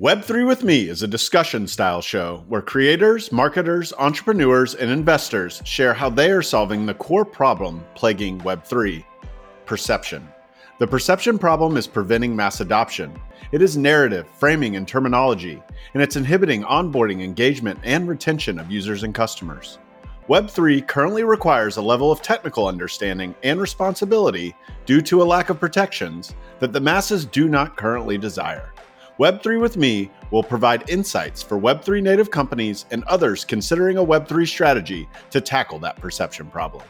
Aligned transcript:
Web3 0.00 0.46
with 0.46 0.64
Me 0.64 0.88
is 0.88 1.02
a 1.02 1.06
discussion 1.06 1.66
style 1.66 2.00
show 2.00 2.44
where 2.48 2.62
creators, 2.62 3.30
marketers, 3.30 3.92
entrepreneurs, 3.98 4.74
and 4.74 4.90
investors 4.90 5.60
share 5.66 5.92
how 5.92 6.08
they 6.08 6.30
are 6.30 6.40
solving 6.40 6.86
the 6.86 6.94
core 6.94 7.26
problem 7.26 7.84
plaguing 7.94 8.40
Web3 8.40 9.04
perception. 9.66 10.26
The 10.78 10.86
perception 10.86 11.38
problem 11.38 11.76
is 11.76 11.86
preventing 11.86 12.34
mass 12.34 12.62
adoption. 12.62 13.14
It 13.52 13.60
is 13.60 13.76
narrative, 13.76 14.26
framing, 14.38 14.76
and 14.76 14.88
terminology, 14.88 15.62
and 15.92 16.02
it's 16.02 16.16
inhibiting 16.16 16.62
onboarding, 16.62 17.22
engagement, 17.22 17.78
and 17.84 18.08
retention 18.08 18.58
of 18.58 18.70
users 18.70 19.02
and 19.02 19.14
customers. 19.14 19.78
Web3 20.26 20.88
currently 20.88 21.22
requires 21.22 21.76
a 21.76 21.82
level 21.82 22.10
of 22.10 22.22
technical 22.22 22.66
understanding 22.66 23.34
and 23.42 23.60
responsibility 23.60 24.56
due 24.86 25.02
to 25.02 25.20
a 25.20 25.24
lack 25.24 25.50
of 25.50 25.60
protections 25.60 26.34
that 26.60 26.72
the 26.72 26.80
masses 26.80 27.26
do 27.26 27.46
not 27.46 27.76
currently 27.76 28.16
desire. 28.16 28.72
Web3 29.18 29.60
with 29.60 29.76
Me 29.76 30.10
will 30.30 30.42
provide 30.42 30.88
insights 30.88 31.42
for 31.42 31.58
Web3 31.58 32.02
native 32.02 32.30
companies 32.30 32.86
and 32.90 33.04
others 33.04 33.44
considering 33.44 33.98
a 33.98 34.04
Web3 34.04 34.48
strategy 34.48 35.06
to 35.30 35.40
tackle 35.40 35.78
that 35.80 35.96
perception 35.96 36.46
problem. 36.46 36.82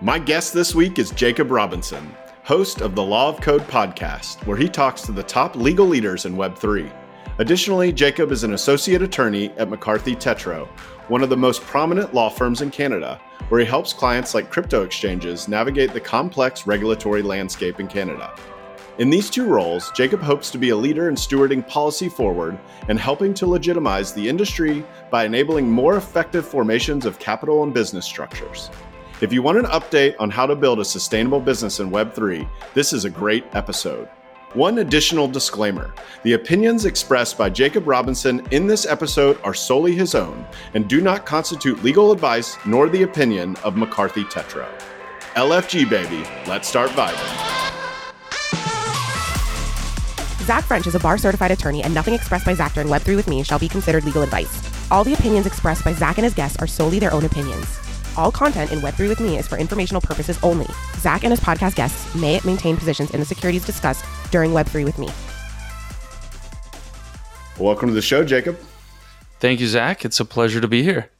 My 0.00 0.18
guest 0.18 0.54
this 0.54 0.74
week 0.74 0.98
is 0.98 1.10
Jacob 1.10 1.50
Robinson, 1.50 2.14
host 2.44 2.80
of 2.80 2.94
the 2.94 3.02
Law 3.02 3.28
of 3.28 3.40
Code 3.42 3.66
podcast, 3.68 4.46
where 4.46 4.56
he 4.56 4.68
talks 4.68 5.02
to 5.02 5.12
the 5.12 5.22
top 5.22 5.54
legal 5.54 5.86
leaders 5.86 6.24
in 6.24 6.36
Web3. 6.36 6.90
Additionally, 7.38 7.92
Jacob 7.92 8.32
is 8.32 8.42
an 8.42 8.54
associate 8.54 9.02
attorney 9.02 9.50
at 9.58 9.68
McCarthy 9.68 10.16
Tétrault, 10.16 10.68
one 11.08 11.22
of 11.22 11.28
the 11.28 11.36
most 11.36 11.60
prominent 11.60 12.14
law 12.14 12.30
firms 12.30 12.62
in 12.62 12.70
Canada, 12.70 13.20
where 13.50 13.60
he 13.60 13.66
helps 13.66 13.92
clients 13.92 14.34
like 14.34 14.50
crypto 14.50 14.82
exchanges 14.82 15.46
navigate 15.46 15.92
the 15.92 16.00
complex 16.00 16.66
regulatory 16.66 17.20
landscape 17.20 17.78
in 17.80 17.86
Canada. 17.86 18.34
In 18.98 19.10
these 19.10 19.28
two 19.28 19.46
roles, 19.46 19.90
Jacob 19.90 20.22
hopes 20.22 20.50
to 20.50 20.56
be 20.56 20.70
a 20.70 20.76
leader 20.76 21.10
in 21.10 21.16
stewarding 21.16 21.66
policy 21.68 22.08
forward 22.08 22.58
and 22.88 22.98
helping 22.98 23.34
to 23.34 23.46
legitimize 23.46 24.14
the 24.14 24.26
industry 24.26 24.82
by 25.10 25.26
enabling 25.26 25.70
more 25.70 25.98
effective 25.98 26.48
formations 26.48 27.04
of 27.04 27.18
capital 27.18 27.62
and 27.62 27.74
business 27.74 28.06
structures. 28.06 28.70
If 29.20 29.34
you 29.34 29.42
want 29.42 29.58
an 29.58 29.66
update 29.66 30.14
on 30.18 30.30
how 30.30 30.46
to 30.46 30.56
build 30.56 30.80
a 30.80 30.84
sustainable 30.84 31.40
business 31.40 31.78
in 31.78 31.90
Web3, 31.90 32.48
this 32.72 32.94
is 32.94 33.04
a 33.04 33.10
great 33.10 33.44
episode. 33.52 34.08
One 34.54 34.78
additional 34.78 35.28
disclaimer 35.28 35.92
the 36.22 36.32
opinions 36.32 36.86
expressed 36.86 37.36
by 37.36 37.50
Jacob 37.50 37.86
Robinson 37.86 38.46
in 38.50 38.66
this 38.66 38.86
episode 38.86 39.38
are 39.44 39.52
solely 39.52 39.94
his 39.94 40.14
own 40.14 40.46
and 40.72 40.88
do 40.88 41.02
not 41.02 41.26
constitute 41.26 41.84
legal 41.84 42.12
advice 42.12 42.56
nor 42.64 42.88
the 42.88 43.02
opinion 43.02 43.56
of 43.56 43.76
McCarthy 43.76 44.24
Tétrault. 44.24 44.80
LFG, 45.34 45.90
baby, 45.90 46.26
let's 46.46 46.66
start 46.66 46.90
vibing. 46.92 47.65
Zach 50.46 50.62
French 50.62 50.86
is 50.86 50.94
a 50.94 51.00
bar 51.00 51.18
certified 51.18 51.50
attorney, 51.50 51.82
and 51.82 51.92
nothing 51.92 52.14
expressed 52.14 52.46
by 52.46 52.54
Zach 52.54 52.72
during 52.72 52.88
Web3 52.88 53.16
with 53.16 53.26
me 53.26 53.42
shall 53.42 53.58
be 53.58 53.66
considered 53.66 54.04
legal 54.04 54.22
advice. 54.22 54.62
All 54.92 55.02
the 55.02 55.12
opinions 55.12 55.44
expressed 55.44 55.84
by 55.84 55.92
Zach 55.92 56.18
and 56.18 56.24
his 56.24 56.34
guests 56.34 56.56
are 56.58 56.68
solely 56.68 57.00
their 57.00 57.12
own 57.12 57.24
opinions. 57.24 57.66
All 58.16 58.30
content 58.30 58.70
in 58.70 58.78
Web3 58.78 59.08
with 59.08 59.18
me 59.18 59.38
is 59.38 59.48
for 59.48 59.58
informational 59.58 60.00
purposes 60.00 60.38
only. 60.44 60.68
Zach 60.98 61.24
and 61.24 61.32
his 61.32 61.40
podcast 61.40 61.74
guests 61.74 62.14
may 62.14 62.40
maintain 62.44 62.76
positions 62.76 63.10
in 63.10 63.18
the 63.18 63.26
securities 63.26 63.66
discussed 63.66 64.04
during 64.30 64.52
Web3 64.52 64.84
with 64.84 64.98
me. 65.00 65.08
Welcome 67.58 67.88
to 67.88 67.94
the 67.96 68.00
show, 68.00 68.22
Jacob. 68.22 68.56
Thank 69.40 69.58
you, 69.58 69.66
Zach. 69.66 70.04
It's 70.04 70.20
a 70.20 70.24
pleasure 70.24 70.60
to 70.60 70.68
be 70.68 70.84
here. 70.84 71.10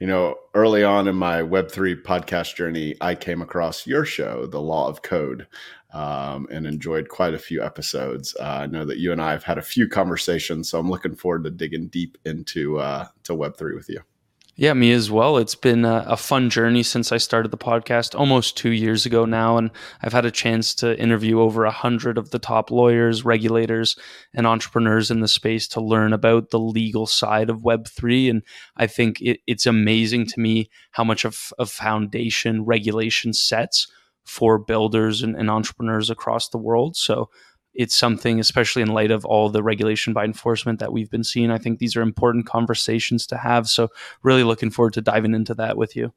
You 0.00 0.08
know, 0.08 0.36
early 0.54 0.82
on 0.82 1.06
in 1.08 1.14
my 1.14 1.40
Web3 1.40 2.02
podcast 2.02 2.56
journey, 2.56 2.96
I 3.00 3.14
came 3.14 3.40
across 3.40 3.86
your 3.86 4.04
show, 4.04 4.46
The 4.46 4.60
Law 4.60 4.88
of 4.88 5.02
Code 5.02 5.46
um, 5.94 6.48
and 6.50 6.66
enjoyed 6.66 7.08
quite 7.08 7.34
a 7.34 7.38
few 7.38 7.62
episodes. 7.62 8.36
Uh, 8.38 8.42
I 8.42 8.66
know 8.66 8.84
that 8.84 8.98
you 8.98 9.12
and 9.12 9.22
I 9.22 9.30
have 9.30 9.44
had 9.44 9.58
a 9.58 9.62
few 9.62 9.88
conversations, 9.88 10.68
so 10.68 10.78
I'm 10.78 10.90
looking 10.90 11.14
forward 11.14 11.44
to 11.44 11.50
digging 11.50 11.86
deep 11.86 12.18
into 12.24 12.78
uh, 12.78 13.06
to 13.22 13.34
Web 13.34 13.56
three 13.56 13.76
with 13.76 13.88
you. 13.88 14.00
Yeah, 14.56 14.72
me 14.74 14.92
as 14.92 15.10
well. 15.10 15.36
It's 15.38 15.56
been 15.56 15.84
a, 15.84 16.04
a, 16.06 16.16
fun 16.16 16.48
journey 16.48 16.84
since 16.84 17.10
I 17.10 17.16
started 17.16 17.50
the 17.50 17.58
podcast 17.58 18.16
almost 18.16 18.56
two 18.56 18.70
years 18.70 19.04
ago 19.04 19.24
now, 19.24 19.56
and 19.56 19.72
I've 20.00 20.12
had 20.12 20.26
a 20.26 20.30
chance 20.30 20.76
to 20.76 20.96
interview 20.96 21.40
over 21.40 21.64
a 21.64 21.72
hundred 21.72 22.18
of 22.18 22.30
the 22.30 22.38
top 22.38 22.70
lawyers, 22.70 23.24
regulators, 23.24 23.98
and 24.32 24.46
entrepreneurs 24.46 25.10
in 25.10 25.18
the 25.18 25.26
space 25.26 25.66
to 25.68 25.80
learn 25.80 26.12
about 26.12 26.50
the 26.50 26.60
legal 26.60 27.08
side 27.08 27.50
of 27.50 27.64
Web 27.64 27.88
three. 27.88 28.28
And 28.28 28.44
I 28.76 28.86
think 28.86 29.20
it, 29.20 29.40
it's 29.48 29.66
amazing 29.66 30.26
to 30.26 30.40
me 30.40 30.70
how 30.92 31.02
much 31.02 31.24
of 31.24 31.52
a 31.58 31.66
foundation 31.66 32.64
regulation 32.64 33.32
sets 33.32 33.88
for 34.24 34.56
builders 34.56 35.20
and, 35.20 35.34
and 35.34 35.50
entrepreneurs 35.50 36.10
across 36.10 36.48
the 36.48 36.58
world. 36.58 36.94
So 36.96 37.28
it's 37.74 37.94
something, 37.94 38.38
especially 38.38 38.82
in 38.82 38.88
light 38.88 39.10
of 39.10 39.24
all 39.24 39.48
the 39.48 39.62
regulation 39.62 40.12
by 40.12 40.24
enforcement 40.24 40.78
that 40.78 40.92
we've 40.92 41.10
been 41.10 41.24
seeing. 41.24 41.50
I 41.50 41.58
think 41.58 41.78
these 41.78 41.96
are 41.96 42.02
important 42.02 42.46
conversations 42.46 43.26
to 43.28 43.36
have. 43.36 43.68
So 43.68 43.88
really 44.22 44.44
looking 44.44 44.70
forward 44.70 44.94
to 44.94 45.00
diving 45.00 45.34
into 45.34 45.54
that 45.54 45.76
with 45.76 45.96
you. 45.96 46.12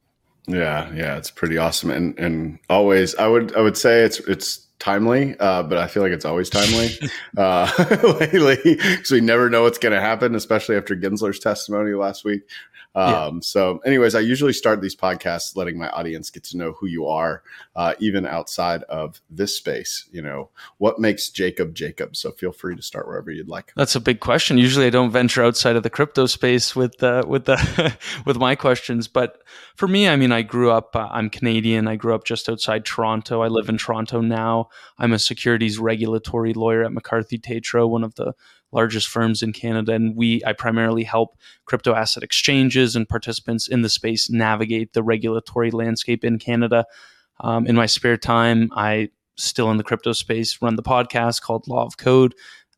Yeah, 0.48 0.94
yeah, 0.94 1.18
it's 1.18 1.30
pretty 1.30 1.58
awesome, 1.58 1.92
and 1.92 2.18
and 2.18 2.58
always 2.70 3.14
I 3.16 3.28
would 3.28 3.54
I 3.58 3.62
would 3.62 3.76
say 3.76 4.04
it's 4.04 4.20
it's 4.22 4.66
timely, 4.80 5.38
uh, 5.40 5.64
but 5.64 5.78
I 5.78 5.88
feel 5.88 6.04
like 6.04 6.14
it's 6.14 6.24
always 6.24 6.50
timely 6.50 6.90
uh, 7.38 7.70
lately 8.20 8.76
because 8.76 9.12
we 9.12 9.20
never 9.20 9.50
know 9.50 9.64
what's 9.64 9.78
going 9.78 9.94
to 9.94 10.00
happen, 10.00 10.36
especially 10.36 10.78
after 10.78 10.96
Gensler's 10.96 11.40
testimony 11.40 11.94
last 11.94 12.24
week. 12.24 12.44
Um, 12.96 13.36
yeah. 13.36 13.40
So, 13.42 13.78
anyways, 13.86 14.16
I 14.16 14.22
usually 14.22 14.54
start 14.54 14.82
these 14.82 14.96
podcasts 14.96 15.56
letting 15.56 15.78
my 15.78 15.90
audience 15.90 16.30
get 16.30 16.44
to 16.46 16.58
know 16.58 16.72
who 16.72 16.88
you 16.88 17.08
are, 17.08 17.44
uh, 17.76 17.94
even 18.00 18.26
outside 18.26 18.84
of 18.84 19.22
this 19.30 19.56
space. 19.56 20.06
You 20.12 20.22
know, 20.22 20.50
what 20.78 21.00
makes 21.00 21.30
Jacob 21.30 21.76
Jacob? 21.76 22.16
So, 22.16 22.32
feel 22.32 22.52
free 22.52 22.76
to 22.76 22.82
start 22.82 23.08
wherever 23.08 23.30
you'd 23.30 23.50
like. 23.50 23.72
That's 23.76 23.96
a 23.96 24.00
big 24.00 24.20
question. 24.20 24.58
Usually, 24.58 24.88
I 24.88 24.90
don't 24.90 25.12
venture 25.12 25.44
outside 25.44 25.76
of 25.76 25.84
the 25.84 25.90
crypto 25.90 26.26
space 26.26 26.76
with 26.76 27.02
uh, 27.04 27.24
with 27.28 27.46
the 27.46 27.96
with 28.26 28.38
my 28.38 28.56
questions. 28.56 29.08
But 29.08 29.42
for 29.76 29.88
me, 29.88 30.10
I 30.10 30.16
mean, 30.16 30.32
I 30.32 30.42
grew 30.42 30.72
up. 30.72 30.96
Uh, 30.96 31.08
I'm 31.12 31.30
Canadian. 31.30 31.88
I 31.88 31.96
grew 31.96 32.16
up 32.16 32.24
just 32.24 32.50
outside 32.50 32.86
Toronto. 32.86 33.42
I 33.42 33.48
live 33.48 33.70
in 33.70 33.78
Toronto 33.78 34.22
now. 34.22 34.70
I'm 34.98 35.14
a 35.14 35.20
securities 35.20 35.78
regulatory 35.78 36.54
lawyer 36.54 36.84
at 36.84 36.94
McCarthy 36.94 37.38
Tétrault, 37.38 37.90
one 37.90 38.04
of 38.04 38.16
the 38.16 38.34
largest 38.72 39.08
firms 39.08 39.42
in 39.42 39.54
Canada, 39.54 39.94
and 39.94 40.16
we 40.16 40.42
I 40.46 40.54
primarily 40.54 41.04
help 41.04 41.38
crypto 41.66 41.94
asset 41.94 42.24
exchanges 42.24 42.96
and 42.96 43.08
participants 43.08 43.68
in 43.68 43.82
the 43.82 43.90
space 43.90 44.30
navigate 44.30 44.94
the 44.94 45.04
regulatory 45.04 45.72
landscape 45.72 46.24
in 46.24 46.40
Canada. 46.40 46.86
Um, 47.40 47.68
in 47.68 47.76
my 47.76 47.86
spare 47.86 48.18
time, 48.18 48.70
I 48.76 49.10
still 49.36 49.70
in 49.70 49.78
the 49.78 49.84
crypto 49.84 50.14
space 50.14 50.62
run 50.62 50.76
the 50.76 50.84
podcast 50.84 51.42
called 51.42 51.68
Law 51.68 51.86
of 51.86 51.98
Code 51.98 52.34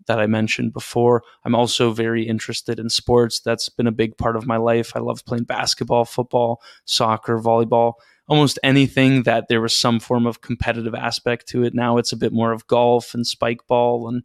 that 0.07 0.19
I 0.19 0.27
mentioned 0.27 0.73
before. 0.73 1.23
I'm 1.45 1.55
also 1.55 1.91
very 1.91 2.27
interested 2.27 2.79
in 2.79 2.89
sports. 2.89 3.39
That's 3.39 3.69
been 3.69 3.88
a 3.88 3.91
big 3.91 4.17
part 4.17 4.35
of 4.35 4.47
my 4.47 4.57
life. 4.57 4.94
I 4.95 5.00
love 5.00 5.23
playing 5.23 5.44
basketball, 5.44 6.06
football, 6.06 6.61
soccer, 6.85 7.39
volleyball 7.39 7.94
almost 8.29 8.59
anything 8.61 9.23
that 9.23 9.47
there 9.50 9.59
was 9.59 9.75
some 9.75 10.00
form 10.00 10.27
of 10.27 10.41
competitive 10.41 10.94
aspect 10.94 11.47
to 11.47 11.63
it. 11.63 11.73
Now 11.73 11.97
it's 11.97 12.11
a 12.11 12.17
bit 12.17 12.31
more 12.31 12.51
of 12.51 12.67
golf 12.67 13.13
and 13.13 13.25
spike 13.25 13.66
ball 13.67 14.07
and 14.07 14.23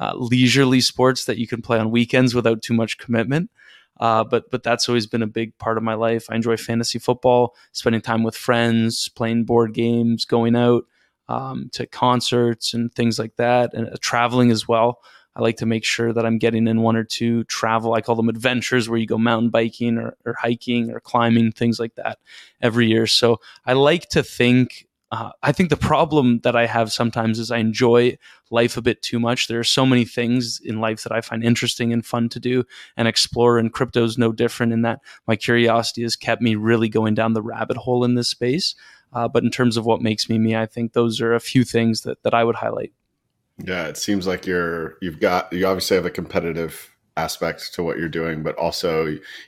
uh, 0.00 0.14
leisurely 0.16 0.80
sports 0.80 1.24
that 1.26 1.38
you 1.38 1.46
can 1.46 1.62
play 1.62 1.78
on 1.78 1.90
weekends 1.90 2.34
without 2.34 2.62
too 2.62 2.74
much 2.74 2.98
commitment. 2.98 3.50
Uh, 4.00 4.24
but 4.24 4.50
but 4.50 4.62
that's 4.62 4.88
always 4.88 5.06
been 5.06 5.22
a 5.22 5.26
big 5.26 5.56
part 5.58 5.76
of 5.76 5.82
my 5.84 5.94
life. 5.94 6.26
I 6.30 6.34
enjoy 6.34 6.56
fantasy 6.56 6.98
football, 6.98 7.54
spending 7.72 8.00
time 8.00 8.22
with 8.22 8.36
friends, 8.36 9.08
playing 9.10 9.44
board 9.44 9.74
games, 9.74 10.24
going 10.24 10.56
out 10.56 10.84
um, 11.28 11.68
to 11.72 11.86
concerts 11.86 12.74
and 12.74 12.92
things 12.94 13.18
like 13.18 13.36
that, 13.36 13.74
and 13.74 13.88
uh, 13.88 13.96
traveling 14.00 14.50
as 14.50 14.66
well. 14.66 15.00
I 15.34 15.40
like 15.40 15.56
to 15.58 15.66
make 15.66 15.84
sure 15.84 16.12
that 16.12 16.26
I'm 16.26 16.38
getting 16.38 16.66
in 16.66 16.82
one 16.82 16.96
or 16.96 17.04
two 17.04 17.44
travel. 17.44 17.94
I 17.94 18.02
call 18.02 18.16
them 18.16 18.28
adventures 18.28 18.88
where 18.88 18.98
you 18.98 19.06
go 19.06 19.16
mountain 19.18 19.50
biking 19.50 19.96
or, 19.98 20.16
or 20.26 20.34
hiking 20.34 20.90
or 20.90 21.00
climbing, 21.00 21.52
things 21.52 21.80
like 21.80 21.94
that 21.94 22.18
every 22.60 22.88
year. 22.88 23.06
So 23.06 23.40
I 23.64 23.72
like 23.72 24.08
to 24.10 24.22
think 24.22 24.86
uh, 25.12 25.30
I 25.42 25.52
think 25.52 25.68
the 25.68 25.76
problem 25.76 26.40
that 26.40 26.56
I 26.56 26.64
have 26.64 26.90
sometimes 26.90 27.38
is 27.38 27.50
I 27.50 27.58
enjoy 27.58 28.16
life 28.50 28.78
a 28.78 28.82
bit 28.82 29.02
too 29.02 29.20
much. 29.20 29.46
There 29.46 29.60
are 29.60 29.64
so 29.64 29.84
many 29.84 30.06
things 30.06 30.58
in 30.64 30.80
life 30.80 31.02
that 31.02 31.12
I 31.12 31.20
find 31.20 31.44
interesting 31.44 31.92
and 31.92 32.04
fun 32.04 32.30
to 32.30 32.40
do 32.40 32.64
and 32.96 33.06
explore, 33.06 33.58
and 33.58 33.70
crypto 33.70 34.04
is 34.04 34.16
no 34.16 34.32
different 34.32 34.72
in 34.72 34.80
that 34.82 35.00
my 35.26 35.36
curiosity 35.36 36.02
has 36.02 36.16
kept 36.16 36.40
me 36.40 36.54
really 36.54 36.88
going 36.88 37.12
down 37.14 37.34
the 37.34 37.42
rabbit 37.42 37.76
hole 37.76 38.04
in 38.04 38.14
this 38.14 38.30
space. 38.30 38.74
Uh, 39.12 39.28
but 39.28 39.44
in 39.44 39.50
terms 39.50 39.76
of 39.76 39.84
what 39.84 40.00
makes 40.00 40.30
me 40.30 40.38
me, 40.38 40.56
I 40.56 40.64
think 40.64 40.94
those 40.94 41.20
are 41.20 41.34
a 41.34 41.40
few 41.40 41.62
things 41.62 42.00
that, 42.02 42.22
that 42.22 42.32
I 42.32 42.42
would 42.42 42.56
highlight. 42.56 42.94
Yeah, 43.62 43.88
it 43.88 43.98
seems 43.98 44.26
like 44.26 44.46
you're 44.46 44.96
you've 45.02 45.20
got 45.20 45.52
you 45.52 45.66
obviously 45.66 45.96
have 45.96 46.06
a 46.06 46.10
competitive 46.10 46.88
aspect 47.18 47.74
to 47.74 47.82
what 47.82 47.98
you're 47.98 48.08
doing, 48.08 48.42
but 48.42 48.56
also 48.56 49.04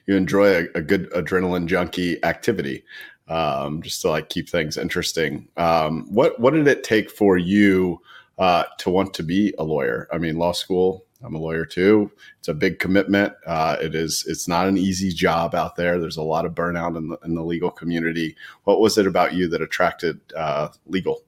you 0.06 0.14
enjoy 0.14 0.55
a, 0.55 0.67
a 0.75 0.82
good 0.82 1.10
adrenaline 1.12 1.64
junkie 1.64 2.22
activity 2.22 2.84
um, 3.29 3.82
just 3.82 4.03
to 4.03 4.11
like 4.11 4.29
keep 4.29 4.49
things 4.49 4.76
interesting. 4.76 5.49
Um, 5.56 6.06
what 6.09 6.38
what 6.41 6.53
did 6.53 6.67
it 6.67 6.85
take 6.85 7.11
for 7.11 7.37
you 7.38 8.00
uh, 8.38 8.65
to 8.79 8.91
want 8.91 9.15
to 9.15 9.23
be 9.23 9.55
a 9.59 9.65
lawyer? 9.65 10.09
I 10.12 10.19
mean, 10.19 10.37
law 10.37 10.53
school. 10.53 11.05
I'm 11.23 11.35
a 11.35 11.38
lawyer 11.38 11.65
too. 11.65 12.11
It's 12.38 12.49
a 12.49 12.55
big 12.55 12.79
commitment. 12.79 13.32
Uh, 13.47 13.76
it 13.81 13.94
is. 13.94 14.25
It's 14.29 14.47
not 14.47 14.69
an 14.69 14.76
easy 14.76 15.11
job 15.11 15.55
out 15.55 15.75
there. 15.75 15.99
There's 15.99 16.19
a 16.19 16.23
lot 16.23 16.44
of 16.44 16.55
burnout 16.55 16.99
in 16.99 17.09
the, 17.09 17.19
in 17.25 17.35
the 17.35 17.43
legal 17.43 17.71
community. 17.71 18.37
What 18.65 18.81
was 18.81 18.99
it 18.99 19.06
about 19.06 19.32
you 19.32 19.49
that 19.49 19.62
attracted 19.62 20.20
uh, 20.37 20.69
legal? 20.87 21.23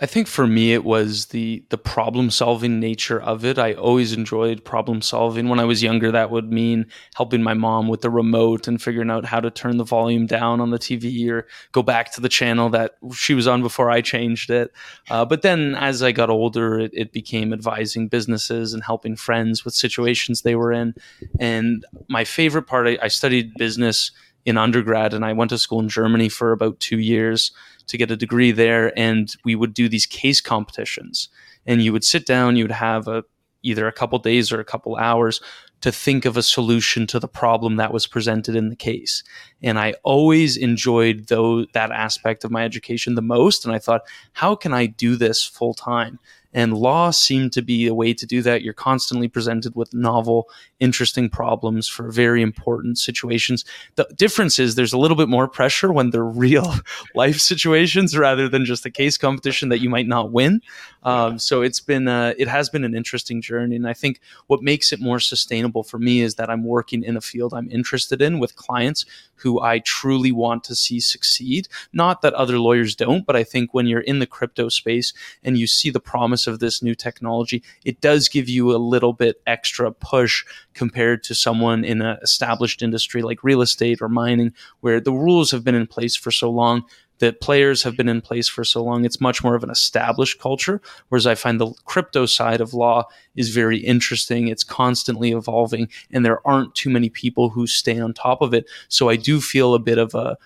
I 0.00 0.06
think 0.06 0.26
for 0.26 0.46
me 0.46 0.72
it 0.72 0.82
was 0.82 1.26
the 1.26 1.64
the 1.68 1.78
problem 1.78 2.30
solving 2.30 2.80
nature 2.80 3.20
of 3.20 3.44
it. 3.44 3.60
I 3.60 3.74
always 3.74 4.12
enjoyed 4.12 4.64
problem 4.64 5.00
solving. 5.02 5.48
When 5.48 5.60
I 5.60 5.64
was 5.64 5.84
younger, 5.84 6.10
that 6.10 6.32
would 6.32 6.52
mean 6.52 6.86
helping 7.14 7.44
my 7.44 7.54
mom 7.54 7.86
with 7.86 8.00
the 8.00 8.10
remote 8.10 8.66
and 8.66 8.82
figuring 8.82 9.10
out 9.10 9.24
how 9.24 9.38
to 9.38 9.52
turn 9.52 9.76
the 9.76 9.84
volume 9.84 10.26
down 10.26 10.60
on 10.60 10.70
the 10.70 10.80
TV 10.80 11.30
or 11.30 11.46
go 11.70 11.82
back 11.82 12.10
to 12.12 12.20
the 12.20 12.28
channel 12.28 12.68
that 12.70 12.96
she 13.14 13.34
was 13.34 13.46
on 13.46 13.62
before 13.62 13.88
I 13.88 14.00
changed 14.00 14.50
it. 14.50 14.72
Uh, 15.10 15.24
but 15.24 15.42
then 15.42 15.76
as 15.76 16.02
I 16.02 16.10
got 16.10 16.28
older, 16.28 16.80
it, 16.80 16.90
it 16.92 17.12
became 17.12 17.52
advising 17.52 18.08
businesses 18.08 18.74
and 18.74 18.82
helping 18.82 19.14
friends 19.14 19.64
with 19.64 19.74
situations 19.74 20.42
they 20.42 20.56
were 20.56 20.72
in. 20.72 20.94
And 21.38 21.86
my 22.08 22.24
favorite 22.24 22.66
part, 22.66 22.88
I, 22.88 22.98
I 23.00 23.08
studied 23.08 23.54
business 23.54 24.10
in 24.44 24.58
undergrad 24.58 25.14
and 25.14 25.24
I 25.24 25.32
went 25.32 25.50
to 25.50 25.58
school 25.58 25.80
in 25.80 25.88
Germany 25.88 26.28
for 26.28 26.52
about 26.52 26.80
two 26.80 26.98
years 26.98 27.52
to 27.86 27.98
get 27.98 28.10
a 28.10 28.16
degree 28.16 28.52
there. 28.52 28.96
And 28.98 29.34
we 29.44 29.54
would 29.54 29.74
do 29.74 29.88
these 29.88 30.06
case 30.06 30.40
competitions. 30.40 31.28
And 31.66 31.82
you 31.82 31.92
would 31.92 32.04
sit 32.04 32.26
down, 32.26 32.56
you 32.56 32.64
would 32.64 32.70
have 32.70 33.08
a, 33.08 33.24
either 33.62 33.86
a 33.86 33.92
couple 33.92 34.18
days 34.18 34.52
or 34.52 34.60
a 34.60 34.64
couple 34.64 34.96
hours 34.96 35.40
to 35.80 35.92
think 35.92 36.24
of 36.24 36.36
a 36.36 36.42
solution 36.42 37.06
to 37.06 37.20
the 37.20 37.28
problem 37.28 37.76
that 37.76 37.92
was 37.92 38.06
presented 38.06 38.56
in 38.56 38.70
the 38.70 38.76
case. 38.76 39.22
And 39.62 39.78
I 39.78 39.94
always 40.02 40.56
enjoyed 40.56 41.26
though 41.28 41.66
that 41.74 41.90
aspect 41.90 42.44
of 42.44 42.50
my 42.50 42.64
education 42.64 43.14
the 43.14 43.22
most. 43.22 43.64
And 43.64 43.74
I 43.74 43.78
thought, 43.78 44.02
how 44.32 44.54
can 44.54 44.72
I 44.72 44.86
do 44.86 45.16
this 45.16 45.44
full 45.44 45.74
time? 45.74 46.18
And 46.54 46.72
law 46.72 47.10
seemed 47.10 47.52
to 47.52 47.62
be 47.62 47.86
a 47.86 47.94
way 47.94 48.14
to 48.14 48.26
do 48.26 48.40
that. 48.42 48.62
You're 48.62 48.72
constantly 48.72 49.28
presented 49.28 49.74
with 49.74 49.92
novel, 49.92 50.48
interesting 50.80 51.28
problems 51.28 51.88
for 51.88 52.10
very 52.10 52.42
important 52.42 52.98
situations. 52.98 53.64
The 53.96 54.06
difference 54.16 54.58
is 54.58 54.74
there's 54.74 54.92
a 54.92 54.98
little 54.98 55.16
bit 55.16 55.28
more 55.28 55.48
pressure 55.48 55.92
when 55.92 56.10
they're 56.10 56.24
real 56.44 56.74
life 57.14 57.38
situations 57.38 58.16
rather 58.16 58.48
than 58.48 58.64
just 58.64 58.86
a 58.86 58.90
case 58.90 59.18
competition 59.18 59.68
that 59.68 59.80
you 59.80 59.90
might 59.90 60.06
not 60.06 60.30
win. 60.30 60.60
Um, 61.02 61.38
so 61.38 61.62
it's 61.62 61.80
been 61.80 62.08
uh, 62.08 62.34
it 62.38 62.48
has 62.48 62.70
been 62.70 62.84
an 62.84 62.94
interesting 62.94 63.42
journey, 63.42 63.76
and 63.76 63.86
I 63.86 63.92
think 63.92 64.20
what 64.46 64.62
makes 64.62 64.92
it 64.92 65.00
more 65.00 65.20
sustainable 65.20 65.82
for 65.82 65.98
me 65.98 66.20
is 66.20 66.36
that 66.36 66.48
I'm 66.48 66.64
working 66.64 67.04
in 67.04 67.16
a 67.16 67.20
field 67.20 67.52
I'm 67.52 67.70
interested 67.70 68.22
in 68.22 68.38
with 68.38 68.56
clients 68.56 69.04
who 69.36 69.60
I 69.60 69.80
truly 69.80 70.32
want 70.32 70.64
to 70.64 70.74
see 70.74 71.00
succeed. 71.00 71.68
Not 71.92 72.22
that 72.22 72.34
other 72.34 72.58
lawyers 72.58 72.94
don't, 72.94 73.26
but 73.26 73.36
I 73.36 73.44
think 73.44 73.74
when 73.74 73.86
you're 73.86 74.00
in 74.00 74.18
the 74.18 74.26
crypto 74.26 74.68
space 74.68 75.12
and 75.42 75.58
you 75.58 75.66
see 75.66 75.90
the 75.90 76.00
promise 76.00 76.43
of 76.46 76.58
this 76.58 76.82
new 76.82 76.94
technology, 76.94 77.62
it 77.84 78.00
does 78.00 78.28
give 78.28 78.48
you 78.48 78.74
a 78.74 78.78
little 78.78 79.12
bit 79.12 79.40
extra 79.46 79.92
push 79.92 80.44
compared 80.74 81.22
to 81.24 81.34
someone 81.34 81.84
in 81.84 82.02
an 82.02 82.18
established 82.22 82.82
industry 82.82 83.22
like 83.22 83.44
real 83.44 83.62
estate 83.62 84.00
or 84.00 84.08
mining, 84.08 84.52
where 84.80 85.00
the 85.00 85.12
rules 85.12 85.50
have 85.50 85.64
been 85.64 85.74
in 85.74 85.86
place 85.86 86.16
for 86.16 86.30
so 86.30 86.50
long 86.50 86.84
that 87.18 87.40
players 87.40 87.84
have 87.84 87.96
been 87.96 88.08
in 88.08 88.20
place 88.20 88.48
for 88.48 88.64
so 88.64 88.82
long. 88.82 89.04
It's 89.04 89.20
much 89.20 89.44
more 89.44 89.54
of 89.54 89.62
an 89.62 89.70
established 89.70 90.40
culture. 90.40 90.80
Whereas 91.08 91.26
I 91.26 91.34
find 91.36 91.60
the 91.60 91.72
crypto 91.84 92.26
side 92.26 92.60
of 92.60 92.74
law 92.74 93.04
is 93.36 93.54
very 93.54 93.78
interesting. 93.78 94.48
It's 94.48 94.64
constantly 94.64 95.30
evolving, 95.30 95.88
and 96.10 96.24
there 96.24 96.46
aren't 96.46 96.74
too 96.74 96.90
many 96.90 97.08
people 97.08 97.50
who 97.50 97.66
stay 97.66 98.00
on 98.00 98.14
top 98.14 98.42
of 98.42 98.52
it. 98.52 98.68
So 98.88 99.08
I 99.08 99.16
do 99.16 99.40
feel 99.40 99.74
a 99.74 99.78
bit 99.78 99.98
of 99.98 100.14
a 100.14 100.36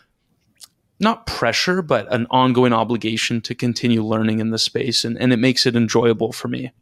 not 1.01 1.27
pressure, 1.27 1.83
but 1.83 2.13
an 2.13 2.27
ongoing 2.31 2.73
obligation 2.73 3.41
to 3.43 3.55
continue 3.55 4.03
learning 4.03 4.41
in 4.41 4.51
the 4.51 4.59
space, 4.59 5.05
and, 5.05 5.17
and 5.19 5.33
it 5.33 5.39
makes 5.39 5.67
it 5.67 5.77
enjoyable 5.77 6.33
for 6.33 6.49
me. 6.49 6.73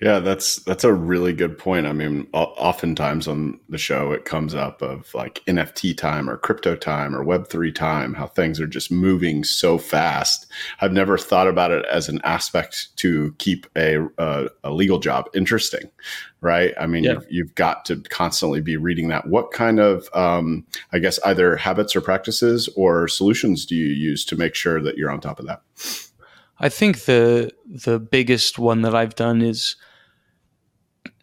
Yeah, 0.00 0.18
that's 0.18 0.56
that's 0.56 0.84
a 0.84 0.92
really 0.92 1.32
good 1.32 1.58
point. 1.58 1.86
I 1.86 1.92
mean, 1.92 2.26
oftentimes 2.32 3.28
on 3.28 3.58
the 3.68 3.78
show 3.78 4.12
it 4.12 4.24
comes 4.24 4.54
up 4.54 4.82
of 4.82 5.12
like 5.14 5.42
NFT 5.46 5.96
time 5.96 6.28
or 6.28 6.36
crypto 6.36 6.76
time 6.76 7.14
or 7.14 7.22
Web 7.22 7.48
three 7.48 7.72
time, 7.72 8.14
how 8.14 8.26
things 8.26 8.60
are 8.60 8.66
just 8.66 8.90
moving 8.90 9.44
so 9.44 9.78
fast. 9.78 10.46
I've 10.80 10.92
never 10.92 11.16
thought 11.16 11.48
about 11.48 11.70
it 11.70 11.84
as 11.86 12.08
an 12.08 12.20
aspect 12.24 12.96
to 12.96 13.34
keep 13.38 13.66
a 13.76 13.98
a, 14.18 14.48
a 14.64 14.70
legal 14.72 14.98
job 14.98 15.28
interesting, 15.34 15.90
right? 16.42 16.74
I 16.78 16.86
mean, 16.86 17.04
yeah. 17.04 17.12
you've, 17.12 17.26
you've, 17.30 17.54
got 17.54 17.84
to 17.86 17.96
constantly 18.10 18.60
be 18.60 18.76
reading 18.76 19.08
that. 19.08 19.28
What 19.28 19.52
kind 19.52 19.78
of, 19.78 20.08
um, 20.12 20.66
I 20.92 20.98
guess, 20.98 21.18
either 21.24 21.56
habits 21.56 21.96
or 21.96 22.00
practices 22.00 22.68
or 22.76 23.08
solutions 23.08 23.64
do 23.64 23.76
you 23.76 23.86
use 23.86 24.24
to 24.26 24.36
make 24.36 24.54
sure 24.54 24.82
that 24.82 24.98
you're 24.98 25.10
on 25.10 25.20
top 25.20 25.38
of 25.38 25.46
that? 25.46 25.62
I 26.58 26.68
think 26.68 27.04
the 27.04 27.52
the 27.66 27.98
biggest 27.98 28.58
one 28.58 28.82
that 28.82 28.94
I've 28.94 29.14
done 29.14 29.40
is 29.40 29.76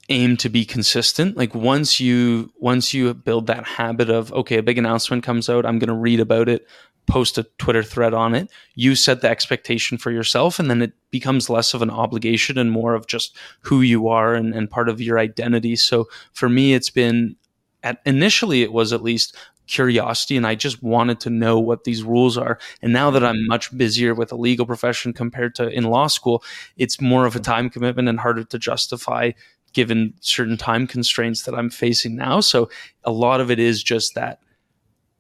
aim 0.10 0.38
to 0.38 0.50
be 0.50 0.66
consistent. 0.66 1.38
Like 1.38 1.54
once 1.54 2.00
you 2.00 2.52
once 2.58 2.94
you 2.94 3.14
build 3.14 3.48
that 3.48 3.66
habit 3.66 4.10
of 4.10 4.34
okay, 4.34 4.58
a 4.58 4.64
big 4.64 4.78
announcement 4.78 5.24
comes 5.24 5.50
out, 5.50 5.66
I'm 5.66 5.80
going 5.80 5.90
to 5.90 5.94
read 5.94 6.20
about 6.20 6.50
it, 6.50 6.68
post 7.10 7.38
a 7.38 7.44
Twitter 7.58 7.84
thread 7.84 8.14
on 8.14 8.36
it. 8.36 8.50
You 8.76 8.96
set 8.96 9.22
the 9.22 9.30
expectation 9.30 9.98
for 9.98 10.12
yourself, 10.12 10.60
and 10.60 10.70
then 10.70 10.82
it 10.82 10.94
becomes 11.12 11.50
less 11.50 11.74
of 11.74 11.82
an 11.82 11.90
obligation 11.90 12.58
and 12.58 12.72
more 12.72 12.94
of 12.94 13.08
just 13.08 13.36
who 13.62 13.82
you 13.82 14.08
are 14.08 14.36
and, 14.36 14.54
and 14.54 14.70
part 14.70 14.88
of 14.88 15.02
your 15.02 15.20
identity. 15.20 15.76
So 15.76 16.08
for 16.32 16.48
me, 16.48 16.74
it's 16.74 16.90
been 16.90 17.36
at 17.84 18.02
initially 18.06 18.62
it 18.62 18.74
was 18.74 18.94
at 18.94 19.02
least 19.02 19.36
curiosity 19.68 20.36
and 20.36 20.48
I 20.48 20.56
just 20.56 20.82
wanted 20.82 21.20
to 21.22 21.30
know 21.30 21.60
what 21.60 21.84
these 21.84 22.04
rules 22.04 22.38
are. 22.38 22.58
And 22.82 22.92
now 22.92 23.12
that 23.12 23.24
I'm 23.24 23.48
much 23.48 23.76
busier 23.78 24.16
with 24.16 24.32
a 24.32 24.36
legal 24.36 24.66
profession 24.66 25.14
compared 25.14 25.56
to 25.56 25.70
in 25.70 25.86
law 25.86 26.08
school, 26.08 26.44
it's 26.76 27.00
more 27.00 27.26
of 27.26 27.36
a 27.36 27.40
time 27.40 27.70
commitment 27.70 28.10
and 28.10 28.20
harder 28.20 28.44
to 28.44 28.60
justify 28.60 29.32
given 29.74 30.16
certain 30.22 30.58
time 30.58 30.88
constraints 30.88 31.44
that 31.44 31.54
I'm 31.54 31.70
facing 31.70 32.16
now. 32.16 32.40
So 32.40 32.70
a 33.04 33.12
lot 33.12 33.40
of 33.40 33.52
it 33.52 33.60
is 33.60 33.84
just 33.84 34.16
that 34.16 34.40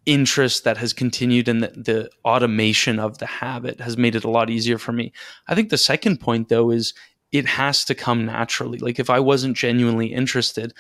interest 0.06 0.64
that 0.64 0.78
has 0.78 0.94
continued 0.94 1.48
and 1.48 1.64
the, 1.64 1.68
the 1.68 2.10
automation 2.26 3.00
of 3.00 3.18
the 3.18 3.26
habit 3.26 3.80
has 3.82 3.98
made 3.98 4.16
it 4.16 4.24
a 4.24 4.30
lot 4.30 4.50
easier 4.50 4.78
for 4.78 4.92
me. 4.92 5.12
I 5.48 5.56
think 5.56 5.70
the 5.70 5.78
second 5.78 6.20
point 6.20 6.50
though 6.50 6.72
is 6.72 6.94
it 7.32 7.46
has 7.46 7.86
to 7.86 7.96
come 7.96 8.26
naturally. 8.26 8.80
Like 8.80 9.00
if 9.00 9.10
I 9.10 9.20
wasn't 9.20 9.58
genuinely 9.58 10.08
interested, 10.08 10.74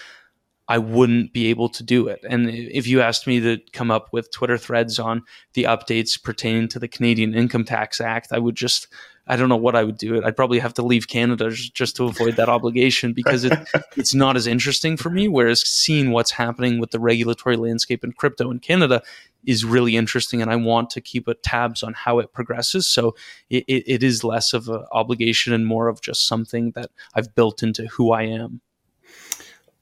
I 0.69 0.77
wouldn't 0.77 1.33
be 1.33 1.47
able 1.47 1.67
to 1.69 1.83
do 1.83 2.07
it. 2.07 2.23
And 2.29 2.47
if 2.47 2.85
you 2.85 3.01
asked 3.01 3.25
me 3.25 3.39
to 3.39 3.57
come 3.73 3.89
up 3.89 4.13
with 4.13 4.29
Twitter 4.29 4.55
threads 4.55 4.99
on 4.99 5.23
the 5.53 5.63
updates 5.63 6.21
pertaining 6.21 6.67
to 6.69 6.79
the 6.79 6.87
Canadian 6.87 7.33
Income 7.33 7.65
Tax 7.65 7.99
Act, 7.99 8.27
I 8.31 8.37
would 8.37 8.55
just, 8.55 8.87
I 9.25 9.35
don't 9.35 9.49
know 9.49 9.57
what 9.57 9.75
I 9.75 9.83
would 9.83 9.97
do. 9.97 10.13
It. 10.13 10.23
I'd 10.23 10.35
probably 10.35 10.59
have 10.59 10.75
to 10.75 10.83
leave 10.83 11.07
Canada 11.07 11.49
just 11.49 11.95
to 11.95 12.03
avoid 12.05 12.35
that 12.35 12.49
obligation 12.49 13.13
because 13.13 13.45
it, 13.45 13.57
it's 13.97 14.13
not 14.13 14.37
as 14.37 14.45
interesting 14.45 14.95
for 14.95 15.09
me. 15.09 15.27
Whereas 15.27 15.67
seeing 15.67 16.11
what's 16.11 16.31
happening 16.31 16.79
with 16.79 16.91
the 16.91 16.99
regulatory 16.99 17.57
landscape 17.57 18.03
in 18.03 18.11
crypto 18.11 18.51
in 18.51 18.59
Canada 18.59 19.01
is 19.47 19.65
really 19.65 19.95
interesting, 19.95 20.39
and 20.39 20.51
I 20.51 20.55
want 20.57 20.91
to 20.91 21.01
keep 21.01 21.27
a 21.27 21.33
tabs 21.33 21.81
on 21.81 21.93
how 21.93 22.19
it 22.19 22.31
progresses. 22.31 22.87
So 22.87 23.15
it, 23.49 23.63
it 23.67 24.03
is 24.03 24.23
less 24.23 24.53
of 24.53 24.69
an 24.69 24.85
obligation 24.91 25.51
and 25.51 25.65
more 25.65 25.87
of 25.87 26.01
just 26.01 26.27
something 26.27 26.71
that 26.71 26.91
I've 27.15 27.33
built 27.33 27.63
into 27.63 27.87
who 27.87 28.11
I 28.11 28.23
am. 28.23 28.61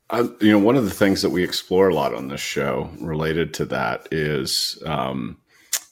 I, 0.10 0.22
you 0.40 0.52
know, 0.52 0.60
one 0.60 0.78
of 0.78 0.86
the 0.86 0.92
things 0.92 1.22
that 1.22 1.32
we 1.32 1.44
explore 1.44 1.90
a 1.90 1.94
lot 1.94 2.14
on 2.14 2.30
this 2.30 2.42
show 2.42 2.90
related 3.02 3.54
to 3.56 3.66
that 3.66 4.08
is 4.12 4.82
um, 4.86 5.38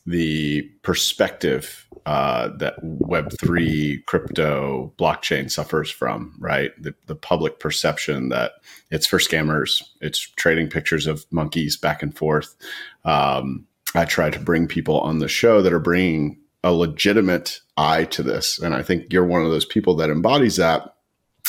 the 0.06 0.62
perspective 0.84 1.86
uh, 2.06 2.50
that 2.58 2.82
Web3 2.84 4.06
crypto 4.06 4.94
blockchain 4.98 5.50
suffers 5.50 5.90
from, 5.90 6.36
right? 6.40 6.72
The, 6.82 6.94
the 7.08 7.16
public 7.16 7.60
perception 7.60 8.30
that 8.30 8.54
it's 8.92 9.08
for 9.08 9.18
scammers, 9.18 9.84
it's 10.02 10.20
trading 10.20 10.70
pictures 10.70 11.08
of 11.08 11.26
monkeys 11.32 11.76
back 11.76 12.04
and 12.04 12.16
forth. 12.16 12.56
Um, 13.04 13.66
I 13.96 14.06
try 14.06 14.30
to 14.30 14.40
bring 14.40 14.68
people 14.68 15.00
on 15.00 15.20
the 15.20 15.28
show 15.28 15.62
that 15.62 15.74
are 15.74 15.80
bringing 15.80 16.38
a 16.64 16.74
legitimate 16.74 17.60
eye 17.78 18.06
to 18.06 18.24
this. 18.24 18.60
And 18.60 18.74
I 18.76 18.82
think 18.82 19.12
you're 19.12 19.26
one 19.26 19.44
of 19.44 19.52
those 19.52 19.66
people 19.66 19.96
that 19.96 20.10
embodies 20.10 20.58
that 20.58 20.95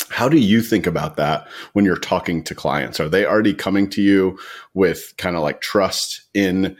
how 0.09 0.29
do 0.29 0.37
you 0.37 0.61
think 0.61 0.87
about 0.87 1.17
that 1.17 1.47
when 1.73 1.85
you're 1.85 1.97
talking 1.97 2.43
to 2.43 2.55
clients? 2.55 2.99
Are 2.99 3.09
they 3.09 3.25
already 3.25 3.53
coming 3.53 3.89
to 3.91 4.01
you 4.01 4.37
with 4.73 5.13
kind 5.17 5.35
of 5.35 5.41
like 5.41 5.61
trust 5.61 6.21
in 6.33 6.77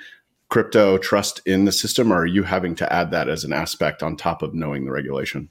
crypto, 0.49 0.97
trust 0.97 1.41
in 1.45 1.65
the 1.65 1.71
system, 1.71 2.11
or 2.11 2.21
are 2.21 2.25
you 2.25 2.43
having 2.43 2.75
to 2.75 2.93
add 2.93 3.11
that 3.11 3.27
as 3.27 3.43
an 3.43 3.53
aspect 3.53 4.01
on 4.01 4.15
top 4.15 4.41
of 4.41 4.53
knowing 4.53 4.85
the 4.85 4.91
regulation? 4.91 5.49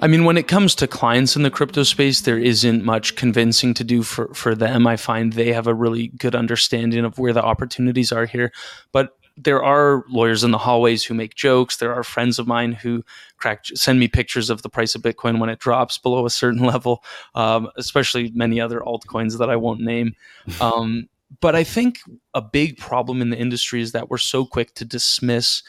I 0.00 0.08
mean, 0.08 0.24
when 0.24 0.36
it 0.36 0.48
comes 0.48 0.74
to 0.76 0.86
clients 0.86 1.36
in 1.36 1.42
the 1.42 1.50
crypto 1.50 1.84
space, 1.84 2.22
there 2.22 2.38
isn't 2.38 2.84
much 2.84 3.16
convincing 3.16 3.74
to 3.74 3.84
do 3.84 4.02
for, 4.02 4.34
for 4.34 4.54
them. 4.54 4.86
I 4.86 4.96
find 4.96 5.32
they 5.32 5.52
have 5.52 5.66
a 5.66 5.74
really 5.74 6.08
good 6.08 6.34
understanding 6.34 7.04
of 7.04 7.18
where 7.18 7.32
the 7.32 7.44
opportunities 7.44 8.12
are 8.12 8.26
here. 8.26 8.52
But 8.92 9.16
there 9.36 9.62
are 9.62 10.04
lawyers 10.08 10.44
in 10.44 10.52
the 10.52 10.58
hallways 10.58 11.04
who 11.04 11.14
make 11.14 11.34
jokes. 11.34 11.76
There 11.76 11.94
are 11.94 12.04
friends 12.04 12.38
of 12.38 12.46
mine 12.46 12.72
who 12.72 13.04
crack 13.36 13.64
send 13.74 13.98
me 13.98 14.08
pictures 14.08 14.48
of 14.48 14.62
the 14.62 14.68
price 14.68 14.94
of 14.94 15.02
Bitcoin 15.02 15.40
when 15.40 15.50
it 15.50 15.58
drops 15.58 15.98
below 15.98 16.24
a 16.24 16.30
certain 16.30 16.62
level, 16.66 17.02
um, 17.34 17.68
especially 17.76 18.30
many 18.34 18.60
other 18.60 18.80
altcoins 18.80 19.38
that 19.38 19.50
I 19.50 19.56
won't 19.56 19.80
name. 19.80 20.14
Um, 20.60 21.08
but 21.40 21.56
I 21.56 21.64
think 21.64 21.98
a 22.32 22.40
big 22.40 22.78
problem 22.78 23.20
in 23.20 23.30
the 23.30 23.38
industry 23.38 23.80
is 23.80 23.92
that 23.92 24.08
we're 24.08 24.18
so 24.18 24.44
quick 24.44 24.74
to 24.74 24.84
dismiss 24.84 25.62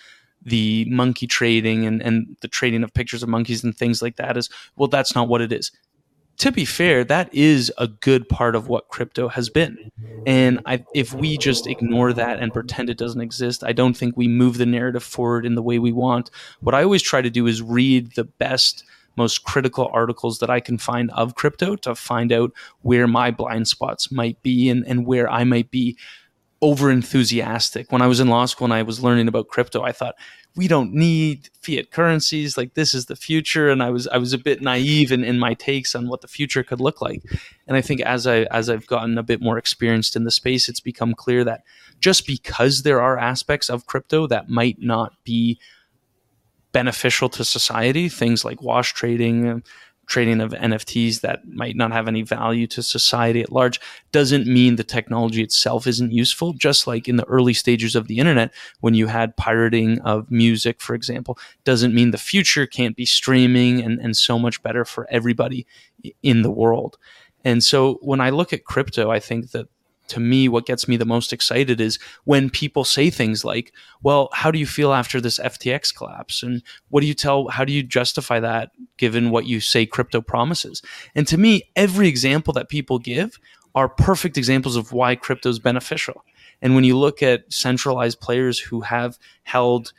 the 0.43 0.85
monkey 0.89 1.25
trading 1.25 1.85
and, 1.87 2.01
and 2.03 2.37
the 2.41 2.47
trading 2.47 2.83
of 2.83 2.93
pictures 2.93 3.23
of 3.23 3.29
monkeys 3.29 3.63
and 3.63 3.75
things 3.75 4.01
like 4.01 4.17
that 4.17 4.37
is 4.37 4.47
well 4.75 4.87
that's 4.87 5.15
not 5.15 5.27
what 5.27 5.41
it 5.41 5.51
is 5.51 5.71
to 6.37 6.51
be 6.51 6.65
fair, 6.65 7.03
that 7.05 7.33
is 7.33 7.71
a 7.77 7.87
good 7.87 8.27
part 8.27 8.55
of 8.55 8.67
what 8.67 8.89
crypto 8.89 9.29
has 9.29 9.49
been. 9.49 9.91
And 10.25 10.59
I, 10.65 10.83
if 10.93 11.13
we 11.13 11.37
just 11.37 11.65
ignore 11.67 12.11
that 12.13 12.39
and 12.39 12.51
pretend 12.51 12.89
it 12.89 12.97
doesn't 12.97 13.21
exist, 13.21 13.63
I 13.63 13.71
don't 13.71 13.95
think 13.95 14.17
we 14.17 14.27
move 14.27 14.57
the 14.57 14.65
narrative 14.65 15.03
forward 15.03 15.45
in 15.45 15.55
the 15.55 15.63
way 15.63 15.79
we 15.79 15.91
want. 15.91 16.29
What 16.59 16.75
I 16.75 16.83
always 16.83 17.01
try 17.01 17.21
to 17.21 17.29
do 17.29 17.47
is 17.47 17.61
read 17.61 18.15
the 18.15 18.25
best, 18.25 18.83
most 19.15 19.43
critical 19.43 19.89
articles 19.93 20.39
that 20.39 20.49
I 20.49 20.59
can 20.59 20.77
find 20.77 21.09
of 21.11 21.35
crypto 21.35 21.75
to 21.77 21.95
find 21.95 22.33
out 22.33 22.51
where 22.81 23.07
my 23.07 23.31
blind 23.31 23.67
spots 23.67 24.11
might 24.11 24.41
be 24.43 24.69
and, 24.69 24.85
and 24.85 25.05
where 25.05 25.29
I 25.29 25.45
might 25.45 25.71
be 25.71 25.97
over 26.61 26.91
enthusiastic. 26.91 27.91
When 27.91 28.01
I 28.01 28.07
was 28.07 28.19
in 28.19 28.27
law 28.27 28.45
school 28.45 28.65
and 28.65 28.73
I 28.73 28.81
was 28.81 29.01
learning 29.01 29.27
about 29.27 29.47
crypto, 29.47 29.83
I 29.83 29.91
thought, 29.91 30.15
we 30.55 30.67
don't 30.69 30.93
need 30.93 31.49
fiat 31.61 31.91
currencies 31.91 32.57
like 32.57 32.75
this 32.75 32.93
is 32.93 33.07
the 33.07 33.15
future. 33.15 33.69
And 33.69 33.83
i 33.83 33.89
was 33.89 34.07
i 34.07 34.17
was 34.17 34.33
a 34.33 34.37
bit 34.37 34.61
naive 34.61 35.11
in, 35.11 35.23
in 35.23 35.37
my 35.37 35.53
takes 35.53 35.95
on 35.95 36.07
what 36.07 36.21
the 36.21 36.27
future 36.27 36.63
could 36.63 36.79
look 36.79 37.01
like. 37.01 37.21
And 37.67 37.75
i 37.75 37.81
think 37.81 38.01
as 38.01 38.25
i 38.25 38.43
as 38.43 38.69
i've 38.69 38.87
gotten 38.87 39.17
a 39.17 39.23
bit 39.23 39.41
more 39.41 39.57
experienced 39.57 40.15
in 40.15 40.23
the 40.23 40.31
space 40.31 40.69
it's 40.69 40.79
become 40.79 41.13
clear 41.13 41.43
that 41.43 41.63
just 41.99 42.25
because 42.25 42.83
there 42.83 43.01
are 43.01 43.17
aspects 43.17 43.69
of 43.69 43.85
crypto 43.85 44.27
that 44.27 44.49
might 44.49 44.77
not 44.79 45.13
be 45.23 45.59
beneficial 46.71 47.29
to 47.29 47.45
society 47.45 48.09
things 48.09 48.43
like 48.43 48.61
wash 48.61 48.93
trading 48.93 49.63
trading 50.05 50.41
of 50.41 50.51
NFTs 50.51 51.21
that 51.21 51.47
might 51.47 51.75
not 51.75 51.91
have 51.91 52.07
any 52.07 52.21
value 52.21 52.67
to 52.67 52.83
society 52.83 53.41
at 53.41 53.51
large 53.51 53.79
doesn't 54.11 54.47
mean 54.47 54.75
the 54.75 54.83
technology 54.83 55.41
itself 55.41 55.87
isn't 55.87 56.11
useful. 56.11 56.53
Just 56.53 56.87
like 56.87 57.07
in 57.07 57.15
the 57.15 57.25
early 57.25 57.53
stages 57.53 57.95
of 57.95 58.07
the 58.07 58.19
internet, 58.19 58.53
when 58.81 58.93
you 58.93 59.07
had 59.07 59.37
pirating 59.37 59.99
of 60.01 60.29
music, 60.31 60.81
for 60.81 60.95
example, 60.95 61.37
doesn't 61.63 61.93
mean 61.93 62.11
the 62.11 62.17
future 62.17 62.65
can't 62.65 62.95
be 62.95 63.05
streaming 63.05 63.81
and, 63.81 63.99
and 63.99 64.15
so 64.15 64.39
much 64.39 64.61
better 64.63 64.85
for 64.85 65.07
everybody 65.09 65.65
in 66.21 66.41
the 66.41 66.51
world. 66.51 66.97
And 67.43 67.63
so 67.63 67.99
when 68.01 68.21
I 68.21 68.31
look 68.31 68.53
at 68.53 68.65
crypto, 68.65 69.11
I 69.11 69.19
think 69.19 69.51
that 69.51 69.67
to 70.07 70.19
me, 70.19 70.47
what 70.47 70.65
gets 70.65 70.87
me 70.87 70.97
the 70.97 71.05
most 71.05 71.33
excited 71.33 71.81
is 71.81 71.99
when 72.23 72.49
people 72.49 72.83
say 72.83 73.09
things 73.09 73.43
like, 73.43 73.73
well, 74.03 74.29
how 74.33 74.51
do 74.51 74.59
you 74.59 74.65
feel 74.67 74.93
after 74.93 75.19
this 75.19 75.39
FTX 75.39 75.95
collapse? 75.95 76.43
And 76.43 76.61
what 76.89 77.01
do 77.01 77.07
you 77.07 77.13
tell, 77.13 77.47
how 77.47 77.65
do 77.65 77.73
you 77.73 77.83
justify 77.83 78.39
that 78.39 78.71
given 78.97 79.31
what 79.31 79.45
you 79.45 79.59
say 79.59 79.85
crypto 79.85 80.21
promises? 80.21 80.81
And 81.15 81.27
to 81.27 81.37
me, 81.37 81.69
every 81.75 82.07
example 82.07 82.53
that 82.53 82.69
people 82.69 82.99
give 82.99 83.39
are 83.73 83.89
perfect 83.89 84.37
examples 84.37 84.75
of 84.75 84.93
why 84.93 85.15
crypto 85.15 85.49
is 85.49 85.59
beneficial. 85.59 86.23
And 86.61 86.75
when 86.75 86.83
you 86.83 86.97
look 86.97 87.21
at 87.21 87.51
centralized 87.51 88.21
players 88.21 88.59
who 88.59 88.81
have 88.81 89.19
held 89.43 89.91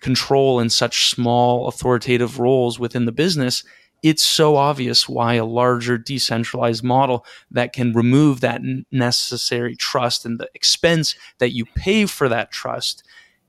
control 0.00 0.60
in 0.60 0.70
such 0.70 1.10
small 1.10 1.68
authoritative 1.68 2.38
roles 2.38 2.78
within 2.78 3.04
the 3.04 3.12
business, 3.12 3.64
it's 4.02 4.22
so 4.22 4.56
obvious 4.56 5.08
why 5.08 5.34
a 5.34 5.44
larger 5.44 5.98
decentralized 5.98 6.84
model 6.84 7.24
that 7.50 7.72
can 7.72 7.92
remove 7.92 8.40
that 8.40 8.62
necessary 8.90 9.74
trust 9.74 10.24
and 10.24 10.38
the 10.38 10.48
expense 10.54 11.14
that 11.38 11.52
you 11.52 11.64
pay 11.64 12.06
for 12.06 12.28
that 12.28 12.50
trust 12.52 13.02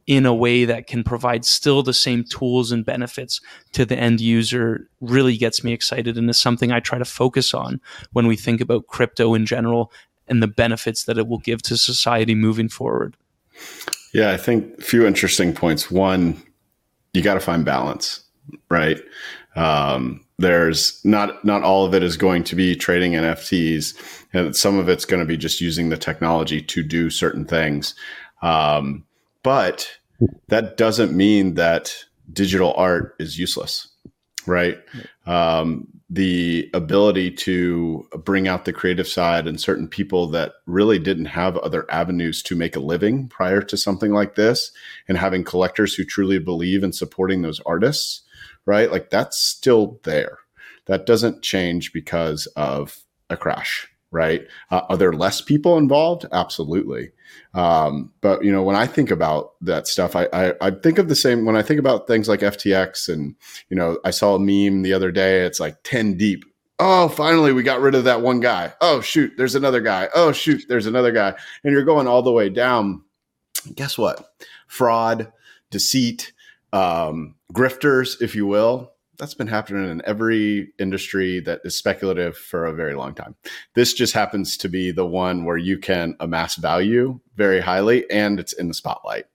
in 0.07 0.25
a 0.25 0.33
way 0.33 0.65
that 0.65 0.87
can 0.87 1.03
provide 1.03 1.45
still 1.45 1.83
the 1.83 1.93
same 1.93 2.23
tools 2.23 2.71
and 2.71 2.83
benefits 2.83 3.39
to 3.73 3.85
the 3.85 3.95
end 3.95 4.19
user 4.19 4.89
really 5.01 5.37
gets 5.37 5.63
me 5.63 5.71
excited 5.71 6.17
and 6.17 6.27
is 6.31 6.39
something 6.39 6.71
I 6.71 6.79
try 6.79 6.97
to 6.97 7.05
focus 7.05 7.53
on 7.53 7.79
when 8.13 8.25
we 8.25 8.35
think 8.35 8.59
about 8.59 8.87
crypto 8.87 9.35
in 9.35 9.45
general 9.45 9.91
and 10.27 10.41
the 10.41 10.47
benefits 10.47 11.03
that 11.03 11.19
it 11.19 11.27
will 11.27 11.37
give 11.37 11.61
to 11.61 11.77
society 11.77 12.33
moving 12.33 12.69
forward. 12.69 13.17
Yeah, 14.11 14.31
I 14.31 14.37
think 14.37 14.79
a 14.79 14.81
few 14.81 15.05
interesting 15.05 15.53
points. 15.53 15.91
One, 15.91 16.41
you 17.13 17.21
got 17.21 17.35
to 17.35 17.39
find 17.39 17.63
balance, 17.63 18.23
right? 18.69 18.99
Um, 19.55 20.25
there's 20.37 21.03
not 21.03 21.43
not 21.43 21.63
all 21.63 21.85
of 21.85 21.93
it 21.93 22.01
is 22.01 22.17
going 22.17 22.43
to 22.45 22.55
be 22.55 22.75
trading 22.75 23.13
NFTs, 23.13 24.25
and 24.33 24.55
some 24.55 24.77
of 24.77 24.87
it's 24.87 25.05
going 25.05 25.19
to 25.19 25.25
be 25.25 25.37
just 25.37 25.59
using 25.59 25.89
the 25.89 25.97
technology 25.97 26.61
to 26.61 26.83
do 26.83 27.09
certain 27.09 27.45
things. 27.45 27.93
Um, 28.41 29.05
but 29.43 29.89
that 30.47 30.77
doesn't 30.77 31.15
mean 31.15 31.55
that 31.55 31.93
digital 32.31 32.73
art 32.75 33.15
is 33.19 33.37
useless, 33.37 33.87
right? 34.45 34.77
Um, 35.25 35.87
the 36.09 36.69
ability 36.73 37.31
to 37.31 38.07
bring 38.23 38.47
out 38.47 38.65
the 38.65 38.73
creative 38.73 39.07
side 39.07 39.47
and 39.47 39.61
certain 39.61 39.87
people 39.87 40.27
that 40.27 40.53
really 40.65 40.97
didn't 40.97 41.25
have 41.25 41.55
other 41.57 41.85
avenues 41.91 42.41
to 42.43 42.55
make 42.55 42.75
a 42.75 42.79
living 42.79 43.27
prior 43.27 43.61
to 43.61 43.77
something 43.77 44.11
like 44.11 44.35
this, 44.35 44.71
and 45.07 45.17
having 45.17 45.43
collectors 45.43 45.93
who 45.93 46.03
truly 46.03 46.39
believe 46.39 46.83
in 46.83 46.93
supporting 46.93 47.41
those 47.41 47.59
artists 47.61 48.21
right? 48.69 48.91
Like 48.91 49.09
that's 49.09 49.37
still 49.39 49.99
there. 50.03 50.37
That 50.85 51.07
doesn't 51.07 51.41
change 51.41 51.91
because 51.91 52.45
of 52.55 52.99
a 53.29 53.35
crash, 53.35 53.87
right? 54.11 54.47
Uh, 54.69 54.81
are 54.89 54.97
there 54.97 55.11
less 55.11 55.41
people 55.41 55.77
involved? 55.77 56.25
Absolutely. 56.31 57.11
Um, 57.55 58.11
but 58.21 58.45
you 58.45 58.51
know, 58.51 58.61
when 58.61 58.75
I 58.75 58.85
think 58.85 59.09
about 59.09 59.53
that 59.61 59.87
stuff, 59.87 60.15
I, 60.15 60.27
I, 60.31 60.53
I 60.61 60.71
think 60.71 60.99
of 60.99 61.09
the 61.09 61.15
same 61.15 61.45
when 61.45 61.55
I 61.55 61.63
think 61.63 61.79
about 61.79 62.05
things 62.05 62.29
like 62.29 62.41
FTX, 62.41 63.11
and 63.11 63.35
you 63.69 63.75
know, 63.75 63.97
I 64.05 64.11
saw 64.11 64.35
a 64.35 64.39
meme 64.39 64.83
the 64.83 64.93
other 64.93 65.11
day. 65.11 65.41
It's 65.45 65.59
like 65.59 65.77
ten 65.83 66.15
deep. 66.15 66.45
Oh, 66.77 67.09
finally, 67.09 67.51
we 67.53 67.63
got 67.63 67.81
rid 67.81 67.95
of 67.95 68.03
that 68.03 68.21
one 68.21 68.39
guy. 68.39 68.73
Oh 68.81 69.01
shoot, 69.01 69.33
there's 69.35 69.55
another 69.55 69.81
guy. 69.81 70.09
Oh 70.13 70.31
shoot, 70.31 70.63
there's 70.69 70.85
another 70.85 71.11
guy, 71.11 71.33
and 71.63 71.73
you're 71.73 71.83
going 71.83 72.07
all 72.07 72.21
the 72.21 72.31
way 72.31 72.49
down. 72.49 73.03
Guess 73.73 73.97
what? 73.97 74.31
Fraud, 74.67 75.31
deceit, 75.71 76.33
um, 76.73 77.35
grifters, 77.53 78.21
if 78.21 78.35
you 78.35 78.45
will. 78.45 78.93
That's 79.17 79.33
been 79.33 79.47
happening 79.47 79.89
in 79.89 80.01
every 80.05 80.71
industry 80.79 81.41
that 81.41 81.59
is 81.65 81.75
speculative 81.75 82.37
for 82.37 82.65
a 82.65 82.73
very 82.73 82.95
long 82.95 83.13
time. 83.13 83.35
This 83.75 83.93
just 83.93 84.13
happens 84.13 84.55
to 84.57 84.69
be 84.69 84.91
the 84.91 85.05
one 85.05 85.43
where 85.43 85.57
you 85.57 85.77
can 85.77 86.15
amass 86.21 86.55
value 86.55 87.19
very 87.35 87.59
highly 87.59 88.09
and 88.09 88.39
it's 88.39 88.53
in 88.53 88.69
the 88.69 88.73
spotlight. 88.73 89.25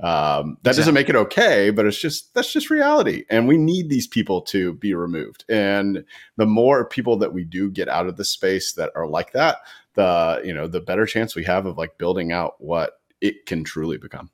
Um, 0.00 0.58
that 0.62 0.76
doesn't 0.76 0.94
make 0.94 1.08
it 1.08 1.16
okay, 1.16 1.70
but 1.70 1.86
it's 1.86 1.98
just 1.98 2.34
that's 2.34 2.52
just 2.52 2.68
reality, 2.68 3.24
and 3.30 3.48
we 3.48 3.56
need 3.56 3.88
these 3.88 4.06
people 4.06 4.42
to 4.42 4.74
be 4.74 4.92
removed. 4.92 5.46
And 5.48 6.04
the 6.36 6.44
more 6.44 6.86
people 6.86 7.16
that 7.18 7.32
we 7.32 7.44
do 7.44 7.70
get 7.70 7.88
out 7.88 8.06
of 8.06 8.18
the 8.18 8.24
space 8.24 8.74
that 8.74 8.90
are 8.94 9.06
like 9.06 9.32
that, 9.32 9.58
the 9.94 10.42
you 10.44 10.52
know 10.52 10.66
the 10.66 10.80
better 10.80 11.06
chance 11.06 11.34
we 11.34 11.44
have 11.44 11.64
of 11.64 11.78
like 11.78 11.96
building 11.96 12.30
out 12.30 12.56
what 12.58 13.00
it 13.22 13.46
can 13.46 13.64
truly 13.64 13.96
become 13.96 14.30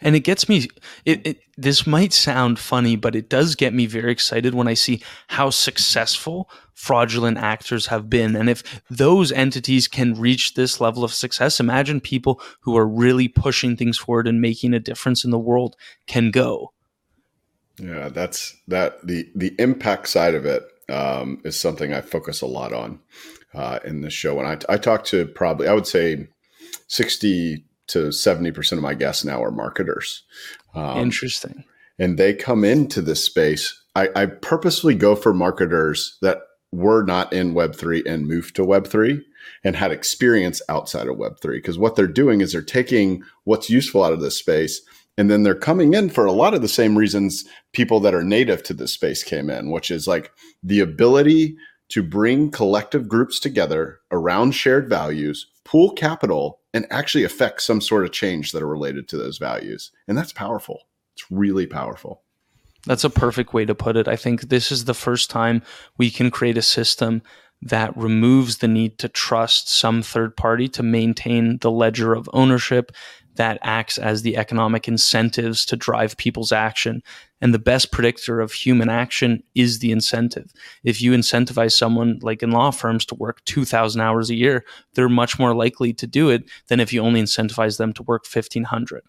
and 0.00 0.16
it 0.16 0.20
gets 0.20 0.48
me 0.48 0.68
it, 1.04 1.26
it, 1.26 1.40
this 1.56 1.86
might 1.86 2.12
sound 2.12 2.58
funny 2.58 2.96
but 2.96 3.14
it 3.14 3.28
does 3.28 3.54
get 3.54 3.74
me 3.74 3.86
very 3.86 4.10
excited 4.10 4.54
when 4.54 4.68
i 4.68 4.74
see 4.74 5.02
how 5.28 5.50
successful 5.50 6.48
fraudulent 6.82 7.38
actors 7.38 7.86
have 7.86 8.10
been. 8.10 8.34
And 8.34 8.50
if 8.50 8.82
those 8.90 9.30
entities 9.30 9.86
can 9.86 10.14
reach 10.14 10.54
this 10.54 10.80
level 10.80 11.04
of 11.04 11.14
success 11.14 11.60
imagine 11.60 12.00
people 12.00 12.40
who 12.62 12.76
are 12.76 12.86
really 12.86 13.28
pushing 13.28 13.76
things 13.76 13.98
forward 13.98 14.26
and 14.26 14.40
making 14.40 14.74
a 14.74 14.80
difference 14.80 15.24
in 15.24 15.30
the 15.30 15.38
world 15.38 15.76
can 16.08 16.32
go. 16.32 16.72
Yeah 17.78 18.08
that's 18.08 18.56
that 18.66 19.06
the 19.06 19.30
the 19.36 19.54
impact 19.60 20.08
side 20.08 20.34
of 20.34 20.44
it 20.44 20.64
um, 20.88 21.40
is 21.44 21.58
something 21.58 21.94
i 21.94 22.00
focus 22.00 22.42
a 22.42 22.46
lot 22.46 22.72
on 22.72 22.98
uh, 23.54 23.78
in 23.84 24.00
this 24.00 24.12
show. 24.12 24.40
And 24.40 24.48
I, 24.48 24.74
I 24.74 24.76
talk 24.76 25.04
to 25.04 25.26
probably 25.26 25.68
i 25.68 25.72
would 25.74 25.86
say 25.86 26.26
60 26.88 27.64
to 27.92 28.08
70% 28.08 28.72
of 28.72 28.80
my 28.80 28.94
guests 28.94 29.24
now 29.24 29.42
are 29.42 29.50
marketers. 29.50 30.22
Um, 30.74 30.98
Interesting. 30.98 31.64
And 31.98 32.18
they 32.18 32.34
come 32.34 32.64
into 32.64 33.02
this 33.02 33.24
space. 33.24 33.80
I, 33.94 34.08
I 34.16 34.26
purposely 34.26 34.94
go 34.94 35.14
for 35.14 35.34
marketers 35.34 36.18
that 36.22 36.38
were 36.72 37.02
not 37.02 37.32
in 37.32 37.54
Web3 37.54 38.06
and 38.06 38.26
moved 38.26 38.56
to 38.56 38.62
Web3 38.62 39.22
and 39.62 39.76
had 39.76 39.92
experience 39.92 40.62
outside 40.68 41.06
of 41.06 41.16
Web3. 41.16 41.52
Because 41.52 41.78
what 41.78 41.96
they're 41.96 42.06
doing 42.06 42.40
is 42.40 42.52
they're 42.52 42.62
taking 42.62 43.22
what's 43.44 43.68
useful 43.68 44.02
out 44.02 44.12
of 44.12 44.20
this 44.20 44.38
space 44.38 44.80
and 45.18 45.30
then 45.30 45.42
they're 45.42 45.54
coming 45.54 45.94
in 45.94 46.08
for 46.08 46.24
a 46.24 46.32
lot 46.32 46.54
of 46.54 46.62
the 46.62 46.68
same 46.68 46.96
reasons 46.96 47.44
people 47.72 48.00
that 48.00 48.14
are 48.14 48.24
native 48.24 48.62
to 48.64 48.74
this 48.74 48.92
space 48.92 49.22
came 49.22 49.50
in, 49.50 49.70
which 49.70 49.90
is 49.90 50.06
like 50.06 50.32
the 50.62 50.80
ability 50.80 51.56
to 51.90 52.02
bring 52.02 52.50
collective 52.50 53.08
groups 53.08 53.38
together 53.38 54.00
around 54.10 54.52
shared 54.52 54.88
values, 54.88 55.46
pool 55.72 55.90
capital, 55.92 56.60
and 56.74 56.86
actually 56.90 57.24
affect 57.24 57.62
some 57.62 57.80
sort 57.80 58.04
of 58.04 58.12
change 58.12 58.52
that 58.52 58.62
are 58.62 58.68
related 58.68 59.08
to 59.08 59.16
those 59.16 59.38
values. 59.38 59.90
And 60.06 60.18
that's 60.18 60.32
powerful. 60.32 60.80
It's 61.14 61.30
really 61.30 61.66
powerful. 61.66 62.20
That's 62.84 63.04
a 63.04 63.10
perfect 63.10 63.54
way 63.54 63.64
to 63.64 63.74
put 63.74 63.96
it. 63.96 64.06
I 64.06 64.16
think 64.16 64.42
this 64.42 64.70
is 64.70 64.84
the 64.84 64.92
first 64.92 65.30
time 65.30 65.62
we 65.96 66.10
can 66.10 66.30
create 66.30 66.58
a 66.58 66.62
system 66.62 67.22
that 67.62 67.96
removes 67.96 68.58
the 68.58 68.68
need 68.68 68.98
to 68.98 69.08
trust 69.08 69.72
some 69.72 70.02
third 70.02 70.36
party 70.36 70.68
to 70.68 70.82
maintain 70.82 71.56
the 71.62 71.70
ledger 71.70 72.12
of 72.12 72.28
ownership 72.34 72.92
that 73.36 73.58
acts 73.62 73.98
as 73.98 74.22
the 74.22 74.36
economic 74.36 74.88
incentives 74.88 75.64
to 75.66 75.76
drive 75.76 76.16
people's 76.16 76.52
action. 76.52 77.02
And 77.40 77.52
the 77.52 77.58
best 77.58 77.90
predictor 77.90 78.40
of 78.40 78.52
human 78.52 78.88
action 78.88 79.42
is 79.54 79.78
the 79.78 79.90
incentive. 79.90 80.52
If 80.84 81.00
you 81.00 81.12
incentivize 81.12 81.72
someone, 81.72 82.18
like 82.22 82.42
in 82.42 82.52
law 82.52 82.70
firms, 82.70 83.04
to 83.06 83.14
work 83.14 83.44
2,000 83.44 84.00
hours 84.00 84.30
a 84.30 84.34
year, 84.34 84.64
they're 84.94 85.08
much 85.08 85.38
more 85.38 85.54
likely 85.54 85.92
to 85.94 86.06
do 86.06 86.30
it 86.30 86.44
than 86.68 86.78
if 86.78 86.92
you 86.92 87.02
only 87.02 87.22
incentivize 87.22 87.78
them 87.78 87.92
to 87.94 88.02
work 88.02 88.24
1,500. 88.32 89.02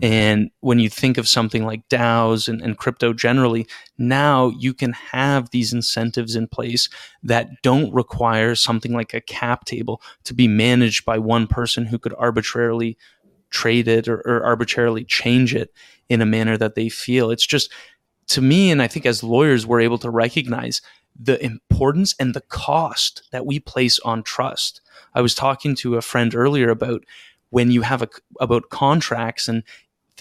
Mm-hmm. 0.00 0.12
And 0.12 0.50
when 0.60 0.78
you 0.78 0.88
think 0.88 1.18
of 1.18 1.28
something 1.28 1.66
like 1.66 1.86
DAOs 1.88 2.48
and, 2.48 2.62
and, 2.62 2.78
crypto 2.78 3.12
generally, 3.12 3.66
now 3.98 4.50
you 4.58 4.72
can 4.72 4.92
have 4.92 5.50
these 5.50 5.74
incentives 5.74 6.34
in 6.34 6.48
place 6.48 6.88
that 7.22 7.50
don't 7.62 7.92
require 7.92 8.54
something 8.54 8.94
like 8.94 9.12
a 9.12 9.20
cap 9.20 9.66
table 9.66 10.00
to 10.24 10.32
be 10.32 10.48
managed 10.48 11.04
by 11.04 11.18
one 11.18 11.46
person 11.46 11.84
who 11.84 11.98
could 11.98 12.14
arbitrarily 12.16 12.96
trade 13.52 13.86
it 13.86 14.08
or, 14.08 14.16
or 14.26 14.42
arbitrarily 14.44 15.04
change 15.04 15.54
it 15.54 15.72
in 16.08 16.20
a 16.20 16.26
manner 16.26 16.56
that 16.56 16.74
they 16.74 16.88
feel. 16.88 17.30
It's 17.30 17.46
just, 17.46 17.70
to 18.28 18.40
me, 18.40 18.70
and 18.70 18.82
I 18.82 18.88
think 18.88 19.06
as 19.06 19.22
lawyers, 19.22 19.66
we're 19.66 19.80
able 19.80 19.98
to 19.98 20.10
recognize 20.10 20.80
the 21.18 21.42
importance 21.44 22.14
and 22.18 22.34
the 22.34 22.40
cost 22.40 23.22
that 23.30 23.46
we 23.46 23.60
place 23.60 23.98
on 24.00 24.22
trust. 24.22 24.80
I 25.14 25.20
was 25.20 25.34
talking 25.34 25.74
to 25.76 25.96
a 25.96 26.02
friend 26.02 26.34
earlier 26.34 26.70
about 26.70 27.04
when 27.50 27.70
you 27.70 27.82
have 27.82 28.02
a, 28.02 28.08
about 28.40 28.70
contracts 28.70 29.46
and 29.46 29.62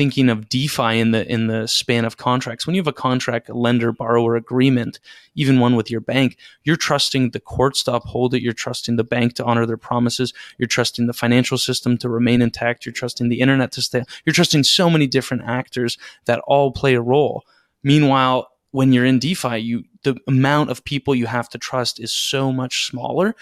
thinking 0.01 0.29
of 0.29 0.49
DeFi 0.49 0.99
in 0.99 1.11
the 1.11 1.31
in 1.31 1.45
the 1.45 1.67
span 1.67 2.05
of 2.05 2.17
contracts. 2.17 2.65
When 2.65 2.75
you 2.75 2.79
have 2.79 2.87
a 2.87 2.91
contract, 2.91 3.49
a 3.49 3.53
lender 3.53 3.91
borrower 3.91 4.35
agreement, 4.35 4.99
even 5.35 5.59
one 5.59 5.75
with 5.75 5.91
your 5.91 6.01
bank, 6.01 6.37
you're 6.63 6.75
trusting 6.75 7.29
the 7.29 7.39
courts 7.39 7.83
to 7.83 7.93
uphold 7.93 8.33
it. 8.33 8.41
You're 8.41 8.51
trusting 8.51 8.95
the 8.95 9.03
bank 9.03 9.35
to 9.35 9.45
honor 9.45 9.67
their 9.67 9.77
promises. 9.77 10.33
You're 10.57 10.65
trusting 10.65 11.05
the 11.05 11.13
financial 11.13 11.59
system 11.59 11.99
to 11.99 12.09
remain 12.09 12.41
intact. 12.41 12.83
You're 12.83 12.93
trusting 12.93 13.29
the 13.29 13.41
internet 13.41 13.71
to 13.73 13.83
stay. 13.83 14.01
You're 14.25 14.33
trusting 14.33 14.63
so 14.63 14.89
many 14.89 15.05
different 15.05 15.43
actors 15.45 15.99
that 16.25 16.39
all 16.47 16.71
play 16.71 16.95
a 16.95 17.01
role. 17.01 17.43
Meanwhile, 17.83 18.49
when 18.71 18.93
you're 18.93 19.05
in 19.05 19.19
DeFi, 19.19 19.57
you 19.57 19.83
the 20.01 20.15
amount 20.27 20.71
of 20.71 20.83
people 20.83 21.13
you 21.13 21.27
have 21.27 21.47
to 21.49 21.59
trust 21.59 21.99
is 21.99 22.11
so 22.11 22.51
much 22.51 22.87
smaller. 22.87 23.35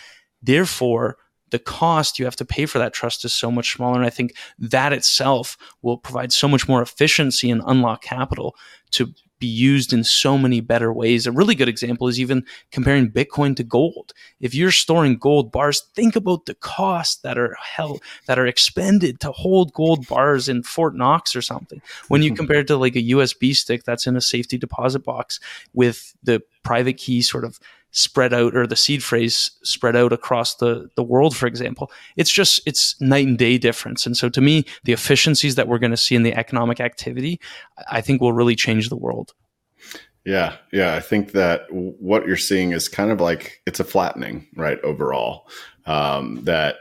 Therefore, 0.44 1.16
the 1.51 1.60
cost 1.60 2.20
you 2.20 2.25
have 2.25 2.36
to 2.38 2.46
pay 2.46 2.65
for 2.65 2.79
that 2.79 2.94
trust 2.94 3.25
is 3.25 3.34
so 3.34 3.51
much 3.51 3.74
smaller. 3.74 3.98
And 3.98 4.06
I 4.06 4.10
think 4.10 4.36
that 4.58 4.94
itself 4.94 5.58
will 5.82 5.98
provide 5.98 6.32
so 6.32 6.48
much 6.48 6.68
more 6.68 6.82
efficiency 6.82 7.50
and 7.50 7.62
unlock 7.65 8.01
capital 8.01 8.56
to 8.91 9.13
be 9.39 9.48
used 9.48 9.94
in 9.94 10.03
so 10.03 10.38
many 10.38 10.60
better 10.60 10.91
ways. 10.91 11.25
A 11.25 11.32
really 11.32 11.56
good 11.56 11.70
example 11.70 12.08
is 12.08 12.20
even 12.20 12.46
comparing 12.72 13.10
Bitcoin 13.10 13.56
to 13.56 13.63
gold. 13.63 14.13
If 14.39 14.53
you're 14.53 14.72
storing 14.72 15.18
gold 15.18 15.51
bars, 15.51 15.82
think 15.96 16.15
about 16.15 16.46
the 16.46 16.56
costs 16.56 17.22
that 17.22 17.38
are 17.38 17.56
held 17.56 18.01
that 18.27 18.38
are 18.38 18.48
expended 18.48 19.20
to 19.22 19.32
hold 19.32 19.74
gold 19.74 20.08
bars 20.08 20.50
in 20.50 20.63
Fort 20.63 20.96
Knox 20.96 21.36
or 21.36 21.41
something. 21.41 21.82
When 22.10 22.22
you 22.22 22.32
hmm. 22.32 22.36
compare 22.36 22.60
it 22.60 22.68
to 22.68 22.77
like 22.77 22.96
a 22.96 23.10
USB 23.10 23.56
stick 23.56 23.84
that's 23.84 24.08
in 24.08 24.15
a 24.15 24.22
safety 24.22 24.58
deposit 24.58 25.00
box 25.00 25.39
with 25.74 26.13
the 26.22 26.41
private 26.63 26.98
key 26.98 27.22
sort 27.22 27.46
of 27.46 27.60
spread 27.91 28.34
out 28.34 28.55
or 28.55 28.67
the 28.67 28.75
seed 28.75 29.03
phrase 29.03 29.51
spread 29.63 29.96
out 29.96 30.13
across 30.13 30.55
the, 30.55 30.89
the 30.96 31.03
world, 31.03 31.36
for 31.36 31.48
example, 31.48 31.91
it's 32.15 32.31
just, 32.31 32.62
it's 32.65 33.00
night 33.01 33.27
and 33.27 33.38
day 33.38 33.58
difference. 33.58 34.05
And 34.05 34.15
so 34.15 34.29
to 34.29 34.41
me, 34.41 34.65
the 34.84 34.93
efficiencies 34.93 35.55
that 35.55 35.67
we're 35.67 35.79
going 35.79 35.91
to 35.91 35.98
see 35.98 36.15
in 36.15 36.24
the 36.24 36.36
economic 36.36 36.79
activity, 36.79 37.39
I 37.89 38.01
think 38.01 38.22
will 38.22 38.34
really 38.34 38.55
change 38.55 38.89
the 38.89 38.96
world. 38.96 39.34
Yeah. 40.25 40.55
Yeah. 40.72 40.93
I 40.93 41.00
think 41.00 41.31
that 41.31 41.62
what 41.72 42.27
you're 42.27 42.38
seeing 42.38 42.72
is 42.72 42.88
kind 42.88 43.10
of 43.12 43.19
like 43.19 43.62
it's 43.65 43.79
a 43.79 43.86
flattening, 43.86 44.48
right? 44.55 44.79
Overall, 44.81 45.48
um, 45.86 46.43
that 46.43 46.75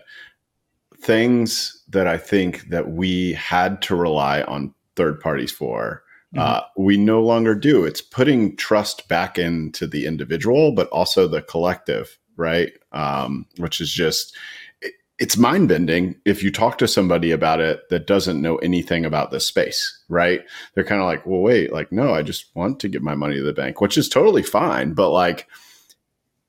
things 1.01 1.83
that 1.89 2.07
I 2.07 2.19
think 2.19 2.69
that 2.69 2.91
we 2.91 3.33
had 3.33 3.81
to 3.83 3.95
rely 3.95 4.43
on 4.43 4.75
third 4.97 5.21
parties 5.21 5.53
for 5.53 6.03
Mm-hmm. 6.35 6.41
Uh, 6.41 6.61
we 6.77 6.97
no 6.97 7.23
longer 7.23 7.55
do. 7.55 7.85
It's 7.85 8.03
putting 8.03 8.55
trust 8.57 9.09
back 9.09 9.39
into 9.39 9.87
the 9.87 10.07
individual, 10.07 10.73
but 10.73 10.89
also 10.89 11.27
the 11.27 11.41
collective, 11.41 12.19
right? 12.37 12.73
Um, 12.93 13.47
which 13.57 13.81
is 13.81 13.91
just, 13.91 14.37
it, 14.83 14.93
it's 15.19 15.39
mind 15.39 15.69
bending 15.69 16.17
if 16.27 16.43
you 16.43 16.51
talk 16.51 16.77
to 16.79 16.89
somebody 16.89 17.31
about 17.31 17.61
it 17.61 17.89
that 17.89 18.07
doesn't 18.07 18.43
know 18.43 18.57
anything 18.57 19.07
about 19.07 19.31
this 19.31 19.47
space, 19.47 20.03
right? 20.11 20.43
They're 20.75 20.85
kind 20.85 21.01
of 21.01 21.07
like, 21.07 21.25
well, 21.25 21.41
wait, 21.41 21.73
like, 21.73 21.93
no, 21.93 22.13
I 22.13 22.23
just 22.23 22.55
want 22.55 22.79
to 22.81 22.89
give 22.89 23.03
my 23.03 23.15
money 23.15 23.37
to 23.37 23.43
the 23.43 23.55
bank, 23.55 23.81
which 23.81 23.97
is 23.97 24.09
totally 24.09 24.43
fine. 24.43 24.93
But 24.93 25.11
like, 25.11 25.49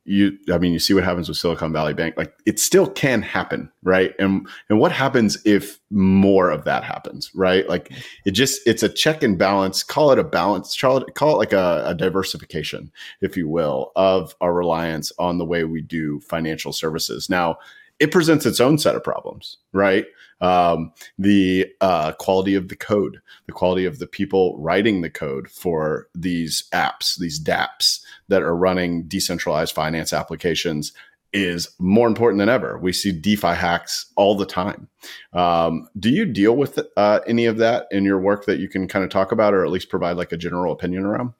you 0.09 0.37
i 0.51 0.57
mean 0.57 0.73
you 0.73 0.79
see 0.79 0.93
what 0.93 1.03
happens 1.03 1.29
with 1.29 1.37
silicon 1.37 1.71
valley 1.71 1.93
bank 1.93 2.15
like 2.17 2.33
it 2.45 2.59
still 2.59 2.87
can 2.87 3.21
happen 3.21 3.71
right? 3.83 4.13
And 4.19 4.47
and 4.69 4.79
what 4.79 4.91
happens 4.91 5.37
if 5.45 5.79
more 5.89 6.49
of 6.49 6.65
that 6.65 6.83
happens 6.83 7.31
right? 7.33 7.67
Like 7.69 7.91
it 8.25 8.31
just 8.31 8.61
it's 8.67 8.83
a 8.83 8.89
check 8.89 9.23
and 9.23 9.37
balance 9.37 9.83
call 9.83 10.11
it 10.11 10.19
a 10.19 10.23
balance 10.23 10.79
call 10.79 10.97
it, 10.97 11.15
call 11.15 11.35
it 11.35 11.37
like 11.37 11.53
a, 11.53 11.83
a 11.85 11.95
diversification 11.95 12.91
if 13.21 13.37
you 13.37 13.47
will 13.47 13.91
of 13.95 14.35
our 14.41 14.53
reliance 14.53 15.11
on 15.17 15.37
the 15.37 15.45
way 15.45 15.63
we 15.63 15.81
do 15.81 16.19
financial 16.21 16.73
services. 16.73 17.29
Now 17.29 17.57
it 17.99 18.11
presents 18.11 18.45
its 18.45 18.59
own 18.59 18.77
set 18.77 18.95
of 18.95 19.03
problems 19.03 19.57
right 19.73 20.05
um, 20.41 20.93
the 21.17 21.67
uh, 21.81 22.13
quality 22.13 22.55
of 22.55 22.69
the 22.69 22.75
code, 22.75 23.19
the 23.45 23.51
quality 23.51 23.85
of 23.85 23.99
the 23.99 24.07
people 24.07 24.57
writing 24.59 25.01
the 25.01 25.09
code 25.09 25.49
for 25.49 26.07
these 26.15 26.63
apps, 26.73 27.17
these 27.19 27.43
dApps 27.43 27.99
that 28.29 28.41
are 28.41 28.55
running 28.55 29.07
decentralized 29.07 29.75
finance 29.75 30.13
applications 30.13 30.93
is 31.31 31.69
more 31.77 32.07
important 32.07 32.39
than 32.39 32.49
ever. 32.49 32.79
We 32.79 32.91
see 32.91 33.11
DeFi 33.11 33.49
hacks 33.49 34.11
all 34.15 34.35
the 34.35 34.47
time. 34.47 34.87
Um, 35.33 35.87
do 35.99 36.09
you 36.09 36.25
deal 36.25 36.55
with 36.55 36.79
uh, 36.97 37.19
any 37.27 37.45
of 37.45 37.57
that 37.57 37.85
in 37.91 38.03
your 38.03 38.19
work 38.19 38.45
that 38.45 38.59
you 38.59 38.67
can 38.67 38.87
kind 38.87 39.05
of 39.05 39.11
talk 39.11 39.31
about, 39.31 39.53
or 39.53 39.63
at 39.63 39.71
least 39.71 39.89
provide 39.89 40.17
like 40.17 40.31
a 40.31 40.37
general 40.37 40.73
opinion 40.73 41.05
around? 41.05 41.33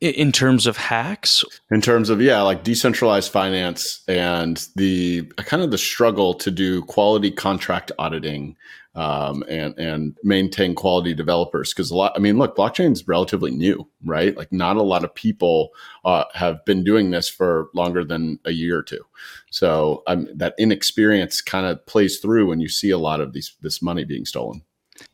In 0.00 0.32
terms 0.32 0.66
of 0.66 0.76
hacks? 0.76 1.44
In 1.70 1.80
terms 1.80 2.10
of 2.10 2.20
yeah 2.20 2.42
like 2.42 2.64
decentralized 2.64 3.30
finance 3.30 4.02
and 4.08 4.66
the 4.76 5.22
kind 5.36 5.62
of 5.62 5.70
the 5.70 5.78
struggle 5.78 6.34
to 6.34 6.50
do 6.50 6.82
quality 6.82 7.30
contract 7.30 7.92
auditing 7.98 8.56
um, 8.94 9.44
and 9.48 9.78
and 9.78 10.16
maintain 10.22 10.74
quality 10.74 11.14
developers. 11.14 11.72
Because 11.72 11.90
a 11.90 11.96
lot 11.96 12.12
i 12.16 12.18
mean 12.18 12.38
look 12.38 12.56
blockchain 12.56 12.92
is 12.92 13.06
relatively 13.06 13.50
new 13.50 13.86
right? 14.04 14.36
Like 14.36 14.52
not 14.52 14.76
a 14.76 14.82
lot 14.82 15.04
of 15.04 15.14
people 15.14 15.70
uh, 16.04 16.24
have 16.34 16.64
been 16.64 16.84
doing 16.84 17.10
this 17.10 17.28
for 17.28 17.68
longer 17.74 18.04
than 18.04 18.38
a 18.44 18.50
year 18.50 18.78
or 18.78 18.82
two. 18.82 19.04
So 19.50 20.02
um, 20.06 20.28
that 20.34 20.54
inexperience 20.58 21.40
kind 21.40 21.66
of 21.66 21.84
plays 21.86 22.18
through 22.18 22.46
when 22.46 22.60
you 22.60 22.68
see 22.68 22.90
a 22.90 22.98
lot 22.98 23.20
of 23.20 23.32
these 23.32 23.56
this 23.60 23.82
money 23.82 24.04
being 24.04 24.24
stolen 24.24 24.62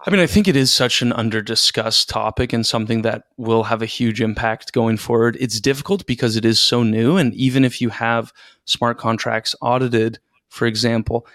I 0.05 0.11
mean, 0.11 0.21
I 0.21 0.27
think 0.27 0.47
it 0.49 0.57
is 0.57 0.73
such 0.73 1.03
an 1.03 1.13
under 1.13 1.43
discussed 1.43 2.09
topic 2.09 2.53
and 2.53 2.67
something 2.67 3.03
that 3.03 3.25
will 3.37 3.65
have 3.65 3.83
a 3.83 3.87
huge 3.87 4.21
impact 4.21 4.73
going 4.73 4.97
forward. 4.97 5.37
It's 5.41 5.61
difficult 5.61 6.07
because 6.07 6.37
it 6.37 6.45
is 6.45 6.59
so 6.61 6.83
new. 6.83 7.17
And 7.17 7.35
even 7.35 7.65
if 7.65 7.81
you 7.81 7.89
have 7.91 8.33
smart 8.65 8.99
contracts 8.99 9.55
audited, 9.61 10.19
for 10.49 10.67
example, 10.67 11.27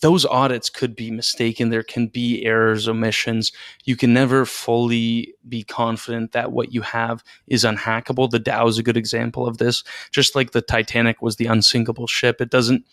those 0.00 0.26
audits 0.26 0.68
could 0.68 0.94
be 0.94 1.10
mistaken. 1.10 1.70
There 1.70 1.82
can 1.82 2.08
be 2.08 2.44
errors, 2.44 2.88
omissions. 2.88 3.52
You 3.84 3.96
can 3.96 4.12
never 4.12 4.44
fully 4.44 5.34
be 5.48 5.62
confident 5.62 6.32
that 6.32 6.52
what 6.52 6.72
you 6.72 6.82
have 6.82 7.24
is 7.46 7.64
unhackable. 7.64 8.30
The 8.30 8.40
DAO 8.40 8.68
is 8.68 8.78
a 8.78 8.82
good 8.82 8.96
example 8.96 9.46
of 9.46 9.58
this. 9.58 9.84
Just 10.10 10.34
like 10.34 10.50
the 10.50 10.60
Titanic 10.60 11.22
was 11.22 11.36
the 11.36 11.46
unsinkable 11.46 12.06
ship, 12.06 12.40
it 12.40 12.50
doesn't, 12.50 12.84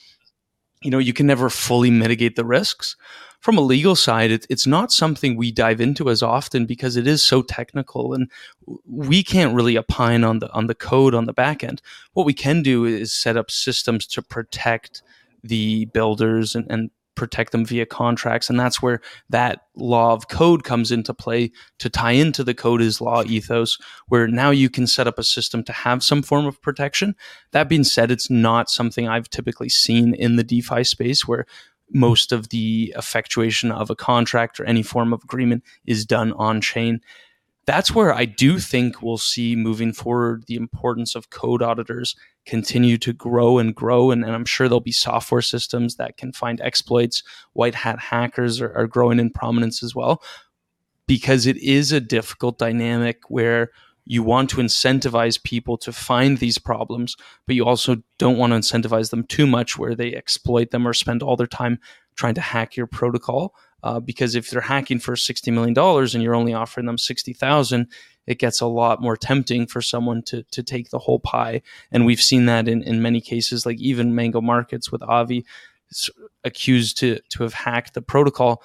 you 0.84 0.92
know, 0.92 1.00
you 1.00 1.14
can 1.14 1.28
never 1.28 1.50
fully 1.50 1.92
mitigate 1.92 2.36
the 2.36 2.46
risks 2.46 2.96
from 3.44 3.58
a 3.58 3.62
legal 3.62 3.98
side, 3.98 4.32
it, 4.32 4.48
it's 4.50 4.66
not 4.66 4.90
something 4.90 5.36
we 5.36 5.52
dive 5.52 5.82
into 5.82 6.10
as 6.10 6.24
often 6.24 6.66
because 6.66 6.96
it 6.96 7.06
is 7.06 7.22
so 7.22 7.42
technical, 7.42 8.14
and 8.14 8.32
we 8.90 9.22
can't 9.22 9.54
really 9.54 9.78
opine 9.78 10.24
on 10.24 10.40
the 10.40 10.50
on 10.54 10.68
the 10.68 10.74
code 10.74 11.14
on 11.14 11.26
the 11.26 11.34
back 11.34 11.62
end. 11.62 11.82
What 12.14 12.26
we 12.26 12.34
can 12.34 12.64
do 12.64 12.86
is 12.86 13.12
set 13.12 13.36
up 13.36 13.52
systems 13.52 14.08
to 14.08 14.22
protect 14.22 15.04
the 15.44 15.84
builders 15.88 16.56
and, 16.56 16.66
and 16.70 16.90
protect 17.16 17.52
them 17.52 17.66
via 17.66 17.86
contracts. 17.86 18.50
And 18.50 18.60
that's 18.60 18.82
where 18.82 19.02
that 19.30 19.62
law 19.76 20.14
of 20.14 20.28
code 20.28 20.64
comes 20.64 20.92
into 20.92 21.14
play 21.14 21.52
to 21.80 21.90
tie 21.90 22.12
into 22.12 22.44
the 22.44 22.54
code 22.54 22.82
is 22.82 23.02
law 23.02 23.24
ethos, 23.24 23.78
where 24.08 24.28
now 24.28 24.50
you 24.50 24.70
can 24.70 24.88
set 24.88 25.08
up 25.08 25.20
a 25.20 25.24
system 25.24 25.64
to 25.64 25.74
have 25.74 26.04
some 26.04 26.22
form 26.22 26.46
of 26.46 26.62
protection. 26.62 27.16
That 27.52 27.70
being 27.70 27.84
said, 27.84 28.12
it's 28.12 28.30
not 28.30 28.70
something 28.70 29.08
I've 29.08 29.30
typically 29.30 29.70
seen 29.70 30.14
in 30.14 30.36
the 30.36 30.44
DeFi 30.44 30.84
space 30.84 31.28
where 31.28 31.46
most 31.92 32.32
of 32.32 32.50
the 32.50 32.94
effectuation 32.98 33.72
of 33.72 33.90
a 33.90 33.96
contract 33.96 34.60
or 34.60 34.66
any 34.66 34.84
form 34.84 35.14
of 35.14 35.24
agreement 35.24 35.64
is 35.86 36.06
done 36.06 36.34
on 36.34 36.62
chain. 36.62 37.02
That's 37.66 37.96
where 37.96 38.14
I 38.14 38.26
do 38.26 38.60
think 38.60 39.02
we'll 39.02 39.18
see 39.18 39.56
moving 39.56 39.94
forward 39.94 40.46
the 40.48 40.56
importance 40.56 41.16
of 41.16 41.30
code 41.30 41.62
auditors 41.62 42.16
continue 42.46 42.98
to 42.98 43.14
grow 43.14 43.58
and 43.58 43.74
grow. 43.74 44.12
And, 44.12 44.26
and 44.26 44.34
I'm 44.34 44.44
sure 44.46 44.68
there'll 44.68 44.82
be 44.82 44.92
software 44.92 45.42
systems 45.42 45.96
that 45.96 46.18
can 46.18 46.34
find 46.34 46.60
exploits. 46.60 47.24
White 47.54 47.76
hat 47.76 48.00
hackers 48.00 48.60
are, 48.60 48.74
are 48.74 48.88
growing 48.88 49.20
in 49.20 49.30
prominence 49.30 49.82
as 49.82 49.96
well, 49.96 50.22
because 51.08 51.46
it 51.46 51.58
is 51.58 51.92
a 51.92 52.02
difficult 52.02 52.58
dynamic 52.58 53.22
where 53.30 53.72
you 54.06 54.22
want 54.22 54.50
to 54.50 54.58
incentivize 54.58 55.42
people 55.42 55.78
to 55.78 55.94
find 55.94 56.40
these 56.40 56.58
problems, 56.58 57.16
but 57.46 57.56
you 57.56 57.66
also 57.66 58.04
don't 58.18 58.38
want 58.38 58.52
to 58.52 58.60
incentivize 58.60 59.10
them 59.10 59.24
too 59.24 59.48
much 59.48 59.78
where 59.78 59.96
they 59.96 60.14
exploit 60.14 60.72
them 60.72 60.86
or 60.86 60.94
spend 60.94 61.24
all 61.24 61.38
their 61.38 61.48
time 61.48 61.80
trying 62.16 62.34
to 62.34 62.42
hack 62.42 62.76
your 62.76 62.88
protocol. 62.88 63.56
Uh, 63.84 64.00
because 64.00 64.34
if 64.34 64.50
they're 64.50 64.62
hacking 64.62 65.00
for 65.00 65.16
$60 65.16 65.52
million 65.52 65.78
and 65.78 66.24
you're 66.24 66.36
only 66.36 66.54
offering 66.54 66.86
them 66.86 66.98
60,000, 66.98 67.88
it 68.26 68.40
gets 68.40 68.62
a 68.62 68.66
lot 68.66 69.02
more 69.02 69.18
tempting 69.18 69.68
for 69.68 69.82
someone 69.82 70.22
to, 70.24 70.44
to 70.44 70.64
take 70.64 70.90
the 70.90 71.00
whole 71.00 71.20
pie. 71.20 71.62
And 71.92 72.06
we've 72.06 72.22
seen 72.22 72.46
that 72.46 72.68
in, 72.68 72.82
in 72.82 73.02
many 73.02 73.20
cases, 73.20 73.66
like 73.66 73.80
even 73.80 74.16
Mango 74.16 74.40
Markets 74.40 74.92
with 74.92 75.04
Avi 75.04 75.46
accused 76.44 76.98
to, 77.00 77.20
to 77.30 77.44
have 77.44 77.54
hacked 77.54 77.94
the 77.94 78.02
protocol 78.02 78.64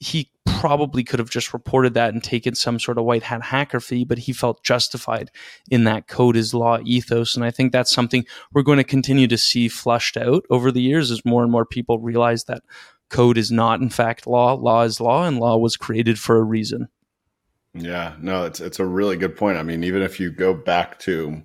he 0.00 0.30
probably 0.46 1.04
could 1.04 1.18
have 1.18 1.30
just 1.30 1.52
reported 1.52 1.94
that 1.94 2.12
and 2.12 2.24
taken 2.24 2.54
some 2.54 2.78
sort 2.78 2.98
of 2.98 3.04
white 3.04 3.22
hat 3.22 3.42
hacker 3.42 3.80
fee, 3.80 4.04
but 4.04 4.18
he 4.18 4.32
felt 4.32 4.64
justified 4.64 5.30
in 5.70 5.84
that 5.84 6.08
code 6.08 6.36
is 6.36 6.54
law 6.54 6.78
ethos. 6.84 7.36
And 7.36 7.44
I 7.44 7.50
think 7.50 7.70
that's 7.70 7.90
something 7.90 8.24
we're 8.52 8.62
going 8.62 8.78
to 8.78 8.84
continue 8.84 9.28
to 9.28 9.38
see 9.38 9.68
flushed 9.68 10.16
out 10.16 10.44
over 10.50 10.72
the 10.72 10.80
years 10.80 11.10
as 11.10 11.24
more 11.24 11.42
and 11.42 11.52
more 11.52 11.66
people 11.66 11.98
realize 11.98 12.44
that 12.44 12.62
code 13.10 13.36
is 13.36 13.50
not, 13.50 13.80
in 13.80 13.90
fact, 13.90 14.26
law. 14.26 14.54
Law 14.54 14.82
is 14.82 15.00
law, 15.00 15.26
and 15.26 15.38
law 15.38 15.56
was 15.58 15.76
created 15.76 16.18
for 16.18 16.36
a 16.36 16.42
reason. 16.42 16.88
Yeah, 17.74 18.16
no, 18.20 18.44
it's 18.44 18.60
it's 18.60 18.80
a 18.80 18.86
really 18.86 19.16
good 19.16 19.36
point. 19.36 19.58
I 19.58 19.62
mean, 19.62 19.84
even 19.84 20.02
if 20.02 20.18
you 20.18 20.30
go 20.30 20.54
back 20.54 20.98
to 21.00 21.42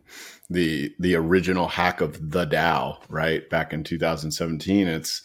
the 0.49 0.93
the 0.99 1.15
original 1.15 1.67
hack 1.67 2.01
of 2.01 2.31
the 2.31 2.45
DAO, 2.45 2.97
right, 3.09 3.47
back 3.49 3.73
in 3.73 3.83
2017, 3.83 4.87
it's 4.87 5.21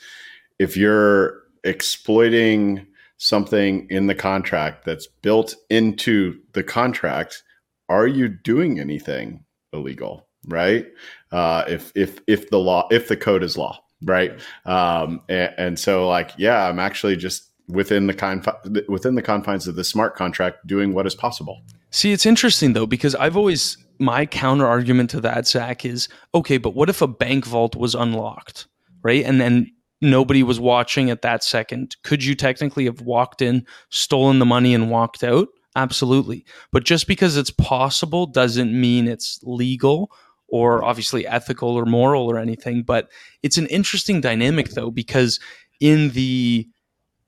if 0.59 0.77
you're 0.77 1.43
exploiting 1.65 2.87
something 3.17 3.87
in 3.91 4.07
the 4.07 4.15
contract 4.15 4.85
that's 4.85 5.07
built 5.07 5.55
into 5.69 6.39
the 6.53 6.63
contract, 6.63 7.43
are 7.89 8.07
you 8.07 8.29
doing 8.29 8.79
anything 8.79 9.45
illegal? 9.73 10.27
Right? 10.47 10.87
Uh, 11.33 11.65
if 11.67 11.93
if 11.95 12.21
if 12.27 12.51
the 12.51 12.59
law 12.59 12.89
if 12.91 13.09
the 13.09 13.17
code 13.17 13.43
is 13.43 13.57
law, 13.57 13.83
right? 14.05 14.39
Um, 14.65 15.21
and, 15.29 15.55
and 15.59 15.79
so 15.79 16.09
like 16.09 16.33
yeah, 16.37 16.69
I'm 16.69 16.79
actually 16.79 17.17
just 17.17 17.49
within 17.69 18.07
the 18.07 18.15
confi- 18.15 18.89
within 18.89 19.15
the 19.15 19.23
confines 19.23 19.67
of 19.67 19.77
the 19.77 19.85
smart 19.85 20.17
contract 20.17 20.67
doing 20.67 20.93
what 20.93 21.07
is 21.07 21.15
possible. 21.15 21.63
See, 21.91 22.13
it's 22.13 22.27
interesting 22.27 22.73
though 22.73 22.87
because 22.87 23.15
I've 23.15 23.37
always 23.37 23.77
my 23.99 24.27
counter 24.27 24.67
argument 24.67 25.11
to 25.11 25.21
that, 25.21 25.47
Zach, 25.47 25.85
is 25.85 26.09
okay, 26.35 26.59
but 26.59 26.75
what 26.75 26.89
if 26.89 27.03
a 27.03 27.07
bank 27.07 27.45
vault 27.45 27.77
was 27.77 27.95
unlocked, 27.95 28.67
right? 29.03 29.25
And 29.25 29.41
then 29.41 29.71
nobody 30.01 30.43
was 30.43 30.59
watching 30.59 31.11
at 31.11 31.23
that 31.23 31.45
second. 31.45 31.97
Could 32.03 32.25
you 32.25 32.35
technically 32.35 32.87
have 32.87 33.03
walked 33.03 33.43
in, 33.43 33.67
stolen 33.91 34.39
the 34.39 34.47
money, 34.47 34.75
and 34.75 34.91
walked 34.91 35.23
out? 35.23 35.49
Absolutely. 35.77 36.45
But 36.73 36.85
just 36.85 37.07
because 37.07 37.37
it's 37.37 37.51
possible 37.51 38.27
doesn't 38.27 38.79
mean 38.79 39.07
it's 39.07 39.39
legal 39.43 40.11
or 40.51 40.85
obviously 40.85 41.27
ethical 41.27 41.71
or 41.71 41.85
moral 41.85 42.31
or 42.31 42.39
anything. 42.39 42.83
But 42.83 43.11
it's 43.43 43.59
an 43.59 43.67
interesting 43.67 44.21
dynamic 44.21 44.71
though, 44.71 44.91
because 44.91 45.41
in 45.81 46.11
the 46.11 46.69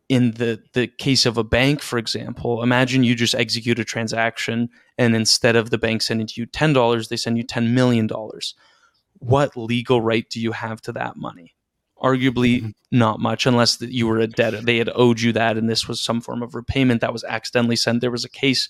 in 0.08 0.32
the 0.32 0.62
the 0.74 0.86
case 0.86 1.24
of 1.26 1.38
a 1.38 1.44
bank, 1.44 1.80
for 1.80 1.98
example, 1.98 2.62
imagine 2.62 3.04
you 3.04 3.14
just 3.14 3.34
execute 3.34 3.78
a 3.78 3.84
transaction 3.84 4.68
and 4.98 5.14
instead 5.16 5.56
of 5.56 5.70
the 5.70 5.78
bank 5.78 6.02
sending 6.02 6.28
you 6.34 6.46
ten 6.46 6.72
dollars, 6.72 7.08
they 7.08 7.16
send 7.16 7.36
you 7.36 7.44
ten 7.44 7.74
million 7.74 8.06
dollars. 8.06 8.54
What 9.18 9.56
legal 9.56 10.00
right 10.00 10.28
do 10.28 10.40
you 10.40 10.52
have 10.52 10.80
to 10.82 10.92
that 10.92 11.16
money? 11.16 11.54
arguably 12.02 12.58
mm-hmm. 12.58 12.70
not 12.90 13.20
much 13.20 13.46
unless 13.46 13.76
that 13.76 13.92
you 13.92 14.06
were 14.06 14.18
a 14.18 14.26
debtor 14.26 14.60
they 14.60 14.76
had 14.76 14.90
owed 14.94 15.20
you 15.20 15.32
that 15.32 15.56
and 15.56 15.68
this 15.68 15.86
was 15.86 16.00
some 16.00 16.20
form 16.20 16.42
of 16.42 16.54
repayment 16.54 17.00
that 17.00 17.12
was 17.12 17.24
accidentally 17.24 17.76
sent 17.76 18.00
there 18.00 18.10
was 18.10 18.24
a 18.24 18.28
case 18.28 18.68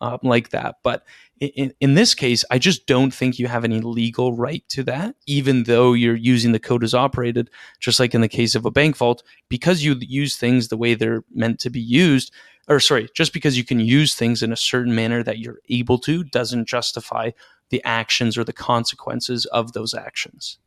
um, 0.00 0.18
like 0.22 0.50
that 0.50 0.76
but 0.82 1.04
in, 1.40 1.72
in 1.80 1.94
this 1.94 2.14
case 2.14 2.44
i 2.50 2.58
just 2.58 2.86
don't 2.86 3.12
think 3.12 3.38
you 3.38 3.46
have 3.46 3.64
any 3.64 3.80
legal 3.80 4.32
right 4.32 4.64
to 4.68 4.82
that 4.82 5.14
even 5.26 5.64
though 5.64 5.92
you're 5.92 6.14
using 6.14 6.52
the 6.52 6.58
code 6.58 6.84
as 6.84 6.94
operated 6.94 7.50
just 7.80 8.00
like 8.00 8.14
in 8.14 8.20
the 8.20 8.28
case 8.28 8.54
of 8.54 8.64
a 8.64 8.70
bank 8.70 8.96
vault 8.96 9.22
because 9.48 9.82
you 9.82 9.96
use 10.00 10.36
things 10.36 10.68
the 10.68 10.76
way 10.76 10.94
they're 10.94 11.24
meant 11.32 11.58
to 11.58 11.70
be 11.70 11.80
used 11.80 12.32
or 12.68 12.80
sorry 12.80 13.08
just 13.14 13.32
because 13.32 13.56
you 13.56 13.64
can 13.64 13.80
use 13.80 14.14
things 14.14 14.42
in 14.42 14.52
a 14.52 14.56
certain 14.56 14.94
manner 14.94 15.22
that 15.22 15.38
you're 15.38 15.58
able 15.68 15.98
to 15.98 16.24
doesn't 16.24 16.68
justify 16.68 17.30
the 17.70 17.82
actions 17.84 18.38
or 18.38 18.44
the 18.44 18.52
consequences 18.52 19.46
of 19.46 19.72
those 19.72 19.94
actions 19.94 20.58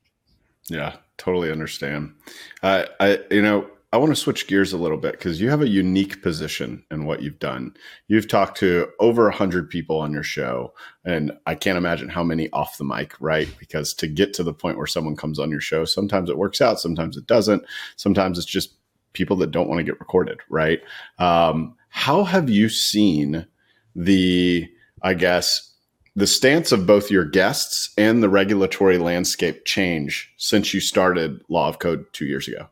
yeah, 0.69 0.97
totally 1.17 1.51
understand. 1.51 2.13
Uh, 2.61 2.85
I, 2.99 3.19
you 3.31 3.41
know, 3.41 3.67
I 3.93 3.97
want 3.97 4.09
to 4.09 4.17
switch 4.17 4.47
gears 4.47 4.73
a 4.73 4.77
little 4.77 4.97
bit 4.97 5.13
because 5.13 5.39
you 5.39 5.49
have 5.49 5.61
a 5.61 5.69
unique 5.69 6.21
position 6.21 6.83
in 6.91 7.05
what 7.05 7.21
you've 7.21 7.39
done. 7.39 7.73
You've 8.09 8.27
talked 8.27 8.57
to 8.57 8.89
over 8.99 9.29
a 9.29 9.35
hundred 9.35 9.69
people 9.69 9.97
on 9.99 10.11
your 10.11 10.23
show, 10.23 10.73
and 11.05 11.31
I 11.45 11.55
can't 11.55 11.77
imagine 11.77 12.09
how 12.09 12.21
many 12.21 12.49
off 12.51 12.77
the 12.77 12.83
mic, 12.83 13.13
right? 13.21 13.47
Because 13.59 13.93
to 13.95 14.07
get 14.07 14.33
to 14.33 14.43
the 14.43 14.53
point 14.53 14.77
where 14.77 14.87
someone 14.87 15.15
comes 15.15 15.39
on 15.39 15.51
your 15.51 15.61
show, 15.61 15.85
sometimes 15.85 16.29
it 16.29 16.37
works 16.37 16.59
out, 16.59 16.81
sometimes 16.81 17.15
it 17.15 17.27
doesn't. 17.27 17.63
Sometimes 17.95 18.37
it's 18.37 18.45
just 18.45 18.73
people 19.13 19.37
that 19.37 19.51
don't 19.51 19.69
want 19.69 19.79
to 19.79 19.85
get 19.85 19.99
recorded, 20.01 20.41
right? 20.49 20.81
Um, 21.17 21.73
how 21.87 22.25
have 22.25 22.49
you 22.49 22.67
seen 22.67 23.47
the, 23.95 24.69
I 25.01 25.13
guess, 25.13 25.73
the 26.13 26.27
stance 26.27 26.73
of 26.73 26.85
both 26.85 27.09
your 27.09 27.23
guests 27.23 27.93
and 27.97 28.21
the 28.21 28.29
regulatory 28.29 28.97
landscape 28.97 29.63
change 29.63 30.33
since 30.35 30.73
you 30.73 30.81
started 30.81 31.41
Law 31.47 31.69
of 31.69 31.79
Code 31.79 32.05
two 32.11 32.25
years 32.25 32.49
ago? 32.49 32.67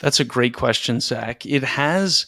That's 0.00 0.20
a 0.20 0.24
great 0.24 0.54
question, 0.54 1.00
Zach. 1.00 1.46
It 1.46 1.62
has 1.62 2.26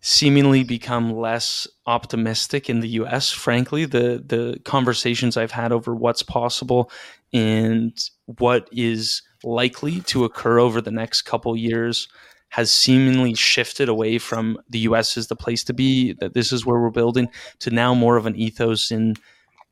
seemingly 0.00 0.62
become 0.62 1.16
less 1.16 1.66
optimistic 1.86 2.70
in 2.70 2.80
the 2.80 2.88
US, 3.00 3.30
frankly. 3.30 3.84
The 3.84 4.22
the 4.24 4.60
conversations 4.64 5.36
I've 5.36 5.50
had 5.50 5.72
over 5.72 5.94
what's 5.94 6.22
possible 6.22 6.90
and 7.32 7.98
what 8.26 8.68
is 8.70 9.22
likely 9.42 10.00
to 10.02 10.24
occur 10.24 10.58
over 10.58 10.80
the 10.80 10.90
next 10.90 11.22
couple 11.22 11.56
years 11.56 12.08
has 12.50 12.72
seemingly 12.72 13.34
shifted 13.34 13.88
away 13.88 14.18
from 14.18 14.58
the 14.70 14.80
US 14.80 15.16
as 15.16 15.26
the 15.26 15.36
place 15.36 15.64
to 15.64 15.74
be, 15.74 16.12
that 16.14 16.34
this 16.34 16.52
is 16.52 16.64
where 16.64 16.80
we're 16.80 16.90
building, 16.90 17.28
to 17.60 17.70
now 17.70 17.92
more 17.94 18.16
of 18.16 18.26
an 18.26 18.36
ethos 18.36 18.90
in 18.90 19.14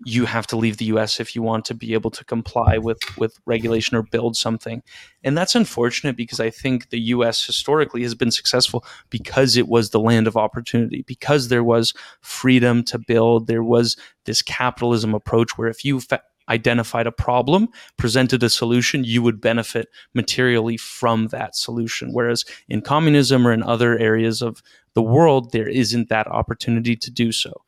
you 0.05 0.27
have 0.27 0.47
to 0.49 0.57
leave 0.57 0.77
the 0.77 0.85
US 0.87 1.21
if 1.21 1.35
you 1.35 1.43
want 1.43 1.65
to 1.67 1.75
be 1.75 1.95
able 1.95 2.11
to 2.11 2.25
comply 2.25 2.77
with 2.79 2.99
with 3.17 3.39
regulation 3.47 3.97
or 3.97 4.03
build 4.03 4.37
something. 4.37 4.83
And 5.25 5.37
that's 5.37 5.55
unfortunate 5.55 6.17
because 6.17 6.41
I 6.41 6.51
think 6.51 6.91
the 6.91 7.01
US 7.01 7.45
historically 7.45 8.03
has 8.03 8.15
been 8.15 8.31
successful 8.31 8.85
because 9.09 9.57
it 9.57 9.69
was 9.69 9.91
the 9.91 10.01
land 10.01 10.27
of 10.27 10.37
opportunity, 10.37 11.03
because 11.07 11.49
there 11.49 11.65
was 11.65 11.95
freedom 12.21 12.85
to 12.85 12.99
build, 12.99 13.47
there 13.47 13.65
was 13.65 13.97
this 14.25 14.43
capitalism 14.43 15.15
approach 15.15 15.57
where 15.57 15.69
if 15.69 15.85
you 15.85 16.01
fa- 16.01 16.23
identified 16.49 17.07
a 17.07 17.13
problem, 17.13 17.69
presented 17.97 18.43
a 18.43 18.51
solution, 18.51 19.03
you 19.03 19.23
would 19.23 19.41
benefit 19.41 19.89
materially 20.15 20.77
from 20.77 21.29
that 21.29 21.57
solution. 21.57 22.13
Whereas 22.13 22.45
in 22.69 22.83
communism 22.83 23.47
or 23.47 23.53
in 23.53 23.63
other 23.63 23.99
areas 23.99 24.43
of 24.43 24.63
the 24.95 25.03
world, 25.03 25.53
there 25.53 25.69
isn't 25.69 26.09
that 26.09 26.29
opportunity 26.29 26.97
to 26.97 27.11
do 27.11 27.33
so 27.33 27.63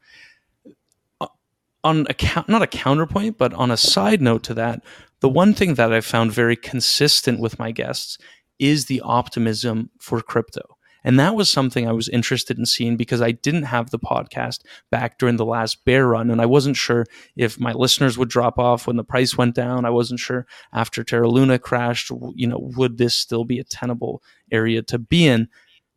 on 1.84 2.06
a 2.08 2.44
not 2.48 2.62
a 2.62 2.66
counterpoint, 2.66 3.38
but 3.38 3.54
on 3.54 3.70
a 3.70 3.76
side 3.76 4.20
note 4.20 4.42
to 4.44 4.54
that, 4.54 4.82
the 5.20 5.28
one 5.28 5.54
thing 5.54 5.74
that 5.74 5.92
I 5.92 6.00
found 6.00 6.32
very 6.32 6.56
consistent 6.56 7.40
with 7.40 7.58
my 7.58 7.72
guests 7.72 8.18
is 8.58 8.86
the 8.86 9.00
optimism 9.00 9.90
for 10.00 10.20
crypto. 10.20 10.78
And 11.04 11.18
that 11.18 11.36
was 11.36 11.48
something 11.48 11.88
I 11.88 11.92
was 11.92 12.08
interested 12.08 12.58
in 12.58 12.66
seeing 12.66 12.96
because 12.96 13.22
I 13.22 13.30
didn't 13.30 13.62
have 13.64 13.90
the 13.90 13.98
podcast 13.98 14.60
back 14.90 15.18
during 15.18 15.36
the 15.36 15.44
last 15.44 15.84
bear 15.84 16.08
run. 16.08 16.30
And 16.30 16.40
I 16.40 16.46
wasn't 16.46 16.76
sure 16.76 17.06
if 17.36 17.58
my 17.58 17.72
listeners 17.72 18.18
would 18.18 18.28
drop 18.28 18.58
off 18.58 18.86
when 18.86 18.96
the 18.96 19.04
price 19.04 19.38
went 19.38 19.54
down. 19.54 19.84
I 19.84 19.90
wasn't 19.90 20.20
sure 20.20 20.46
after 20.72 21.04
Terra 21.04 21.28
Luna 21.28 21.58
crashed, 21.58 22.10
you 22.34 22.46
know, 22.46 22.58
would 22.76 22.98
this 22.98 23.14
still 23.14 23.44
be 23.44 23.58
a 23.58 23.64
tenable 23.64 24.22
area 24.50 24.82
to 24.82 24.98
be 24.98 25.26
in? 25.26 25.48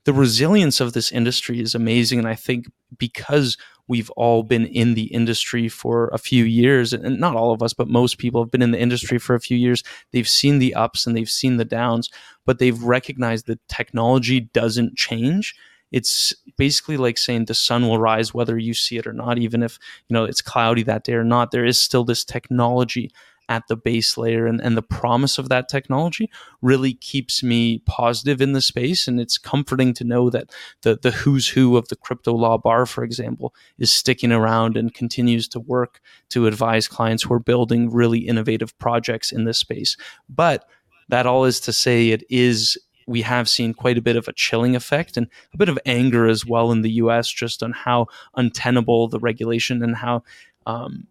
The 0.06 0.14
resilience 0.14 0.80
of 0.80 0.94
this 0.94 1.12
industry 1.12 1.60
is 1.60 1.76
amazing. 1.76 2.20
And 2.20 2.28
I 2.28 2.36
think 2.36 2.68
because 2.98 3.58
we've 3.92 4.10
all 4.12 4.42
been 4.42 4.66
in 4.66 4.94
the 4.94 5.14
industry 5.14 5.68
for 5.68 6.08
a 6.14 6.18
few 6.18 6.46
years 6.46 6.94
and 6.94 7.20
not 7.20 7.36
all 7.36 7.52
of 7.52 7.62
us 7.62 7.74
but 7.74 7.90
most 7.90 8.18
people 8.18 8.42
have 8.42 8.50
been 8.50 8.62
in 8.62 8.72
the 8.72 8.80
industry 8.80 9.20
for 9.20 9.36
a 9.36 9.40
few 9.40 9.58
years. 9.58 9.84
They've 10.14 10.28
seen 10.28 10.60
the 10.60 10.74
ups 10.74 11.06
and 11.06 11.16
they've 11.16 11.30
seen 11.30 11.58
the 11.58 11.66
downs 11.66 12.10
but 12.46 12.58
they've 12.58 12.82
recognized 12.82 13.48
that 13.48 13.60
technology 13.68 14.40
doesn't 14.40 14.96
change. 14.96 15.54
It's 15.92 16.34
basically 16.58 16.96
like 16.96 17.18
saying 17.18 17.46
the 17.46 17.54
sun 17.54 17.86
will 17.86 18.00
rise 18.00 18.34
whether 18.34 18.58
you 18.58 18.74
see 18.74 18.98
it 18.98 19.06
or 19.06 19.12
not 19.12 19.38
even 19.38 19.62
if 19.62 19.78
you 20.08 20.14
know 20.14 20.24
it's 20.24 20.42
cloudy 20.42 20.84
that 20.84 21.04
day 21.04 21.16
or 21.16 21.26
not. 21.26 21.52
There 21.52 21.66
is 21.66 21.78
still 21.78 22.06
this 22.06 22.24
technology 22.24 23.12
at 23.50 23.68
the 23.68 23.76
base 23.76 24.18
layer 24.18 24.46
and, 24.46 24.62
and 24.62 24.78
the 24.78 24.82
promise 24.82 25.38
of 25.38 25.50
that 25.50 25.68
technology 25.68 26.30
really 26.62 26.94
keeps 26.94 27.44
me 27.44 27.80
positive 27.86 28.42
in 28.42 28.54
the 28.54 28.62
space 28.62 29.08
and 29.08 29.20
it's 29.20 29.38
comforting 29.38 29.94
to 29.94 30.04
know 30.04 30.30
that 30.30 30.50
the 30.84 30.98
the 31.02 31.12
who's 31.12 31.50
who 31.50 31.76
of 31.76 31.88
the 31.90 31.96
crypto 31.96 32.34
law 32.34 32.58
bar 32.58 32.86
for 32.86 33.04
example 33.04 33.54
is 33.78 33.92
sticking 33.92 34.32
around 34.32 34.78
and 34.78 34.94
continues 34.94 35.48
to 35.48 35.60
work 35.60 36.00
to 36.30 36.48
advise 36.48 36.88
clients 36.88 37.24
who 37.24 37.34
are 37.34 37.40
building 37.40 37.92
really 37.92 38.20
innovative 38.20 38.78
projects 38.80 39.32
in 39.32 39.44
this 39.44 39.58
space. 39.58 39.98
But 40.30 40.66
that 41.10 41.26
all 41.26 41.46
is 41.46 41.60
to 41.62 41.74
say 41.74 42.10
it 42.10 42.24
is 42.30 42.78
we 43.08 43.22
have 43.24 43.50
seen 43.50 43.74
quite 43.74 43.98
a 43.98 44.02
bit 44.02 44.16
of 44.16 44.28
a 44.28 44.34
chilling 44.34 44.76
effect 44.76 45.18
and 45.18 45.28
a 45.54 45.58
bit 45.58 45.70
of 45.70 45.78
anger 45.86 46.28
as 46.28 46.46
well 46.46 46.72
in 46.72 46.82
the 46.82 46.92
US 46.92 47.30
just 47.30 47.62
on 47.62 47.74
how 47.74 48.08
untenable 48.36 49.08
the 49.08 49.20
regulation 49.20 49.84
and 49.84 49.96
how 49.96 50.24
um, 50.66 51.08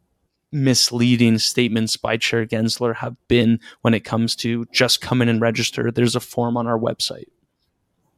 misleading 0.52 1.38
statements 1.38 1.96
by 1.96 2.16
Chair 2.16 2.46
Gensler 2.46 2.96
have 2.96 3.16
been 3.28 3.60
when 3.82 3.94
it 3.94 4.04
comes 4.04 4.34
to 4.36 4.66
just 4.72 5.00
come 5.00 5.22
in 5.22 5.28
and 5.28 5.40
register. 5.40 5.90
There's 5.90 6.16
a 6.16 6.20
form 6.20 6.56
on 6.56 6.66
our 6.66 6.78
website. 6.78 7.28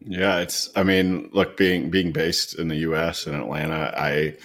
Yeah, 0.01 0.41
it's. 0.41 0.71
I 0.75 0.83
mean, 0.83 1.31
look, 1.33 1.57
being 1.57 1.91
being 1.91 2.13
based 2.13 2.59
in 2.59 2.69
the 2.69 2.77
U.S. 2.77 3.27
in 3.27 3.35
Atlanta, 3.35 3.95
I 3.97 4.37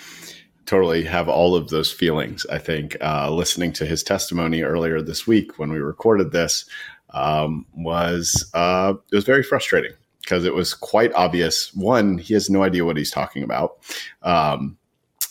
totally 0.65 1.03
have 1.03 1.27
all 1.29 1.55
of 1.55 1.69
those 1.69 1.91
feelings. 1.91 2.45
I 2.51 2.59
think 2.59 2.97
uh, 3.01 3.31
listening 3.31 3.73
to 3.73 3.85
his 3.85 4.03
testimony 4.03 4.61
earlier 4.61 5.01
this 5.01 5.25
week 5.25 5.57
when 5.57 5.71
we 5.71 5.79
recorded 5.79 6.31
this 6.31 6.65
um, 7.11 7.65
was 7.75 8.49
uh, 8.53 8.93
it 9.11 9.15
was 9.15 9.23
very 9.23 9.43
frustrating 9.43 9.93
because 10.21 10.45
it 10.45 10.53
was 10.53 10.73
quite 10.73 11.13
obvious. 11.13 11.73
One, 11.73 12.17
he 12.17 12.33
has 12.33 12.49
no 12.49 12.63
idea 12.63 12.85
what 12.85 12.97
he's 12.97 13.11
talking 13.11 13.43
about. 13.43 13.77
Um, 14.21 14.76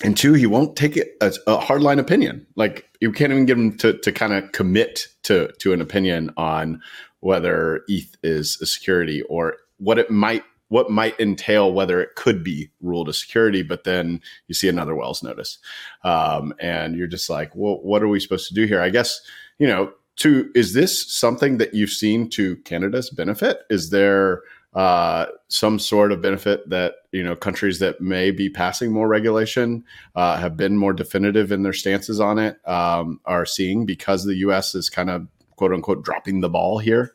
and 0.03 0.17
two, 0.17 0.35
he 0.35 0.47
won't 0.47 0.77
take 0.77 0.97
it 0.97 1.17
as 1.21 1.39
a 1.47 1.57
hardline 1.57 1.99
opinion. 1.99 2.47
Like 2.55 2.89
you 3.01 3.13
can't 3.13 3.33
even 3.33 3.47
get 3.47 3.57
him 3.57 3.77
to, 3.79 3.99
to 3.99 4.13
kind 4.13 4.33
of 4.33 4.53
commit 4.53 5.09
to, 5.25 5.53
to 5.61 5.73
an 5.73 5.81
opinion 5.81 6.33
on 6.37 6.83
whether 7.21 7.83
ETH 7.89 8.15
is 8.23 8.59
a 8.61 8.67
security 8.67 9.23
or 9.23 9.57
what 9.79 9.99
it 9.99 10.11
might 10.11 10.45
what 10.69 10.91
might 10.91 11.19
entail 11.21 11.73
whether 11.73 12.01
it 12.01 12.17
could 12.17 12.43
be 12.43 12.71
ruled 12.81 13.09
a 13.09 13.13
security, 13.13 13.63
but 13.63 13.85
then 13.85 14.21
you 14.49 14.55
see 14.55 14.69
another 14.69 14.97
Wells 14.97 15.23
notice, 15.23 15.59
um, 16.03 16.53
and 16.59 16.97
you're 16.97 17.07
just 17.07 17.31
like, 17.31 17.55
well, 17.55 17.79
what 17.83 18.03
are 18.03 18.09
we 18.09 18.19
supposed 18.19 18.49
to 18.49 18.55
do 18.55 18.65
here? 18.67 18.81
I 18.81 18.91
guess 18.91 19.21
you 19.59 19.67
know. 19.67 19.93
To 20.21 20.51
is 20.55 20.73
this 20.73 21.13
something 21.13 21.59
that 21.59 21.75
you've 21.75 21.91
seen 21.91 22.31
to 22.31 22.57
Canada's 22.65 23.11
benefit? 23.11 23.59
Is 23.69 23.91
there 23.91 24.41
uh, 24.77 25.25
some 25.49 25.79
sort 25.79 26.13
of 26.13 26.21
benefit 26.21 26.69
that 26.69 26.97
you 27.11 27.25
know 27.25 27.35
countries 27.35 27.79
that 27.79 27.99
may 27.99 28.31
be 28.31 28.51
passing 28.51 28.93
more 28.93 29.09
regulation 29.09 29.83
uh, 30.15 30.37
have 30.37 30.55
been 30.55 30.77
more 30.77 30.93
definitive 30.93 31.51
in 31.51 31.63
their 31.63 31.73
stances 31.73 32.21
on 32.21 32.39
it 32.39 32.61
um, 32.69 33.19
are 33.25 33.47
seeing 33.47 33.87
because 33.87 34.25
the 34.25 34.37
U.S. 34.37 34.75
is 34.75 34.91
kind 34.91 35.09
of 35.09 35.27
quote 35.57 35.73
unquote 35.73 36.05
dropping 36.05 36.43
the 36.43 36.51
ball 36.51 36.79
here. 36.79 37.15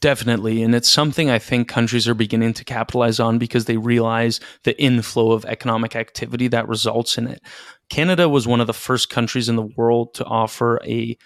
Definitely. 0.00 0.62
And 0.62 0.74
it's 0.74 0.88
something 0.88 1.30
I 1.30 1.38
think 1.38 1.66
countries 1.66 2.06
are 2.06 2.14
beginning 2.14 2.52
to 2.52 2.64
capitalize 2.64 3.18
on 3.18 3.38
because 3.38 3.64
they 3.64 3.78
realize 3.78 4.38
the 4.62 4.80
inflow 4.80 5.32
of 5.32 5.46
economic 5.46 5.96
activity 5.96 6.46
that 6.48 6.68
results 6.68 7.16
in 7.16 7.26
it. 7.26 7.40
Canada 7.88 8.28
was 8.28 8.46
one 8.46 8.60
of 8.60 8.68
the 8.68 8.74
first 8.74 9.08
countries 9.08 9.48
in 9.48 9.56
the 9.56 9.66
world 9.76 10.14
to 10.14 10.24
offer 10.26 10.78
a 10.84 11.16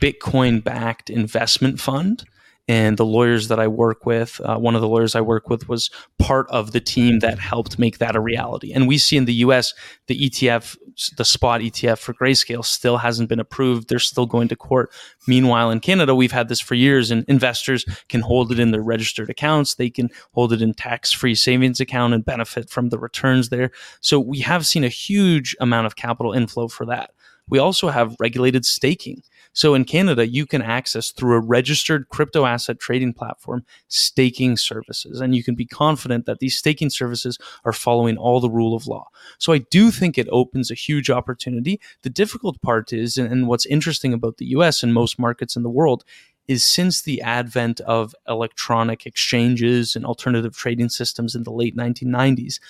Bitcoin 0.00 0.62
backed 0.62 1.10
investment 1.10 1.80
fund 1.80 2.24
and 2.68 2.96
the 2.96 3.06
lawyers 3.06 3.48
that 3.48 3.60
I 3.60 3.68
work 3.68 4.06
with, 4.06 4.40
uh, 4.44 4.56
one 4.56 4.74
of 4.74 4.80
the 4.80 4.88
lawyers 4.88 5.14
I 5.14 5.20
work 5.20 5.48
with 5.48 5.68
was 5.68 5.88
part 6.18 6.48
of 6.50 6.72
the 6.72 6.80
team 6.80 7.20
that 7.20 7.38
helped 7.38 7.78
make 7.78 7.98
that 7.98 8.16
a 8.16 8.20
reality. 8.20 8.72
And 8.72 8.88
we 8.88 8.98
see 8.98 9.16
in 9.16 9.24
the 9.24 9.34
US, 9.34 9.72
the 10.08 10.28
ETF, 10.28 10.76
the 11.16 11.24
spot 11.24 11.60
ETF 11.60 11.98
for 11.98 12.12
Grayscale 12.12 12.64
still 12.64 12.96
hasn't 12.96 13.28
been 13.28 13.38
approved. 13.38 13.88
They're 13.88 14.00
still 14.00 14.26
going 14.26 14.48
to 14.48 14.56
court. 14.56 14.92
Meanwhile, 15.28 15.70
in 15.70 15.78
Canada, 15.78 16.14
we've 16.14 16.32
had 16.32 16.48
this 16.48 16.60
for 16.60 16.74
years, 16.74 17.10
and 17.10 17.24
investors 17.28 17.84
can 18.08 18.20
hold 18.20 18.50
it 18.50 18.58
in 18.58 18.72
their 18.72 18.82
registered 18.82 19.30
accounts. 19.30 19.74
They 19.74 19.90
can 19.90 20.10
hold 20.32 20.52
it 20.52 20.62
in 20.62 20.74
tax 20.74 21.12
free 21.12 21.36
savings 21.36 21.78
account 21.78 22.14
and 22.14 22.24
benefit 22.24 22.68
from 22.68 22.88
the 22.88 22.98
returns 22.98 23.50
there. 23.50 23.70
So 24.00 24.18
we 24.18 24.40
have 24.40 24.66
seen 24.66 24.82
a 24.82 24.88
huge 24.88 25.54
amount 25.60 25.86
of 25.86 25.94
capital 25.94 26.32
inflow 26.32 26.66
for 26.66 26.86
that. 26.86 27.12
We 27.48 27.58
also 27.60 27.90
have 27.90 28.16
regulated 28.18 28.64
staking. 28.64 29.22
So 29.56 29.72
in 29.72 29.86
Canada, 29.86 30.28
you 30.28 30.44
can 30.44 30.60
access 30.60 31.10
through 31.10 31.34
a 31.34 31.40
registered 31.40 32.10
crypto 32.10 32.44
asset 32.44 32.78
trading 32.78 33.14
platform 33.14 33.64
staking 33.88 34.58
services, 34.58 35.18
and 35.18 35.34
you 35.34 35.42
can 35.42 35.54
be 35.54 35.64
confident 35.64 36.26
that 36.26 36.40
these 36.40 36.58
staking 36.58 36.90
services 36.90 37.38
are 37.64 37.72
following 37.72 38.18
all 38.18 38.38
the 38.38 38.50
rule 38.50 38.76
of 38.76 38.86
law. 38.86 39.08
So 39.38 39.54
I 39.54 39.58
do 39.58 39.90
think 39.90 40.18
it 40.18 40.28
opens 40.30 40.70
a 40.70 40.74
huge 40.74 41.08
opportunity. 41.08 41.80
The 42.02 42.10
difficult 42.10 42.60
part 42.60 42.92
is, 42.92 43.16
and 43.16 43.48
what's 43.48 43.64
interesting 43.64 44.12
about 44.12 44.36
the 44.36 44.44
US 44.48 44.82
and 44.82 44.92
most 44.92 45.18
markets 45.18 45.56
in 45.56 45.62
the 45.62 45.70
world, 45.70 46.04
is 46.46 46.62
since 46.62 47.00
the 47.00 47.22
advent 47.22 47.80
of 47.80 48.14
electronic 48.28 49.06
exchanges 49.06 49.96
and 49.96 50.04
alternative 50.04 50.54
trading 50.54 50.90
systems 50.90 51.34
in 51.34 51.44
the 51.44 51.50
late 51.50 51.74
1990s, 51.74 52.60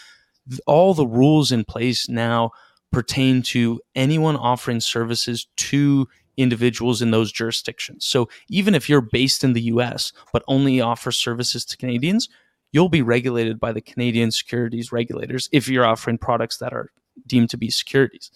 all 0.69 0.95
the 0.95 1.07
rules 1.07 1.51
in 1.51 1.65
place 1.65 2.09
now 2.09 2.53
pertain 2.93 3.43
to 3.43 3.81
anyone 3.97 4.37
offering 4.37 4.79
services 4.79 5.49
to 5.57 6.07
individuals 6.37 7.03
in 7.03 7.11
those 7.11 7.33
jurisdictions. 7.33 8.05
So 8.05 8.29
even 8.49 8.75
if 8.75 8.89
you're 8.89 9.01
based 9.01 9.45
in 9.45 9.53
the 9.53 9.63
US 9.63 10.13
but 10.33 10.43
only 10.47 10.81
offer 10.81 11.13
services 11.13 11.65
to 11.67 11.77
Canadians, 11.77 12.29
you'll 12.73 12.89
be 12.89 13.03
regulated 13.03 13.59
by 13.59 13.73
the 13.73 13.81
Canadian 13.81 14.31
securities 14.31 14.93
regulators 14.93 15.49
if 15.53 15.69
you're 15.69 15.87
offering 15.87 16.19
products 16.19 16.59
that 16.59 16.73
are 16.73 16.91
deemed 17.27 17.51
to 17.51 17.57
be 17.57 17.71
securities. 17.71 18.31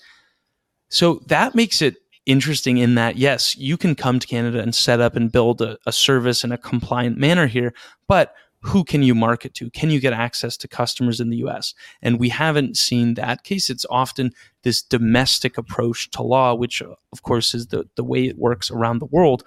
So 0.89 1.21
that 1.27 1.55
makes 1.55 1.83
it 1.83 1.97
interesting 2.27 2.79
in 2.79 2.95
that, 2.95 3.17
yes, 3.17 3.57
you 3.57 3.77
can 3.77 3.95
come 3.95 4.19
to 4.19 4.27
Canada 4.27 4.61
and 4.61 4.75
set 4.75 5.01
up 5.01 5.17
and 5.17 5.33
build 5.33 5.61
a, 5.61 5.79
a 5.87 5.93
service 5.93 6.45
in 6.45 6.53
a 6.53 6.59
compliant 6.59 7.19
manner 7.19 7.47
here, 7.47 7.75
but 8.09 8.35
who 8.63 8.85
can 8.85 9.03
you 9.03 9.15
market 9.15 9.55
to? 9.55 9.71
Can 9.71 9.91
you 9.91 10.01
get 10.01 10.13
access 10.13 10.57
to 10.59 10.69
customers 10.69 11.21
in 11.21 11.31
the 11.31 11.39
US? 11.39 11.75
And 12.03 12.21
we 12.21 12.29
haven't 12.29 12.77
seen 12.77 13.15
that 13.15 13.43
case. 13.43 13.71
It's 13.71 13.87
often 13.89 14.33
this 14.63 14.83
domestic 14.83 15.57
approach 15.57 16.11
to 16.11 16.23
law, 16.23 16.55
which 16.55 16.83
uh, 16.83 16.95
of 17.13 17.23
course 17.23 17.55
is 17.55 17.69
the, 17.69 17.89
the 17.97 18.05
way 18.05 18.27
it 18.27 18.39
works 18.39 18.71
around 18.71 18.99
the 18.99 19.07
world. 19.07 19.45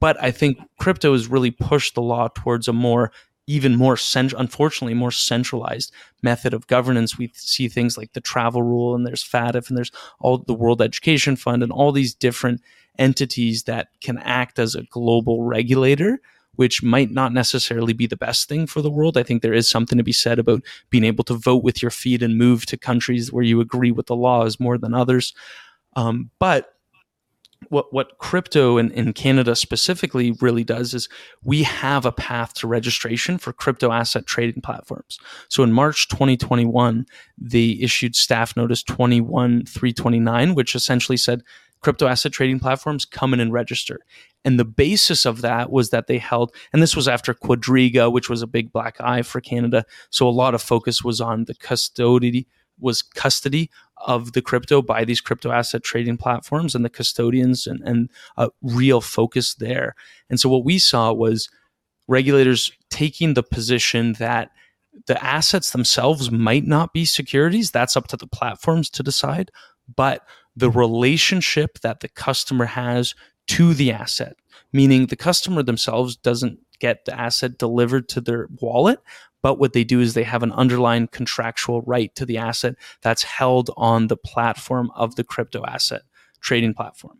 But 0.00 0.22
I 0.22 0.30
think 0.30 0.58
crypto 0.78 1.12
has 1.12 1.28
really 1.28 1.50
pushed 1.50 1.94
the 1.94 2.02
law 2.02 2.28
towards 2.34 2.68
a 2.68 2.72
more 2.72 3.12
even 3.46 3.76
more 3.76 3.96
cent- 3.96 4.32
unfortunately 4.38 4.94
more 4.94 5.10
centralized 5.10 5.92
method 6.22 6.54
of 6.54 6.66
governance 6.66 7.18
we 7.18 7.30
see 7.34 7.68
things 7.68 7.98
like 7.98 8.12
the 8.14 8.20
travel 8.20 8.62
rule 8.62 8.94
and 8.94 9.06
there's 9.06 9.22
FATF 9.22 9.68
and 9.68 9.76
there's 9.76 9.92
all 10.18 10.38
the 10.38 10.54
world 10.54 10.80
education 10.80 11.36
fund 11.36 11.62
and 11.62 11.70
all 11.70 11.92
these 11.92 12.14
different 12.14 12.62
entities 12.98 13.64
that 13.64 13.88
can 14.00 14.18
act 14.18 14.58
as 14.58 14.74
a 14.74 14.84
global 14.84 15.42
regulator 15.42 16.20
which 16.56 16.82
might 16.82 17.10
not 17.10 17.32
necessarily 17.32 17.92
be 17.92 18.06
the 18.06 18.16
best 18.16 18.48
thing 18.48 18.66
for 18.66 18.82
the 18.82 18.90
world. 18.90 19.16
I 19.16 19.22
think 19.22 19.42
there 19.42 19.54
is 19.54 19.68
something 19.68 19.98
to 19.98 20.04
be 20.04 20.12
said 20.12 20.38
about 20.38 20.62
being 20.90 21.04
able 21.04 21.24
to 21.24 21.34
vote 21.34 21.64
with 21.64 21.82
your 21.82 21.90
feet 21.90 22.22
and 22.22 22.38
move 22.38 22.66
to 22.66 22.76
countries 22.76 23.32
where 23.32 23.44
you 23.44 23.60
agree 23.60 23.92
with 23.92 24.06
the 24.06 24.16
laws 24.16 24.60
more 24.60 24.78
than 24.78 24.94
others. 24.94 25.34
Um, 25.96 26.30
but 26.38 26.74
what 27.70 27.92
what 27.92 28.18
crypto 28.18 28.78
in, 28.78 28.90
in 28.92 29.12
Canada 29.12 29.56
specifically 29.56 30.32
really 30.40 30.64
does 30.64 30.94
is 30.94 31.08
we 31.42 31.62
have 31.62 32.04
a 32.04 32.12
path 32.12 32.54
to 32.54 32.66
registration 32.66 33.38
for 33.38 33.52
crypto 33.52 33.92
asset 33.92 34.26
trading 34.26 34.62
platforms. 34.62 35.18
So 35.48 35.62
in 35.62 35.72
March 35.72 36.08
2021, 36.08 37.06
they 37.38 37.78
issued 37.80 38.16
staff 38.16 38.56
notice 38.56 38.82
21329, 38.82 40.54
which 40.54 40.74
essentially 40.74 41.16
said 41.16 41.42
crypto 41.84 42.06
asset 42.06 42.32
trading 42.32 42.58
platforms 42.58 43.04
come 43.04 43.34
in 43.34 43.40
and 43.40 43.52
register. 43.52 44.00
And 44.42 44.58
the 44.58 44.64
basis 44.64 45.26
of 45.26 45.42
that 45.42 45.70
was 45.70 45.90
that 45.90 46.06
they 46.06 46.16
held, 46.16 46.50
and 46.72 46.82
this 46.82 46.96
was 46.96 47.06
after 47.06 47.34
Quadriga, 47.34 48.10
which 48.10 48.30
was 48.30 48.40
a 48.40 48.46
big 48.46 48.72
black 48.72 48.98
eye 49.00 49.20
for 49.20 49.42
Canada. 49.42 49.84
So 50.08 50.26
a 50.26 50.30
lot 50.30 50.54
of 50.54 50.62
focus 50.62 51.04
was 51.04 51.20
on 51.20 51.44
the 51.44 51.54
custody 51.54 52.46
was 52.80 53.02
custody 53.02 53.70
of 54.04 54.32
the 54.32 54.42
crypto 54.42 54.82
by 54.82 55.04
these 55.04 55.20
crypto 55.20 55.52
asset 55.52 55.84
trading 55.84 56.16
platforms 56.16 56.74
and 56.74 56.84
the 56.84 56.90
custodians 56.90 57.68
and, 57.68 57.80
and 57.82 58.10
a 58.36 58.50
real 58.62 59.00
focus 59.00 59.54
there. 59.54 59.94
And 60.28 60.40
so 60.40 60.48
what 60.48 60.64
we 60.64 60.80
saw 60.80 61.12
was 61.12 61.48
regulators 62.08 62.72
taking 62.90 63.34
the 63.34 63.44
position 63.44 64.14
that 64.14 64.50
the 65.06 65.22
assets 65.24 65.70
themselves 65.70 66.32
might 66.32 66.66
not 66.66 66.92
be 66.92 67.04
securities. 67.04 67.70
That's 67.70 67.96
up 67.96 68.08
to 68.08 68.16
the 68.16 68.26
platforms 68.26 68.90
to 68.90 69.04
decide. 69.04 69.52
But 69.94 70.22
the 70.56 70.70
relationship 70.70 71.80
that 71.80 72.00
the 72.00 72.08
customer 72.08 72.66
has 72.66 73.14
to 73.46 73.74
the 73.74 73.92
asset, 73.92 74.36
meaning 74.72 75.06
the 75.06 75.16
customer 75.16 75.62
themselves 75.62 76.16
doesn't 76.16 76.58
get 76.78 77.04
the 77.04 77.18
asset 77.18 77.58
delivered 77.58 78.08
to 78.10 78.20
their 78.20 78.48
wallet, 78.60 79.00
but 79.42 79.58
what 79.58 79.74
they 79.74 79.84
do 79.84 80.00
is 80.00 80.14
they 80.14 80.24
have 80.24 80.42
an 80.42 80.52
underlying 80.52 81.06
contractual 81.06 81.82
right 81.82 82.14
to 82.14 82.24
the 82.24 82.38
asset 82.38 82.76
that's 83.02 83.22
held 83.22 83.70
on 83.76 84.06
the 84.06 84.16
platform 84.16 84.90
of 84.94 85.16
the 85.16 85.24
crypto 85.24 85.64
asset 85.66 86.02
trading 86.40 86.74
platform. 86.74 87.18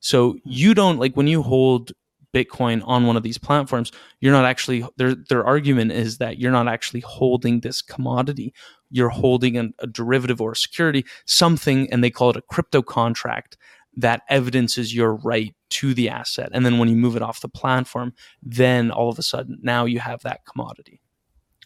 So 0.00 0.38
you 0.44 0.74
don't 0.74 0.98
like 0.98 1.14
when 1.16 1.26
you 1.26 1.42
hold 1.42 1.92
Bitcoin 2.36 2.82
on 2.86 3.06
one 3.06 3.16
of 3.16 3.22
these 3.22 3.38
platforms, 3.38 3.92
you're 4.20 4.32
not 4.32 4.44
actually 4.44 4.86
their 4.96 5.14
their 5.14 5.44
argument 5.44 5.92
is 5.92 6.18
that 6.18 6.38
you're 6.38 6.52
not 6.52 6.68
actually 6.68 7.00
holding 7.00 7.60
this 7.60 7.80
commodity. 7.80 8.52
You're 8.90 9.08
holding 9.08 9.56
an, 9.56 9.72
a 9.78 9.86
derivative 9.86 10.40
or 10.40 10.52
a 10.52 10.56
security, 10.56 11.04
something, 11.24 11.90
and 11.90 12.04
they 12.04 12.10
call 12.10 12.30
it 12.30 12.36
a 12.36 12.42
crypto 12.42 12.82
contract 12.82 13.56
that 13.96 14.22
evidences 14.28 14.94
your 14.94 15.14
right 15.16 15.54
to 15.70 15.94
the 15.94 16.10
asset. 16.10 16.50
And 16.52 16.66
then 16.66 16.78
when 16.78 16.88
you 16.88 16.96
move 16.96 17.16
it 17.16 17.22
off 17.22 17.40
the 17.40 17.48
platform, 17.48 18.12
then 18.42 18.90
all 18.90 19.08
of 19.08 19.18
a 19.18 19.22
sudden 19.22 19.58
now 19.62 19.86
you 19.86 20.00
have 20.00 20.20
that 20.22 20.44
commodity. 20.44 21.00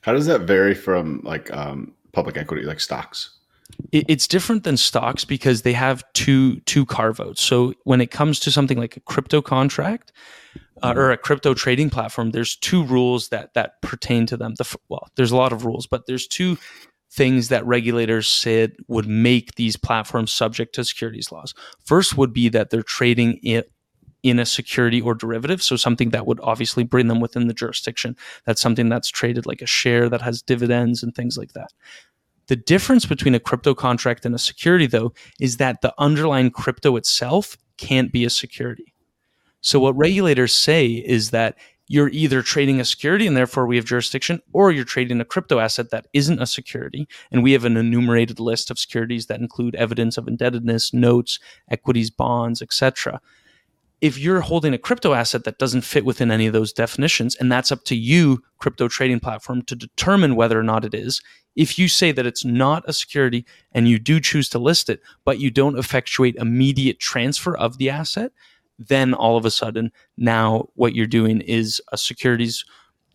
How 0.03 0.13
does 0.13 0.27
that 0.27 0.43
vary 0.43 0.75
from 0.75 1.21
like 1.25 1.53
um, 1.53 1.93
public 2.13 2.37
equity, 2.37 2.63
like 2.63 2.81
stocks? 2.81 3.41
it's 3.93 4.27
different 4.27 4.65
than 4.65 4.77
stocks 4.77 5.25
because 5.25 5.63
they 5.63 5.73
have 5.73 6.05
two 6.13 6.61
two 6.61 6.85
carve 6.87 7.21
outs. 7.21 7.43
So 7.43 7.75
when 7.85 8.01
it 8.01 8.11
comes 8.11 8.39
to 8.41 8.51
something 8.51 8.79
like 8.79 8.97
a 8.97 9.01
crypto 9.01 9.43
contract 9.43 10.13
uh, 10.83 10.95
or 10.97 11.11
a 11.11 11.17
crypto 11.17 11.55
trading 11.55 11.91
platform, 11.91 12.31
there's 12.31 12.57
two 12.57 12.85
rules 12.85 13.29
that 13.29 13.55
that 13.55 13.81
pertain 13.83 14.27
to 14.27 14.37
them. 14.37 14.55
The, 14.57 14.77
well, 14.89 15.09
there's 15.17 15.33
a 15.33 15.37
lot 15.37 15.53
of 15.53 15.65
rules, 15.65 15.87
but 15.87 16.07
there's 16.07 16.27
two 16.27 16.59
things 17.13 17.49
that 17.49 17.67
regulators 17.67 18.29
said 18.29 18.73
would 18.89 19.07
make 19.07 19.57
these 19.57 19.77
platforms 19.77 20.33
subject 20.33 20.75
to 20.77 20.85
securities 20.85 21.33
laws. 21.33 21.55
First 21.85 22.17
would 22.17 22.33
be 22.33 22.49
that 22.51 22.71
they're 22.71 22.83
trading 22.83 23.41
it 23.43 23.73
in 24.23 24.39
a 24.39 24.47
security 24.47 25.01
or 25.01 25.15
derivative. 25.15 25.63
So 25.63 25.77
something 25.77 26.11
that 26.11 26.27
would 26.27 26.41
obviously 26.43 26.85
bring 26.85 27.09
them 27.09 27.21
within 27.21 27.49
the 27.49 27.55
jurisdiction. 27.55 28.17
That's 28.45 28.61
something 28.61 28.89
that's 28.89 29.09
traded 29.09 29.47
like 29.47 29.63
a 29.63 29.67
share 29.67 30.09
that 30.09 30.23
has 30.23 30.43
dividends 30.43 31.03
and 31.03 31.15
things 31.15 31.37
like 31.37 31.53
that. 31.55 31.73
The 32.49 32.57
difference 32.57 33.07
between 33.07 33.35
a 33.35 33.41
crypto 33.41 33.75
contract 33.75 34.27
and 34.27 34.35
a 34.35 34.39
security, 34.39 34.87
though, 34.87 35.13
is 35.41 35.57
that 35.57 35.81
the 35.83 35.95
underlying 35.99 36.51
crypto 36.51 36.97
itself 36.97 37.57
can't 37.79 38.13
be 38.13 38.25
a 38.25 38.31
security. 38.31 38.93
So 39.61 39.81
what 39.81 39.97
regulators 39.97 40.55
say 40.55 40.87
is 40.87 41.31
that 41.31 41.57
you're 41.87 42.11
either 42.11 42.41
trading 42.41 42.81
a 42.81 42.85
security 42.85 43.27
and 43.27 43.37
therefore 43.37 43.67
we 43.67 43.75
have 43.75 43.85
jurisdiction, 43.85 44.41
or 44.53 44.71
you're 44.71 44.85
trading 44.85 45.21
a 45.21 45.25
crypto 45.25 45.59
asset 45.59 45.91
that 45.91 46.07
isn't 46.13 46.41
a 46.41 46.47
security. 46.47 47.09
And 47.33 47.43
we 47.43 47.51
have 47.51 47.65
an 47.65 47.77
enumerated 47.77 48.39
list 48.39 48.71
of 48.71 48.79
securities 48.79 49.27
that 49.27 49.41
include 49.41 49.75
evidence 49.75 50.17
of 50.17 50.29
indebtedness, 50.29 50.95
notes, 50.95 51.41
equities, 51.69 52.09
bonds, 52.09 52.63
etc. 52.63 53.21
If 54.01 54.19
you're 54.19 54.41
holding 54.41 54.73
a 54.73 54.79
crypto 54.79 55.15
asset 55.15 55.43
that 55.45 55.59
doesn't 55.59 55.83
fit 55.83 56.05
within 56.05 56.31
any 56.31 56.47
of 56.47 56.53
those 56.53 56.73
definitions, 56.73 57.35
and 57.35 57.51
that's 57.51 57.73
up 57.73 57.83
to 57.87 57.97
you, 57.97 58.41
crypto 58.59 58.87
trading 58.87 59.19
platform, 59.19 59.63
to 59.63 59.75
determine 59.75 60.37
whether 60.37 60.61
or 60.61 60.63
not 60.63 60.85
it 60.85 60.95
is, 60.95 61.21
if 61.57 61.77
you 61.77 61.89
say 61.89 62.13
that 62.13 62.25
it's 62.25 62.45
not 62.45 62.85
a 62.87 62.93
security 62.93 63.45
and 63.73 63.89
you 63.89 63.99
do 63.99 64.21
choose 64.21 64.49
to 64.51 64.61
list 64.61 64.89
it, 64.89 65.01
but 65.25 65.41
you 65.41 65.51
don't 65.51 65.77
effectuate 65.77 66.37
immediate 66.37 67.01
transfer 67.01 67.57
of 67.57 67.79
the 67.79 67.91
asset, 67.91 68.31
then 68.89 69.15
all 69.15 69.37
of 69.37 69.45
a 69.45 69.51
sudden 69.51 69.93
now 70.17 70.69
what 70.75 70.95
you're 70.95 71.07
doing 71.07 71.41
is 71.43 71.81
a 71.93 71.99
securities 71.99 72.65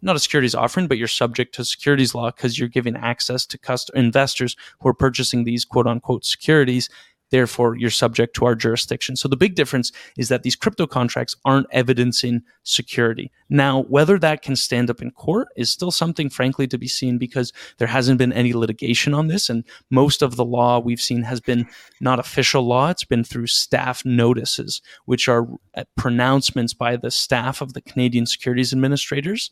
not 0.01 0.15
a 0.15 0.19
securities 0.19 0.55
offering 0.55 0.87
but 0.87 0.97
you're 0.97 1.07
subject 1.07 1.55
to 1.55 1.65
securities 1.65 2.13
law 2.13 2.29
because 2.31 2.59
you're 2.59 2.69
giving 2.69 2.95
access 2.95 3.45
to 3.45 3.57
cust- 3.57 3.91
investors 3.95 4.55
who 4.79 4.89
are 4.89 4.93
purchasing 4.93 5.43
these 5.43 5.65
quote 5.65 5.87
unquote 5.87 6.23
securities 6.23 6.89
Therefore, 7.31 7.75
you're 7.75 7.89
subject 7.89 8.35
to 8.35 8.45
our 8.45 8.55
jurisdiction. 8.55 9.15
So 9.15 9.27
the 9.27 9.35
big 9.35 9.55
difference 9.55 9.91
is 10.17 10.29
that 10.29 10.43
these 10.43 10.55
crypto 10.55 10.85
contracts 10.85 11.35
aren't 11.43 11.67
evidencing 11.71 12.43
security. 12.63 13.31
Now, 13.49 13.83
whether 13.83 14.19
that 14.19 14.41
can 14.41 14.55
stand 14.55 14.89
up 14.89 15.01
in 15.01 15.11
court 15.11 15.47
is 15.55 15.71
still 15.71 15.91
something, 15.91 16.29
frankly, 16.29 16.67
to 16.67 16.77
be 16.77 16.87
seen 16.87 17.17
because 17.17 17.51
there 17.77 17.87
hasn't 17.87 18.19
been 18.19 18.33
any 18.33 18.53
litigation 18.53 19.13
on 19.13 19.27
this. 19.27 19.49
And 19.49 19.63
most 19.89 20.21
of 20.21 20.35
the 20.35 20.45
law 20.45 20.79
we've 20.79 21.01
seen 21.01 21.23
has 21.23 21.41
been 21.41 21.67
not 21.99 22.19
official 22.19 22.63
law, 22.63 22.89
it's 22.89 23.03
been 23.03 23.23
through 23.23 23.47
staff 23.47 24.05
notices, 24.05 24.81
which 25.05 25.27
are 25.27 25.47
uh, 25.75 25.83
pronouncements 25.97 26.73
by 26.73 26.95
the 26.95 27.11
staff 27.11 27.61
of 27.61 27.73
the 27.73 27.81
Canadian 27.81 28.25
Securities 28.25 28.71
Administrators 28.71 29.51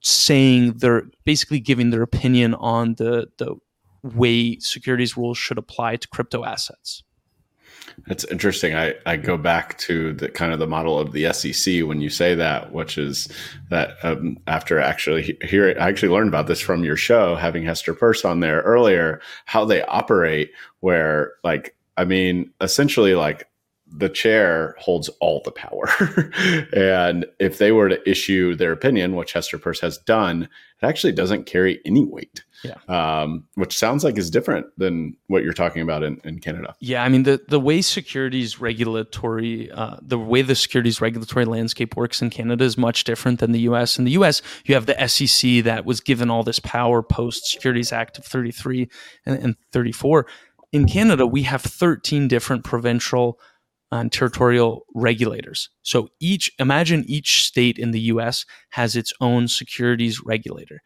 saying 0.00 0.74
they're 0.74 1.06
basically 1.24 1.60
giving 1.60 1.90
their 1.90 2.02
opinion 2.02 2.54
on 2.54 2.94
the, 2.94 3.28
the 3.38 3.56
way 4.02 4.58
securities 4.58 5.16
rules 5.16 5.38
should 5.38 5.58
apply 5.58 5.96
to 5.96 6.08
crypto 6.08 6.44
assets. 6.44 7.02
That's 8.06 8.24
interesting. 8.24 8.74
I, 8.74 8.94
I 9.06 9.16
go 9.16 9.36
back 9.36 9.76
to 9.78 10.12
the 10.12 10.28
kind 10.28 10.52
of 10.52 10.58
the 10.58 10.66
model 10.66 10.98
of 10.98 11.12
the 11.12 11.32
SEC 11.32 11.82
when 11.84 12.00
you 12.00 12.10
say 12.10 12.34
that, 12.34 12.72
which 12.72 12.96
is 12.96 13.28
that 13.70 13.96
um, 14.02 14.38
after 14.46 14.78
actually 14.78 15.38
here, 15.42 15.74
I 15.80 15.88
actually 15.88 16.10
learned 16.10 16.28
about 16.28 16.46
this 16.46 16.60
from 16.60 16.84
your 16.84 16.96
show, 16.96 17.34
having 17.34 17.64
Hester 17.64 17.94
Peirce 17.94 18.24
on 18.24 18.40
there 18.40 18.60
earlier, 18.60 19.20
how 19.46 19.64
they 19.64 19.82
operate, 19.82 20.52
where 20.80 21.32
like, 21.42 21.74
I 21.96 22.04
mean, 22.04 22.50
essentially 22.60 23.14
like 23.14 23.48
the 23.90 24.08
chair 24.08 24.76
holds 24.78 25.08
all 25.20 25.40
the 25.44 25.50
power. 25.50 25.88
and 26.72 27.26
if 27.38 27.58
they 27.58 27.72
were 27.72 27.88
to 27.88 28.08
issue 28.08 28.54
their 28.54 28.72
opinion, 28.72 29.16
which 29.16 29.32
Hester 29.32 29.58
Peirce 29.58 29.80
has 29.80 29.98
done, 29.98 30.42
it 30.42 30.86
actually 30.86 31.12
doesn't 31.12 31.46
carry 31.46 31.80
any 31.84 32.04
weight. 32.04 32.44
Yeah. 32.64 32.74
Um, 32.88 33.44
which 33.54 33.76
sounds 33.76 34.02
like 34.02 34.18
is 34.18 34.30
different 34.30 34.66
than 34.76 35.16
what 35.28 35.44
you're 35.44 35.52
talking 35.52 35.80
about 35.80 36.02
in, 36.02 36.20
in 36.24 36.40
Canada. 36.40 36.74
Yeah. 36.80 37.04
I 37.04 37.08
mean, 37.08 37.22
the, 37.22 37.40
the 37.48 37.60
way 37.60 37.80
securities 37.80 38.60
regulatory, 38.60 39.70
uh, 39.70 39.96
the 40.02 40.18
way 40.18 40.42
the 40.42 40.56
securities 40.56 41.00
regulatory 41.00 41.44
landscape 41.44 41.96
works 41.96 42.20
in 42.20 42.30
Canada 42.30 42.64
is 42.64 42.76
much 42.76 43.04
different 43.04 43.38
than 43.38 43.52
the 43.52 43.60
US. 43.60 43.98
In 43.98 44.04
the 44.04 44.10
US, 44.12 44.42
you 44.64 44.74
have 44.74 44.86
the 44.86 45.08
SEC 45.08 45.64
that 45.64 45.84
was 45.84 46.00
given 46.00 46.30
all 46.30 46.42
this 46.42 46.58
power 46.58 47.02
post 47.02 47.46
Securities 47.46 47.92
Act 47.92 48.18
of 48.18 48.24
33 48.24 48.88
and, 49.24 49.38
and 49.38 49.56
34. 49.72 50.26
In 50.72 50.86
Canada, 50.86 51.26
we 51.26 51.44
have 51.44 51.62
13 51.62 52.28
different 52.28 52.64
provincial 52.64 53.38
and 53.90 54.12
territorial 54.12 54.84
regulators. 54.94 55.70
So 55.82 56.08
each, 56.20 56.50
imagine 56.58 57.04
each 57.06 57.46
state 57.46 57.78
in 57.78 57.90
the 57.90 58.00
US 58.00 58.44
has 58.70 58.96
its 58.96 59.12
own 59.20 59.48
securities 59.48 60.20
regulator. 60.24 60.80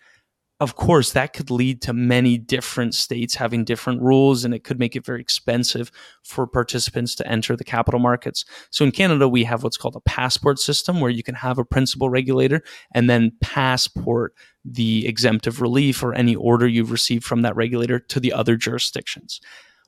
Of 0.63 0.77
course, 0.77 1.11
that 1.11 1.33
could 1.33 1.51
lead 1.51 1.83
to 1.83 1.93
many 1.93 2.39
different 2.39 2.95
states 2.95 3.35
having 3.35 3.65
different 3.65 4.01
rules, 4.01 4.45
and 4.45 4.55
it 4.55 4.63
could 4.63 4.79
make 4.79 4.95
it 4.95 5.05
very 5.05 5.21
expensive 5.21 5.91
for 6.23 6.47
participants 6.47 7.17
to 7.17 7.27
enter 7.27 7.57
the 7.57 7.65
capital 7.65 7.99
markets. 7.99 8.45
So 8.71 8.85
in 8.85 8.93
Canada, 8.93 9.29
we 9.29 9.43
have 9.43 9.65
what's 9.65 9.77
called 9.77 9.97
a 9.97 10.01
passport 10.03 10.61
system 10.61 11.01
where 11.01 11.11
you 11.11 11.25
can 11.25 11.35
have 11.35 11.59
a 11.59 11.65
principal 11.65 12.11
regulator 12.11 12.63
and 12.95 13.11
then 13.11 13.33
passport 13.41 14.35
the 14.65 15.05
exemptive 15.09 15.61
relief 15.61 16.01
or 16.01 16.15
any 16.15 16.37
order 16.37 16.69
you've 16.69 16.93
received 16.93 17.25
from 17.25 17.43
that 17.43 17.57
regulator 17.57 17.99
to 17.99 18.21
the 18.21 18.33
other 18.33 18.55
jurisdictions. 18.55 19.41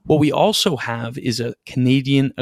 What 0.02 0.18
we 0.18 0.32
also 0.32 0.76
have 0.76 1.16
is 1.18 1.38
a 1.38 1.54
Canadian 1.66 2.32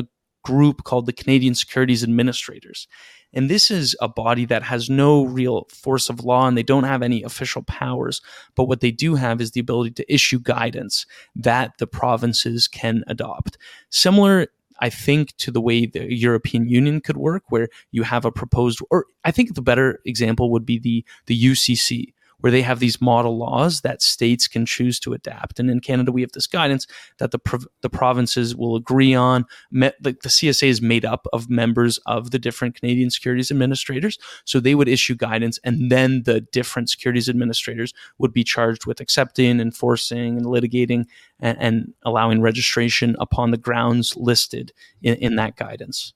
group 0.42 0.85
called 0.85 1.07
the 1.07 1.12
Canadian 1.12 1.55
Securities 1.55 2.02
Administrators. 2.02 2.88
And 3.35 3.48
this 3.48 3.70
is 3.70 3.96
a 4.00 4.09
body 4.09 4.44
that 4.46 4.62
has 4.62 4.90
no 4.90 5.24
real 5.24 5.66
force 5.70 6.11
of 6.11 6.24
law 6.24 6.46
and 6.46 6.57
they 6.57 6.62
don't 6.62 6.85
have 6.85 7.02
any 7.02 7.22
official 7.22 7.62
powers. 7.62 8.20
But 8.55 8.64
what 8.64 8.81
they 8.81 8.90
do 8.90 9.14
have 9.14 9.40
is 9.40 9.52
the 9.52 9.61
ability 9.61 9.92
to 9.92 10.12
issue 10.12 10.38
guidance 10.38 11.07
that 11.35 11.78
the 11.78 11.87
provinces 11.87 12.68
can 12.68 13.05
adopt. 13.07 13.57
Similar 13.90 14.48
I 14.83 14.90
think 14.90 15.37
to 15.37 15.52
the 15.52 15.61
way 15.61 15.87
the 15.87 16.12
European 16.12 16.68
Union 16.68 17.00
could 17.00 17.16
work, 17.16 17.44
where 17.50 17.68
you 17.92 18.02
have 18.02 18.24
a 18.24 18.33
proposed, 18.33 18.81
or 18.90 19.07
I 19.24 19.31
think 19.31 19.55
the 19.55 19.62
better 19.62 20.00
example 20.05 20.50
would 20.50 20.66
be 20.66 20.78
the 20.78 21.05
the 21.26 21.40
UCC, 21.40 22.12
where 22.42 22.50
they 22.52 22.62
have 22.62 22.81
these 22.81 23.00
model 23.00 23.38
laws 23.38 23.81
that 23.83 24.02
states 24.02 24.48
can 24.48 24.66
choose 24.66 24.98
to 25.00 25.12
adapt. 25.12 25.61
And 25.61 25.70
in 25.70 25.81
Canada, 25.81 26.11
we 26.11 26.22
have 26.22 26.33
this 26.33 26.48
guidance 26.48 26.87
that 27.18 27.31
the 27.31 27.38
prov- 27.38 27.68
the 27.83 27.88
provinces 27.88 28.55
will 28.55 28.74
agree 28.74 29.14
on. 29.14 29.46
Me- 29.70 29.92
the, 30.00 30.16
the 30.22 30.28
CSA 30.28 30.68
is 30.68 30.83
made 30.83 31.05
up 31.05 31.26
of 31.33 31.48
members 31.48 31.98
of 31.98 32.33
the 32.33 32.40
different 32.40 32.74
Canadian 32.74 33.11
securities 33.11 33.50
administrators, 33.50 34.18
so 34.44 34.59
they 34.59 34.74
would 34.74 34.88
issue 34.88 35.14
guidance, 35.14 35.59
and 35.62 35.90
then 35.90 36.24
the 36.24 36.40
different 36.40 36.90
securities 36.90 37.28
administrators 37.28 37.94
would 38.18 38.33
be 38.33 38.42
charged 38.42 38.87
with 38.87 39.00
accepting, 39.00 39.61
enforcing, 39.61 40.37
and 40.37 40.46
litigating, 40.46 41.05
and, 41.38 41.57
and 41.61 41.94
allowing 42.02 42.42
registration 42.42 43.14
upon 43.20 43.52
the 43.52 43.57
grounds 43.57 44.16
listed 44.16 44.72
in, 45.00 45.14
in 45.14 45.37
that 45.37 45.57
guidance. 45.57 46.12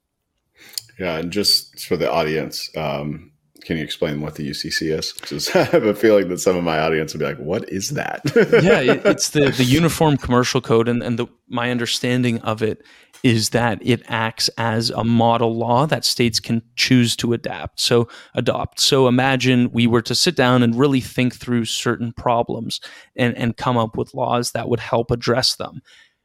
Yeah, 0.98 1.18
and 1.18 1.30
just 1.30 1.86
for 1.86 1.96
the 1.96 2.10
audience, 2.10 2.70
um, 2.76 3.32
can 3.66 3.76
you 3.76 3.82
explain 3.82 4.20
what 4.20 4.36
the 4.36 4.48
UCC 4.48 4.96
is? 4.96 5.12
Because 5.12 5.50
I 5.54 5.64
have 5.64 5.84
a 5.84 5.94
feeling 5.94 6.28
that 6.28 6.38
some 6.38 6.56
of 6.56 6.62
my 6.62 6.78
audience 6.78 7.12
will 7.12 7.18
be 7.18 7.26
like, 7.26 7.38
"What 7.38 7.68
is 7.68 7.90
that?" 7.90 8.22
yeah, 8.62 9.00
it's 9.04 9.30
the 9.30 9.50
the 9.50 9.64
Uniform 9.64 10.16
Commercial 10.16 10.60
Code, 10.60 10.88
and 10.88 11.02
and 11.02 11.18
the, 11.18 11.26
my 11.48 11.70
understanding 11.72 12.40
of 12.42 12.62
it 12.62 12.82
is 13.24 13.50
that 13.50 13.80
it 13.82 14.02
acts 14.06 14.48
as 14.56 14.90
a 14.90 15.02
model 15.02 15.56
law 15.56 15.84
that 15.86 16.04
states 16.04 16.38
can 16.38 16.62
choose 16.76 17.16
to 17.16 17.32
adapt. 17.32 17.80
So 17.80 18.08
adopt. 18.34 18.78
So 18.78 19.08
imagine 19.08 19.72
we 19.72 19.88
were 19.88 20.02
to 20.02 20.14
sit 20.14 20.36
down 20.36 20.62
and 20.62 20.78
really 20.78 21.00
think 21.00 21.34
through 21.34 21.64
certain 21.64 22.12
problems 22.12 22.80
and 23.16 23.36
and 23.36 23.56
come 23.56 23.76
up 23.76 23.96
with 23.96 24.14
laws 24.14 24.52
that 24.52 24.68
would 24.68 24.80
help 24.80 25.10
address 25.10 25.56
them. 25.56 25.80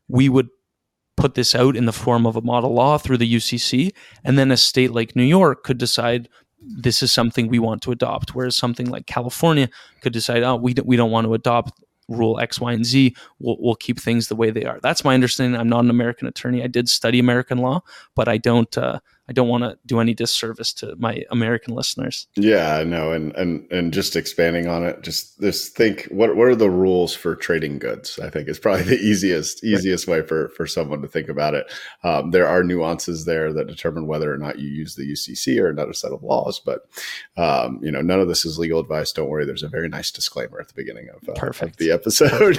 We 0.08 0.30
would 0.30 0.50
put 1.18 1.34
this 1.34 1.56
out 1.56 1.76
in 1.76 1.86
the 1.86 1.94
form 1.94 2.28
of 2.28 2.36
a 2.36 2.42
model 2.42 2.74
law 2.74 3.00
through 3.00 3.18
the 3.18 3.34
UCC, 3.34 3.92
and 4.24 4.38
then 4.38 4.52
a 4.52 4.58
state 4.58 4.92
like 4.92 5.16
New 5.16 5.24
York 5.24 5.64
could 5.64 5.80
decide 5.80 6.30
this 6.62 7.02
is 7.02 7.12
something 7.12 7.48
we 7.48 7.60
want 7.60 7.82
to 7.84 7.92
adopt. 7.92 8.36
Whereas 8.36 8.56
something 8.56 8.90
like 8.90 9.08
California 9.08 9.70
could 10.02 10.14
decide, 10.14 10.44
oh, 10.44 10.56
we 10.56 10.74
don't, 10.74 10.88
we 10.88 10.96
don't 10.96 11.12
want 11.12 11.26
to 11.26 11.34
adopt 11.34 11.82
rule 12.08 12.40
X, 12.40 12.60
Y, 12.60 12.74
and 12.74 12.86
Z. 12.86 13.16
We'll, 13.40 13.58
we'll 13.60 13.76
keep 13.76 14.00
things 14.00 14.28
the 14.28 14.36
way 14.36 14.52
they 14.52 14.66
are. 14.66 14.80
That's 14.82 15.04
my 15.04 15.14
understanding. 15.14 15.60
I'm 15.60 15.70
not 15.70 15.84
an 15.84 15.90
American 15.90 16.28
attorney. 16.28 16.64
I 16.64 16.68
did 16.68 16.90
study 16.90 17.20
American 17.20 17.60
law, 17.60 17.82
but 18.16 18.28
I 18.28 18.38
don't. 18.38 18.78
Uh, 18.78 19.00
I 19.32 19.34
don't 19.34 19.48
want 19.48 19.64
to 19.64 19.80
do 19.86 20.02
any 20.02 20.14
disservice 20.14 20.74
to 20.74 20.94
my 20.98 21.24
American 21.32 21.74
listeners. 21.74 22.28
Yeah, 22.36 22.84
no, 22.86 23.14
and 23.14 23.34
and 23.38 23.66
and 23.72 23.94
just 23.94 24.18
expanding 24.18 24.68
on 24.68 24.84
it, 24.84 25.04
just 25.04 25.40
just 25.40 25.74
think 25.74 26.04
what 26.12 26.36
what 26.36 26.50
are 26.50 26.56
the 26.56 26.70
rules 26.70 27.16
for 27.16 27.38
trading 27.38 27.80
goods? 27.80 28.20
I 28.20 28.30
think 28.30 28.50
is 28.50 28.60
probably 28.60 28.84
the 28.84 29.00
easiest 29.02 29.64
easiest 29.64 30.06
way 30.06 30.22
for 30.22 30.50
for 30.50 30.68
someone 30.68 31.02
to 31.02 31.08
think 31.08 31.30
about 31.30 31.54
it. 31.54 31.72
Um, 32.04 32.32
there 32.32 32.46
are 32.46 32.62
nuances 32.62 33.24
there 33.24 33.54
that 33.54 33.68
determine 33.68 34.06
whether 34.06 34.34
or 34.34 34.38
not 34.38 34.60
you 34.60 34.68
use 34.68 34.96
the 34.96 35.10
UCC 35.10 35.62
or 35.62 35.70
another 35.70 35.94
set 35.94 36.12
of 36.12 36.24
laws, 36.24 36.60
but 36.60 36.90
um, 37.38 37.80
you 37.82 37.90
know 37.90 38.02
none 38.02 38.20
of 38.20 38.28
this 38.28 38.44
is 38.44 38.60
legal 38.60 38.82
advice. 38.82 39.14
Don't 39.14 39.30
worry. 39.30 39.46
There's 39.46 39.64
a 39.64 39.70
very 39.70 39.88
nice 39.88 40.12
disclaimer 40.12 40.60
at 40.60 40.68
the 40.68 40.74
beginning 40.74 41.08
of, 41.08 41.30
uh, 41.30 41.40
Perfect. 41.40 41.72
Of 41.72 41.78
the 41.78 41.92
episode. 41.94 42.58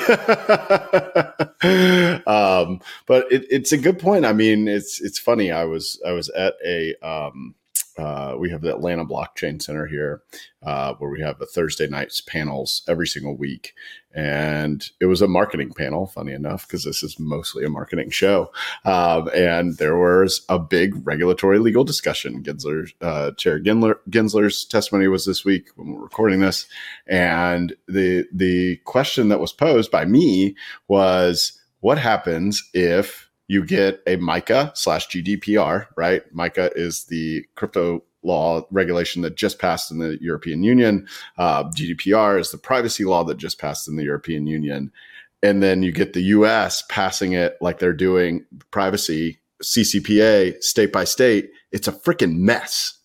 um, 2.26 2.80
but 3.06 3.30
it, 3.30 3.44
it's 3.50 3.72
a 3.72 3.76
good 3.76 3.98
point. 3.98 4.24
I 4.24 4.32
mean, 4.32 4.68
it's 4.68 5.02
it's 5.02 5.18
funny. 5.18 5.52
I 5.52 5.64
was 5.64 6.00
I 6.06 6.12
was 6.12 6.30
at 6.30 6.54
a 6.64 6.94
um, 7.02 7.54
uh, 7.98 8.34
we 8.38 8.50
have 8.50 8.62
the 8.62 8.74
Atlanta 8.74 9.04
Blockchain 9.04 9.60
Center 9.60 9.86
here, 9.86 10.22
uh, 10.62 10.94
where 10.94 11.10
we 11.10 11.20
have 11.20 11.38
the 11.38 11.46
Thursday 11.46 11.86
nights 11.86 12.20
panels 12.22 12.82
every 12.88 13.06
single 13.06 13.36
week, 13.36 13.74
and 14.14 14.90
it 14.98 15.06
was 15.06 15.20
a 15.20 15.28
marketing 15.28 15.72
panel. 15.72 16.06
Funny 16.06 16.32
enough, 16.32 16.66
because 16.66 16.84
this 16.84 17.02
is 17.02 17.18
mostly 17.18 17.64
a 17.64 17.70
marketing 17.70 18.10
show, 18.10 18.50
um, 18.84 19.28
and 19.34 19.76
there 19.76 19.96
was 19.96 20.44
a 20.48 20.58
big 20.58 21.06
regulatory 21.06 21.58
legal 21.58 21.84
discussion. 21.84 22.42
Gensler, 22.42 22.90
uh, 23.02 23.32
Chair 23.32 23.60
Gensler, 23.60 23.96
Gensler's 24.08 24.64
testimony 24.64 25.08
was 25.08 25.26
this 25.26 25.44
week 25.44 25.68
when 25.76 25.92
we're 25.92 26.02
recording 26.02 26.40
this, 26.40 26.66
and 27.06 27.74
the 27.88 28.24
the 28.32 28.76
question 28.84 29.28
that 29.28 29.40
was 29.40 29.52
posed 29.52 29.90
by 29.90 30.06
me 30.06 30.56
was, 30.88 31.60
"What 31.80 31.98
happens 31.98 32.62
if?" 32.72 33.28
You 33.52 33.62
get 33.62 34.02
a 34.06 34.16
MiCA 34.16 34.74
slash 34.74 35.08
GDPR, 35.08 35.86
right? 35.94 36.22
MiCA 36.34 36.70
is 36.74 37.04
the 37.04 37.44
crypto 37.54 38.02
law 38.22 38.66
regulation 38.70 39.20
that 39.22 39.36
just 39.36 39.58
passed 39.58 39.90
in 39.90 39.98
the 39.98 40.16
European 40.22 40.62
Union. 40.62 41.06
Uh, 41.36 41.64
GDPR 41.64 42.40
is 42.40 42.50
the 42.50 42.56
privacy 42.56 43.04
law 43.04 43.24
that 43.24 43.36
just 43.36 43.58
passed 43.58 43.88
in 43.88 43.96
the 43.96 44.04
European 44.04 44.46
Union. 44.46 44.90
And 45.42 45.62
then 45.62 45.82
you 45.82 45.92
get 45.92 46.14
the 46.14 46.22
US 46.22 46.82
passing 46.88 47.32
it 47.32 47.58
like 47.60 47.78
they're 47.78 47.92
doing 47.92 48.46
privacy, 48.70 49.38
CCPA, 49.62 50.62
state 50.62 50.90
by 50.90 51.04
state. 51.04 51.50
It's 51.72 51.88
a 51.88 51.92
freaking 51.92 52.36
mess. 52.36 53.01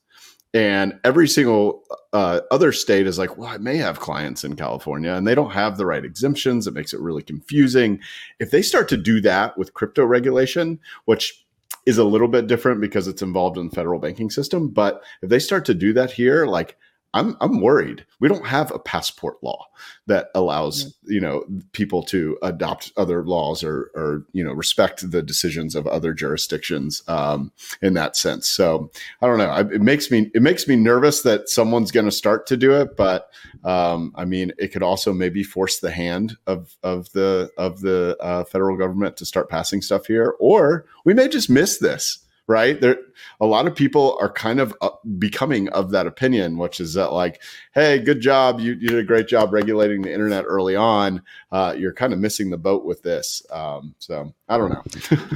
And 0.54 1.00
every 1.04 1.28
single 1.28 1.84
uh, 2.14 2.40
other 2.52 2.72
state 2.72 3.06
is 3.06 3.20
like, 3.20 3.38
well, 3.38 3.50
I 3.50 3.58
may 3.58 3.78
have 3.78 4.00
clients 4.00 4.44
in 4.44 4.56
California 4.56 5.12
and 5.12 5.28
they 5.28 5.36
don't 5.36 5.52
have 5.52 5.78
the 5.78 5.86
right 5.86 6.06
exemptions. 6.06 6.68
It 6.68 6.74
makes 6.74 6.94
it 6.94 7.02
really 7.02 7.22
confusing. 7.22 8.00
If 8.40 8.52
they 8.52 8.62
start 8.62 8.88
to 8.90 8.98
do 8.98 9.22
that 9.22 9.58
with 9.58 9.74
crypto 9.74 10.06
regulation, 10.06 10.80
which 11.06 11.46
is 11.86 11.98
a 11.98 12.04
little 12.04 12.28
bit 12.28 12.48
different 12.48 12.82
because 12.82 13.08
it's 13.08 13.22
involved 13.22 13.58
in 13.58 13.70
the 13.70 13.76
federal 13.76 14.00
banking 14.00 14.30
system. 14.30 14.68
But 14.68 15.04
if 15.22 15.30
they 15.30 15.40
start 15.40 15.64
to 15.66 15.74
do 15.74 15.94
that 15.94 16.12
here, 16.12 16.46
like 16.46 16.78
I'm 17.18 17.36
I'm 17.42 17.62
worried. 17.62 18.06
We 18.20 18.28
don't 18.28 18.46
have 18.46 18.72
a 18.72 18.80
passport 18.80 19.38
law 19.42 19.66
that 20.06 20.30
allows 20.36 20.96
you 21.04 21.20
know 21.20 21.44
people 21.72 22.04
to 22.04 22.38
adopt 22.42 22.94
other 22.96 23.24
laws 23.24 23.64
or 23.64 23.92
or 23.96 24.26
you 24.34 24.44
know 24.44 24.54
respect 24.54 25.10
the 25.10 25.24
decisions 25.24 25.76
of 25.76 25.88
other 25.88 26.14
jurisdictions 26.14 27.02
um, 27.08 27.52
in 27.82 27.96
that 27.96 28.16
sense. 28.16 28.48
So 28.48 28.92
I 29.22 29.28
don't 29.28 29.40
know. 29.40 29.50
I, 29.50 29.62
it 29.62 29.82
makes 29.82 30.12
me 30.12 30.30
it 30.36 30.42
makes 30.42 30.68
me 30.68 30.76
nervous 30.76 31.24
that 31.24 31.50
someone's 31.50 31.92
going 31.92 32.06
to 32.06 32.12
start 32.12 32.46
to 32.48 32.58
do 32.58 32.74
it, 32.74 32.96
but 32.96 33.32
um, 33.64 34.14
I 34.16 34.26
mean 34.26 34.52
it 34.58 34.70
could 34.70 34.84
also 34.84 35.12
maybe 35.12 35.44
force 35.44 35.80
the 35.80 35.92
hand 35.92 36.38
of 36.46 36.78
of 36.84 37.12
the 37.14 37.50
of 37.58 37.82
the 37.82 38.16
uh, 38.20 38.44
federal 38.44 38.78
government 38.78 39.18
to 39.18 39.26
start 39.26 39.50
passing 39.50 39.82
stuff 39.82 40.06
here, 40.06 40.36
or 40.40 40.86
we 41.04 41.14
may 41.14 41.28
just 41.28 41.50
miss 41.50 41.80
this 41.80 42.20
right? 42.48 42.80
There, 42.80 42.98
a 43.42 43.46
lot 43.46 43.68
of 43.68 43.76
people 43.76 44.18
are 44.22 44.32
kind 44.32 44.60
of 44.60 44.74
becoming 45.20 45.68
of 45.70 45.92
that 45.92 46.08
opinion, 46.08 46.58
which 46.58 46.80
is 46.80 46.94
that 46.94 47.12
like, 47.12 47.42
hey, 47.74 48.00
good 48.00 48.22
job, 48.22 48.60
you, 48.60 48.74
you 48.74 48.88
did 48.88 49.00
a 49.00 49.04
great 49.04 49.28
job 49.28 49.54
regulating 49.54 50.02
the 50.02 50.14
internet 50.14 50.46
early 50.48 50.76
on. 50.76 51.22
Uh, 51.52 51.76
you're 51.78 51.94
kind 51.94 52.14
of 52.14 52.20
missing 52.20 52.50
the 52.50 52.58
boat 52.58 52.86
with 52.86 53.04
this. 53.04 53.42
Um, 53.52 53.96
so 54.00 54.34
I 54.48 54.58
don't 54.58 54.70
know. 54.70 55.18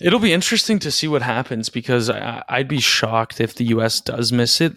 It'll 0.00 0.18
be 0.18 0.32
interesting 0.32 0.78
to 0.80 0.90
see 0.90 1.06
what 1.06 1.22
happens 1.22 1.68
because 1.68 2.10
I, 2.10 2.42
I'd 2.48 2.68
be 2.68 2.80
shocked 2.80 3.40
if 3.40 3.54
the 3.54 3.64
U.S. 3.66 4.00
does 4.00 4.32
miss 4.32 4.60
it. 4.60 4.76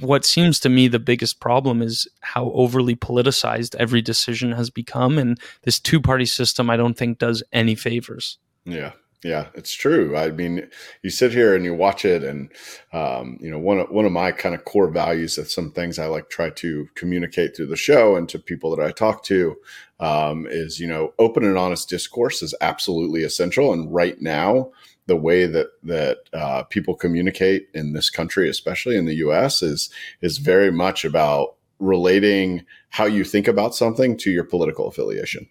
What 0.00 0.24
seems 0.24 0.58
to 0.60 0.70
me 0.70 0.88
the 0.88 0.98
biggest 0.98 1.40
problem 1.40 1.82
is 1.82 2.08
how 2.20 2.50
overly 2.52 2.96
politicized 2.96 3.74
every 3.74 4.00
decision 4.00 4.52
has 4.52 4.70
become, 4.70 5.18
and 5.18 5.38
this 5.62 5.78
two-party 5.78 6.24
system 6.24 6.70
I 6.70 6.78
don't 6.78 6.96
think 6.96 7.18
does 7.18 7.42
any 7.52 7.74
favors. 7.74 8.38
Yeah, 8.64 8.92
yeah, 9.22 9.48
it's 9.54 9.74
true. 9.74 10.16
I 10.16 10.30
mean, 10.30 10.66
you 11.02 11.10
sit 11.10 11.32
here 11.32 11.54
and 11.54 11.62
you 11.62 11.74
watch 11.74 12.06
it, 12.06 12.24
and 12.24 12.50
um, 12.92 13.36
you 13.40 13.50
know, 13.50 13.58
one 13.58 13.80
of 13.80 13.90
one 13.90 14.06
of 14.06 14.12
my 14.12 14.32
kind 14.32 14.54
of 14.54 14.64
core 14.64 14.88
values 14.88 15.36
that 15.36 15.50
some 15.50 15.72
things 15.72 15.98
I 15.98 16.06
like 16.06 16.30
try 16.30 16.48
to 16.50 16.88
communicate 16.94 17.54
through 17.54 17.66
the 17.66 17.76
show 17.76 18.16
and 18.16 18.28
to 18.30 18.38
people 18.38 18.74
that 18.74 18.84
I 18.84 18.92
talk 18.92 19.22
to 19.24 19.56
um, 19.98 20.46
is, 20.48 20.80
you 20.80 20.86
know, 20.86 21.12
open 21.18 21.44
and 21.44 21.58
honest 21.58 21.90
discourse 21.90 22.42
is 22.42 22.54
absolutely 22.62 23.22
essential. 23.22 23.74
And 23.74 23.92
right 23.92 24.20
now, 24.22 24.70
the 25.04 25.16
way 25.16 25.44
that 25.44 25.66
that 25.82 26.18
uh, 26.32 26.62
people 26.64 26.94
communicate 26.94 27.68
in 27.74 27.92
this 27.92 28.08
country, 28.08 28.48
especially 28.48 28.96
in 28.96 29.04
the 29.04 29.16
U.S., 29.16 29.62
is 29.62 29.90
is 30.22 30.38
very 30.38 30.72
much 30.72 31.04
about 31.04 31.56
relating 31.78 32.64
how 32.88 33.04
you 33.04 33.24
think 33.24 33.48
about 33.48 33.74
something 33.74 34.16
to 34.16 34.30
your 34.30 34.44
political 34.44 34.86
affiliation. 34.86 35.46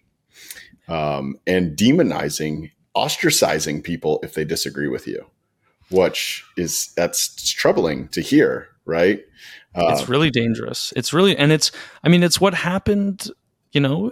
Um, 0.88 1.36
and 1.46 1.76
demonizing 1.76 2.72
ostracizing 2.96 3.82
people 3.82 4.20
if 4.22 4.34
they 4.34 4.44
disagree 4.44 4.88
with 4.88 5.06
you, 5.06 5.26
which 5.90 6.44
is 6.56 6.92
that's 6.96 7.50
troubling 7.52 8.08
to 8.08 8.20
hear, 8.20 8.68
right? 8.84 9.24
Uh, 9.74 9.90
it's 9.92 10.08
really 10.08 10.30
dangerous. 10.30 10.92
It's 10.96 11.12
really, 11.12 11.36
and 11.36 11.52
it's, 11.52 11.70
I 12.02 12.08
mean, 12.08 12.22
it's 12.22 12.40
what 12.40 12.54
happened, 12.54 13.30
you 13.72 13.80
know, 13.80 14.10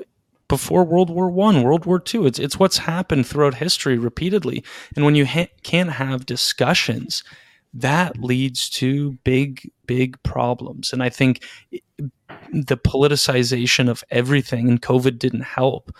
before 0.48 0.84
World 0.84 1.10
War 1.10 1.30
One, 1.30 1.62
World 1.62 1.84
War 1.84 1.98
Two. 1.98 2.26
It's 2.26 2.38
it's 2.38 2.58
what's 2.58 2.78
happened 2.78 3.26
throughout 3.26 3.54
history 3.54 3.98
repeatedly. 3.98 4.64
And 4.96 5.04
when 5.04 5.14
you 5.14 5.26
ha- 5.26 5.50
can't 5.62 5.90
have 5.90 6.24
discussions, 6.24 7.22
that 7.74 8.18
leads 8.18 8.70
to 8.70 9.12
big 9.24 9.70
big 9.86 10.22
problems. 10.22 10.92
And 10.92 11.02
I 11.02 11.10
think 11.10 11.44
the 12.52 12.78
politicization 12.78 13.90
of 13.90 14.02
everything 14.10 14.68
and 14.68 14.80
COVID 14.80 15.18
didn't 15.18 15.42
help 15.42 15.94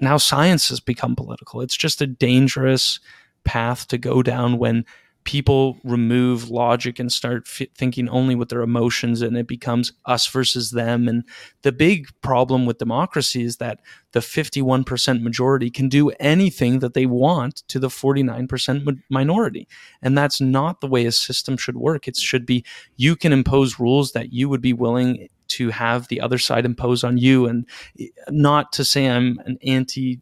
now 0.00 0.16
science 0.16 0.68
has 0.68 0.80
become 0.80 1.16
political. 1.16 1.60
It's 1.60 1.76
just 1.76 2.00
a 2.00 2.06
dangerous 2.06 3.00
path 3.44 3.86
to 3.88 3.98
go 3.98 4.22
down 4.22 4.58
when 4.58 4.84
people 5.24 5.78
remove 5.84 6.50
logic 6.50 6.98
and 6.98 7.10
start 7.10 7.46
f- 7.46 7.66
thinking 7.74 8.08
only 8.10 8.34
with 8.34 8.50
their 8.50 8.60
emotions 8.60 9.22
and 9.22 9.36
it 9.36 9.48
becomes 9.48 9.92
us 10.04 10.26
versus 10.26 10.70
them. 10.70 11.08
And 11.08 11.24
the 11.62 11.72
big 11.72 12.08
problem 12.20 12.66
with 12.66 12.78
democracy 12.78 13.42
is 13.42 13.56
that 13.56 13.80
the 14.12 14.20
51% 14.20 15.22
majority 15.22 15.70
can 15.70 15.88
do 15.88 16.10
anything 16.20 16.80
that 16.80 16.92
they 16.94 17.06
want 17.06 17.56
to 17.68 17.78
the 17.78 17.88
49% 17.88 18.84
ma- 18.84 18.92
minority. 19.08 19.66
And 20.02 20.16
that's 20.16 20.40
not 20.40 20.80
the 20.80 20.86
way 20.86 21.06
a 21.06 21.12
system 21.12 21.56
should 21.56 21.76
work. 21.76 22.06
It 22.06 22.16
should 22.16 22.44
be 22.44 22.64
you 22.96 23.16
can 23.16 23.32
impose 23.32 23.80
rules 23.80 24.12
that 24.12 24.32
you 24.32 24.48
would 24.50 24.60
be 24.60 24.74
willing 24.74 25.28
to 25.56 25.70
have 25.70 26.08
the 26.08 26.20
other 26.20 26.38
side 26.38 26.64
impose 26.64 27.04
on 27.04 27.18
you. 27.18 27.46
And 27.46 27.66
eh, 27.98 28.06
not 28.30 28.72
to 28.72 28.84
say 28.84 29.08
I'm 29.08 29.38
an 29.44 29.58
anti 29.62 30.20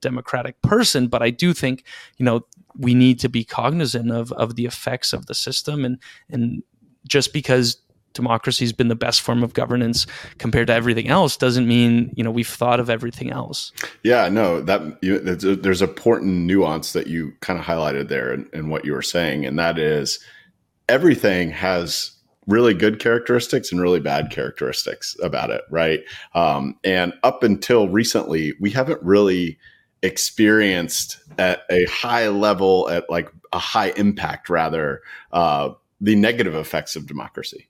democratic 0.00 0.60
person, 0.62 1.08
but 1.08 1.22
I 1.22 1.30
do 1.30 1.52
think, 1.52 1.84
you 2.16 2.24
know, 2.24 2.46
we 2.78 2.94
need 2.94 3.20
to 3.20 3.28
be 3.28 3.44
cognizant 3.44 4.10
of, 4.10 4.32
of 4.32 4.56
the 4.56 4.64
effects 4.64 5.12
of 5.12 5.26
the 5.26 5.34
system. 5.34 5.84
And, 5.84 5.98
and 6.30 6.62
just 7.06 7.32
because 7.32 7.76
democracy 8.14 8.64
has 8.64 8.72
been 8.72 8.88
the 8.88 8.96
best 8.96 9.20
form 9.20 9.42
of 9.42 9.52
governance 9.52 10.06
compared 10.38 10.66
to 10.66 10.72
everything 10.72 11.08
else 11.08 11.36
doesn't 11.36 11.68
mean 11.68 12.12
you 12.16 12.24
know 12.24 12.30
we've 12.30 12.48
thought 12.48 12.80
of 12.80 12.90
everything 12.90 13.30
else 13.30 13.70
yeah 14.02 14.28
no 14.28 14.60
that 14.60 14.80
you, 15.02 15.20
there's, 15.20 15.82
a, 15.82 15.84
important 15.84 16.32
nuance 16.46 16.94
that 16.94 17.06
you 17.06 17.32
kind 17.40 17.58
of 17.60 17.64
highlighted 17.64 18.08
there 18.08 18.32
in, 18.32 18.48
in 18.52 18.70
what 18.70 18.84
you 18.84 18.92
were 18.92 19.02
saying 19.02 19.46
and 19.46 19.58
that 19.58 19.78
is 19.78 20.18
everything 20.88 21.50
has 21.50 22.17
really 22.48 22.74
good 22.74 22.98
characteristics 22.98 23.70
and 23.70 23.80
really 23.80 24.00
bad 24.00 24.30
characteristics 24.30 25.14
about 25.22 25.50
it, 25.50 25.62
right? 25.70 26.00
Um, 26.34 26.76
and 26.82 27.12
up 27.22 27.42
until 27.44 27.88
recently, 27.88 28.54
we 28.58 28.70
haven't 28.70 29.02
really 29.02 29.58
experienced 30.02 31.18
at 31.38 31.62
a 31.70 31.84
high 31.84 32.28
level, 32.28 32.88
at 32.88 33.08
like 33.10 33.30
a 33.52 33.58
high 33.58 33.90
impact, 33.90 34.48
rather, 34.48 35.02
uh, 35.32 35.70
the 36.00 36.16
negative 36.16 36.54
effects 36.54 36.96
of 36.96 37.06
democracy. 37.06 37.68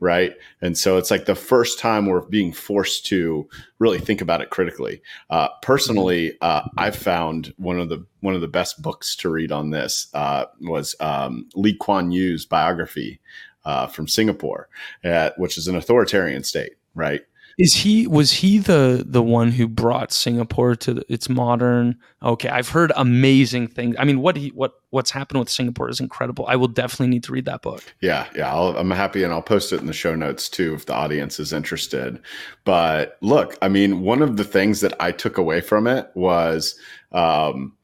Right. 0.00 0.34
And 0.60 0.76
so 0.76 0.96
it's 0.96 1.10
like 1.10 1.26
the 1.26 1.34
first 1.34 1.78
time 1.78 2.06
we're 2.06 2.22
being 2.22 2.52
forced 2.52 3.06
to 3.06 3.48
really 3.78 3.98
think 3.98 4.20
about 4.20 4.40
it 4.40 4.50
critically. 4.50 5.00
Uh, 5.30 5.48
personally, 5.62 6.36
uh, 6.40 6.62
I've 6.76 6.96
found 6.96 7.54
one 7.58 7.78
of 7.78 7.88
the 7.88 8.04
one 8.20 8.34
of 8.34 8.40
the 8.40 8.48
best 8.48 8.82
books 8.82 9.14
to 9.16 9.28
read 9.28 9.52
on 9.52 9.70
this 9.70 10.08
uh, 10.14 10.46
was 10.62 10.96
um, 10.98 11.48
Lee 11.54 11.76
Kuan 11.76 12.10
Yew's 12.10 12.44
biography 12.44 13.20
uh, 13.68 13.86
from 13.86 14.08
Singapore, 14.08 14.66
at, 15.04 15.38
which 15.38 15.58
is 15.58 15.68
an 15.68 15.76
authoritarian 15.76 16.42
state, 16.42 16.72
right? 16.94 17.20
Is 17.58 17.74
he 17.74 18.06
was 18.06 18.32
he 18.32 18.58
the 18.58 19.04
the 19.04 19.22
one 19.22 19.50
who 19.50 19.66
brought 19.66 20.12
Singapore 20.12 20.76
to 20.76 20.94
the, 20.94 21.12
its 21.12 21.28
modern? 21.28 21.98
Okay, 22.22 22.48
I've 22.48 22.68
heard 22.68 22.92
amazing 22.96 23.66
things. 23.66 23.96
I 23.98 24.04
mean, 24.04 24.20
what 24.20 24.36
he 24.36 24.50
what 24.50 24.74
what's 24.90 25.10
happened 25.10 25.40
with 25.40 25.50
Singapore 25.50 25.90
is 25.90 25.98
incredible. 25.98 26.46
I 26.46 26.54
will 26.54 26.68
definitely 26.68 27.08
need 27.08 27.24
to 27.24 27.32
read 27.32 27.46
that 27.46 27.62
book. 27.62 27.82
Yeah, 28.00 28.26
yeah, 28.34 28.54
i 28.54 28.80
am 28.80 28.92
happy, 28.92 29.24
and 29.24 29.32
I'll 29.32 29.42
post 29.42 29.72
it 29.72 29.80
in 29.80 29.86
the 29.86 29.92
show 29.92 30.14
notes 30.14 30.48
too 30.48 30.72
if 30.72 30.86
the 30.86 30.94
audience 30.94 31.40
is 31.40 31.52
interested. 31.52 32.20
But 32.64 33.18
look, 33.20 33.58
I 33.60 33.68
mean, 33.68 34.02
one 34.02 34.22
of 34.22 34.36
the 34.36 34.44
things 34.44 34.80
that 34.80 34.94
I 35.00 35.12
took 35.12 35.36
away 35.36 35.60
from 35.60 35.86
it 35.86 36.10
was. 36.14 36.78
Um, 37.12 37.74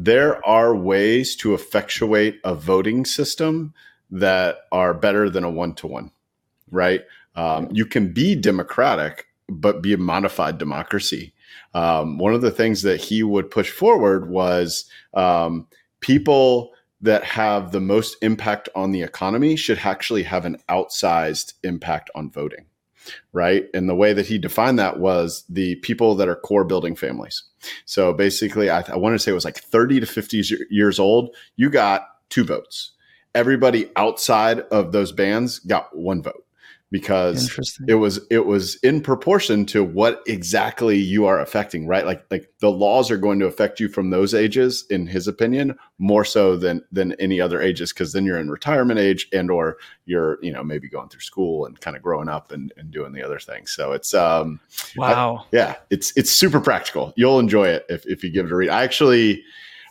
there 0.00 0.46
are 0.46 0.76
ways 0.76 1.34
to 1.34 1.54
effectuate 1.54 2.38
a 2.44 2.54
voting 2.54 3.04
system 3.04 3.74
that 4.10 4.60
are 4.72 4.94
better 4.94 5.28
than 5.28 5.44
a 5.44 5.50
one 5.50 5.74
to 5.74 5.86
one, 5.86 6.10
right? 6.70 7.02
Um, 7.36 7.68
you 7.70 7.86
can 7.86 8.12
be 8.12 8.34
democratic, 8.34 9.26
but 9.48 9.82
be 9.82 9.92
a 9.92 9.98
modified 9.98 10.58
democracy. 10.58 11.32
Um, 11.74 12.18
one 12.18 12.34
of 12.34 12.40
the 12.40 12.50
things 12.50 12.82
that 12.82 13.00
he 13.00 13.22
would 13.22 13.50
push 13.50 13.70
forward 13.70 14.28
was 14.28 14.88
um, 15.14 15.66
people 16.00 16.72
that 17.00 17.22
have 17.22 17.70
the 17.70 17.80
most 17.80 18.16
impact 18.22 18.68
on 18.74 18.90
the 18.90 19.02
economy 19.02 19.54
should 19.56 19.78
actually 19.84 20.24
have 20.24 20.44
an 20.44 20.58
outsized 20.68 21.54
impact 21.62 22.10
on 22.14 22.30
voting 22.30 22.66
right? 23.32 23.66
And 23.74 23.88
the 23.88 23.94
way 23.94 24.12
that 24.12 24.26
he 24.26 24.38
defined 24.38 24.78
that 24.78 24.98
was 24.98 25.44
the 25.48 25.76
people 25.76 26.14
that 26.16 26.28
are 26.28 26.36
core 26.36 26.64
building 26.64 26.94
families. 26.94 27.42
So 27.84 28.12
basically, 28.12 28.70
I, 28.70 28.82
I 28.88 28.96
want 28.96 29.14
to 29.14 29.18
say 29.18 29.30
it 29.30 29.34
was 29.34 29.44
like 29.44 29.58
30 29.58 30.00
to 30.00 30.06
50 30.06 30.44
years 30.70 30.98
old. 30.98 31.34
You 31.56 31.70
got 31.70 32.06
two 32.28 32.44
votes 32.44 32.92
everybody 33.38 33.88
outside 33.94 34.58
of 34.72 34.90
those 34.90 35.12
bands 35.12 35.60
got 35.60 35.96
one 35.96 36.20
vote 36.20 36.44
because 36.90 37.78
it 37.86 37.94
was 37.94 38.18
it 38.30 38.46
was 38.46 38.74
in 38.76 39.00
proportion 39.00 39.64
to 39.64 39.84
what 39.84 40.22
exactly 40.26 40.96
you 40.96 41.24
are 41.24 41.38
affecting 41.38 41.86
right? 41.86 42.04
Like 42.04 42.24
like 42.32 42.50
the 42.58 42.72
laws 42.72 43.12
are 43.12 43.16
going 43.16 43.38
to 43.38 43.46
affect 43.46 43.78
you 43.78 43.88
from 43.88 44.10
those 44.10 44.34
ages 44.34 44.84
in 44.90 45.06
his 45.06 45.28
opinion 45.28 45.78
more 45.98 46.24
so 46.24 46.56
than 46.56 46.82
than 46.90 47.12
any 47.20 47.40
other 47.40 47.62
ages 47.62 47.92
because 47.92 48.12
then 48.12 48.24
you're 48.24 48.40
in 48.40 48.50
retirement 48.50 48.98
age 48.98 49.28
and 49.32 49.52
or 49.52 49.76
you're 50.04 50.38
you 50.42 50.52
know 50.52 50.64
maybe 50.64 50.88
going 50.88 51.08
through 51.08 51.20
school 51.20 51.64
and 51.64 51.80
kind 51.80 51.96
of 51.96 52.02
growing 52.02 52.28
up 52.28 52.50
and, 52.50 52.72
and 52.76 52.90
doing 52.90 53.12
the 53.12 53.22
other 53.22 53.38
things 53.38 53.70
so 53.70 53.92
it's 53.92 54.14
um 54.14 54.58
wow. 54.96 55.44
I, 55.44 55.48
yeah 55.52 55.76
it's 55.90 56.12
it's 56.16 56.32
super 56.32 56.60
practical. 56.60 57.12
You'll 57.16 57.38
enjoy 57.38 57.68
it 57.68 57.86
if, 57.88 58.04
if 58.06 58.24
you 58.24 58.30
give 58.30 58.46
it 58.46 58.52
a 58.52 58.56
read. 58.56 58.70
I 58.70 58.82
actually 58.82 59.44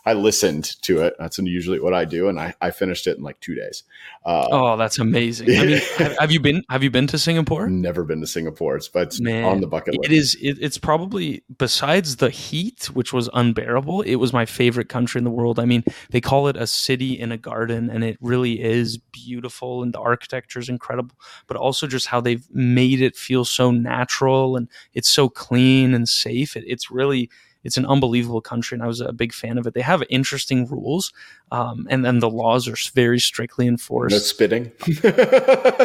I 0.08 0.14
listened 0.14 0.80
to 0.84 1.02
it. 1.02 1.14
That's 1.18 1.38
usually 1.38 1.80
what 1.80 1.92
I 1.92 2.06
do, 2.06 2.30
and 2.30 2.40
I, 2.40 2.54
I 2.62 2.70
finished 2.70 3.06
it 3.06 3.18
in 3.18 3.22
like 3.22 3.38
two 3.40 3.54
days. 3.54 3.82
Uh, 4.24 4.48
oh, 4.50 4.76
that's 4.78 4.98
amazing! 4.98 5.50
I 5.50 5.66
mean, 5.66 5.80
have, 5.98 6.16
have, 6.16 6.32
you 6.32 6.40
been 6.40 6.62
Have 6.70 6.82
you 6.82 6.90
been 6.90 7.06
to 7.08 7.18
Singapore? 7.18 7.68
Never 7.68 8.04
been 8.04 8.22
to 8.22 8.26
Singapore. 8.26 8.76
It's 8.76 8.88
but 8.88 9.08
it's 9.08 9.20
Man, 9.20 9.44
on 9.44 9.60
the 9.60 9.66
bucket 9.66 9.98
list. 9.98 10.10
It 10.10 10.16
is. 10.16 10.34
It, 10.40 10.56
it's 10.62 10.78
probably 10.78 11.42
besides 11.58 12.16
the 12.16 12.30
heat, 12.30 12.86
which 12.94 13.12
was 13.12 13.28
unbearable. 13.34 14.00
It 14.00 14.14
was 14.14 14.32
my 14.32 14.46
favorite 14.46 14.88
country 14.88 15.18
in 15.18 15.24
the 15.24 15.30
world. 15.30 15.60
I 15.60 15.66
mean, 15.66 15.84
they 16.08 16.22
call 16.22 16.48
it 16.48 16.56
a 16.56 16.66
city 16.66 17.12
in 17.12 17.30
a 17.30 17.36
garden, 17.36 17.90
and 17.90 18.02
it 18.02 18.16
really 18.22 18.62
is 18.62 18.96
beautiful, 18.96 19.82
and 19.82 19.92
the 19.92 20.00
architecture 20.00 20.58
is 20.58 20.70
incredible. 20.70 21.16
But 21.46 21.58
also 21.58 21.86
just 21.86 22.06
how 22.06 22.22
they've 22.22 22.48
made 22.50 23.02
it 23.02 23.14
feel 23.14 23.44
so 23.44 23.70
natural, 23.70 24.56
and 24.56 24.70
it's 24.94 25.10
so 25.10 25.28
clean 25.28 25.92
and 25.92 26.08
safe. 26.08 26.56
It, 26.56 26.64
it's 26.66 26.90
really 26.90 27.28
it's 27.64 27.76
an 27.76 27.86
unbelievable 27.86 28.40
country, 28.40 28.76
and 28.76 28.82
I 28.82 28.86
was 28.86 29.00
a 29.00 29.12
big 29.12 29.32
fan 29.32 29.58
of 29.58 29.66
it. 29.66 29.74
They 29.74 29.80
have 29.80 30.02
interesting 30.08 30.66
rules, 30.66 31.12
um, 31.50 31.86
and 31.90 32.04
then 32.04 32.20
the 32.20 32.30
laws 32.30 32.68
are 32.68 32.76
very 32.94 33.18
strictly 33.18 33.66
enforced. 33.66 34.12
No 34.12 34.18
spitting. 34.18 34.72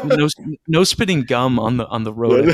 no, 0.06 0.28
no 0.68 0.84
spitting 0.84 1.24
gum 1.24 1.60
on 1.60 1.78
the 1.78 1.88
on 1.88 2.04
the 2.04 2.14
road. 2.14 2.50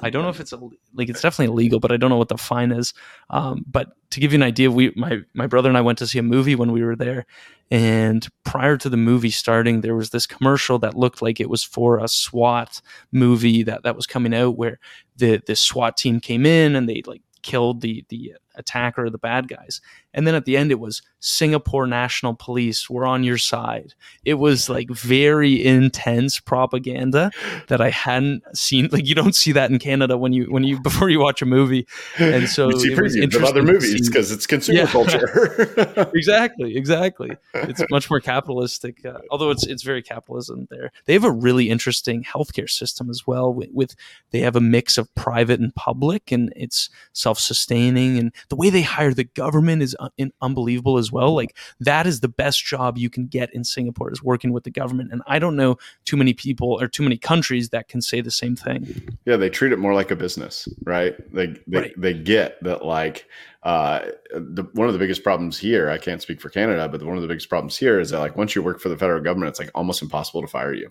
I, 0.00 0.10
don't 0.10 0.22
know 0.22 0.28
if 0.28 0.38
it's 0.38 0.52
a, 0.52 0.60
like 0.94 1.08
it's 1.08 1.20
definitely 1.20 1.52
illegal, 1.52 1.80
but 1.80 1.90
I 1.90 1.96
don't 1.96 2.10
know 2.10 2.16
what 2.16 2.28
the 2.28 2.38
fine 2.38 2.70
is. 2.70 2.94
Um, 3.28 3.64
but 3.68 3.88
to 4.10 4.20
give 4.20 4.32
you 4.32 4.36
an 4.36 4.44
idea, 4.44 4.70
we 4.70 4.92
my 4.94 5.20
my 5.34 5.48
brother 5.48 5.68
and 5.68 5.76
I 5.76 5.82
went 5.82 5.98
to 5.98 6.06
see 6.06 6.18
a 6.20 6.22
movie 6.22 6.54
when 6.54 6.70
we 6.70 6.84
were 6.84 6.96
there, 6.96 7.26
and 7.72 8.26
prior 8.44 8.76
to 8.76 8.88
the 8.88 8.96
movie 8.96 9.30
starting, 9.30 9.80
there 9.80 9.96
was 9.96 10.10
this 10.10 10.26
commercial 10.26 10.78
that 10.78 10.96
looked 10.96 11.22
like 11.22 11.40
it 11.40 11.50
was 11.50 11.64
for 11.64 11.98
a 11.98 12.06
SWAT 12.06 12.80
movie 13.10 13.64
that 13.64 13.82
that 13.82 13.96
was 13.96 14.06
coming 14.06 14.32
out, 14.32 14.56
where 14.56 14.78
the 15.16 15.42
the 15.44 15.56
SWAT 15.56 15.96
team 15.96 16.20
came 16.20 16.46
in 16.46 16.76
and 16.76 16.88
they 16.88 17.02
like 17.04 17.22
killed 17.42 17.80
the 17.80 18.04
the 18.08 18.34
attacker 18.60 19.04
or 19.04 19.10
the 19.10 19.18
bad 19.18 19.48
guys. 19.48 19.80
And 20.12 20.26
then 20.26 20.34
at 20.34 20.44
the 20.44 20.56
end, 20.56 20.70
it 20.70 20.80
was 20.80 21.02
Singapore 21.20 21.86
National 21.86 22.34
Police, 22.34 22.88
we're 22.88 23.04
on 23.04 23.22
your 23.22 23.38
side. 23.38 23.94
It 24.24 24.34
was 24.34 24.68
like 24.68 24.90
very 24.90 25.64
intense 25.64 26.40
propaganda 26.40 27.30
that 27.68 27.80
I 27.80 27.90
hadn't 27.90 28.42
seen. 28.56 28.88
Like 28.90 29.06
you 29.06 29.14
don't 29.14 29.34
see 29.34 29.52
that 29.52 29.70
in 29.70 29.78
Canada 29.78 30.16
when 30.16 30.32
you 30.32 30.46
when 30.46 30.64
you 30.64 30.80
before 30.80 31.10
you 31.10 31.20
watch 31.20 31.42
a 31.42 31.46
movie. 31.46 31.86
And 32.18 32.48
so 32.48 32.70
you 32.70 32.78
see 32.80 32.90
previews 32.90 33.36
of 33.36 33.44
other 33.44 33.62
movies 33.62 34.08
because 34.08 34.32
it's 34.32 34.46
consumer 34.46 34.80
yeah. 34.80 34.86
culture. 34.86 36.10
exactly, 36.14 36.76
exactly. 36.76 37.30
It's 37.54 37.82
much 37.90 38.10
more 38.10 38.20
capitalistic, 38.20 39.04
uh, 39.04 39.18
although 39.30 39.50
it's 39.50 39.66
it's 39.66 39.82
very 39.82 40.02
capitalism 40.02 40.66
there. 40.70 40.90
They 41.04 41.12
have 41.12 41.24
a 41.24 41.30
really 41.30 41.70
interesting 41.70 42.24
healthcare 42.24 42.68
system 42.68 43.10
as 43.10 43.26
well. 43.26 43.52
With, 43.52 43.70
with 43.72 43.94
they 44.30 44.40
have 44.40 44.56
a 44.56 44.60
mix 44.60 44.98
of 44.98 45.14
private 45.14 45.60
and 45.60 45.74
public, 45.74 46.32
and 46.32 46.52
it's 46.56 46.88
self 47.12 47.38
sustaining 47.38 48.18
and 48.18 48.32
the 48.50 48.56
way 48.56 48.68
they 48.68 48.82
hire 48.82 49.14
the 49.14 49.24
government 49.24 49.80
is 49.80 49.96
uh, 49.98 50.10
un- 50.18 50.32
unbelievable 50.42 50.98
as 50.98 51.10
well. 51.10 51.34
Like 51.34 51.56
that 51.78 52.06
is 52.06 52.20
the 52.20 52.28
best 52.28 52.64
job 52.64 52.98
you 52.98 53.08
can 53.08 53.26
get 53.26 53.52
in 53.54 53.64
Singapore 53.64 54.12
is 54.12 54.22
working 54.22 54.52
with 54.52 54.64
the 54.64 54.70
government. 54.70 55.12
And 55.12 55.22
I 55.26 55.38
don't 55.38 55.56
know 55.56 55.78
too 56.04 56.16
many 56.16 56.34
people 56.34 56.80
or 56.80 56.88
too 56.88 57.02
many 57.02 57.16
countries 57.16 57.70
that 57.70 57.88
can 57.88 58.02
say 58.02 58.20
the 58.20 58.30
same 58.30 58.56
thing. 58.56 59.16
Yeah, 59.24 59.36
they 59.36 59.48
treat 59.48 59.72
it 59.72 59.78
more 59.78 59.94
like 59.94 60.10
a 60.10 60.16
business, 60.16 60.68
right? 60.84 61.14
They 61.32 61.46
they, 61.66 61.80
right. 61.80 61.92
they 61.96 62.12
get 62.12 62.62
that 62.64 62.84
like 62.84 63.26
uh, 63.62 64.06
the, 64.32 64.66
one 64.72 64.86
of 64.86 64.94
the 64.94 64.98
biggest 64.98 65.22
problems 65.22 65.58
here, 65.58 65.90
I 65.90 65.98
can't 65.98 66.22
speak 66.22 66.40
for 66.40 66.48
Canada, 66.48 66.88
but 66.88 67.02
one 67.02 67.16
of 67.16 67.22
the 67.22 67.28
biggest 67.28 67.50
problems 67.50 67.76
here 67.76 68.00
is 68.00 68.10
that 68.10 68.18
like 68.18 68.36
once 68.36 68.54
you 68.54 68.62
work 68.62 68.80
for 68.80 68.88
the 68.88 68.96
federal 68.96 69.22
government, 69.22 69.50
it's 69.50 69.58
like 69.58 69.70
almost 69.74 70.00
impossible 70.00 70.40
to 70.40 70.46
fire 70.46 70.72
you. 70.72 70.90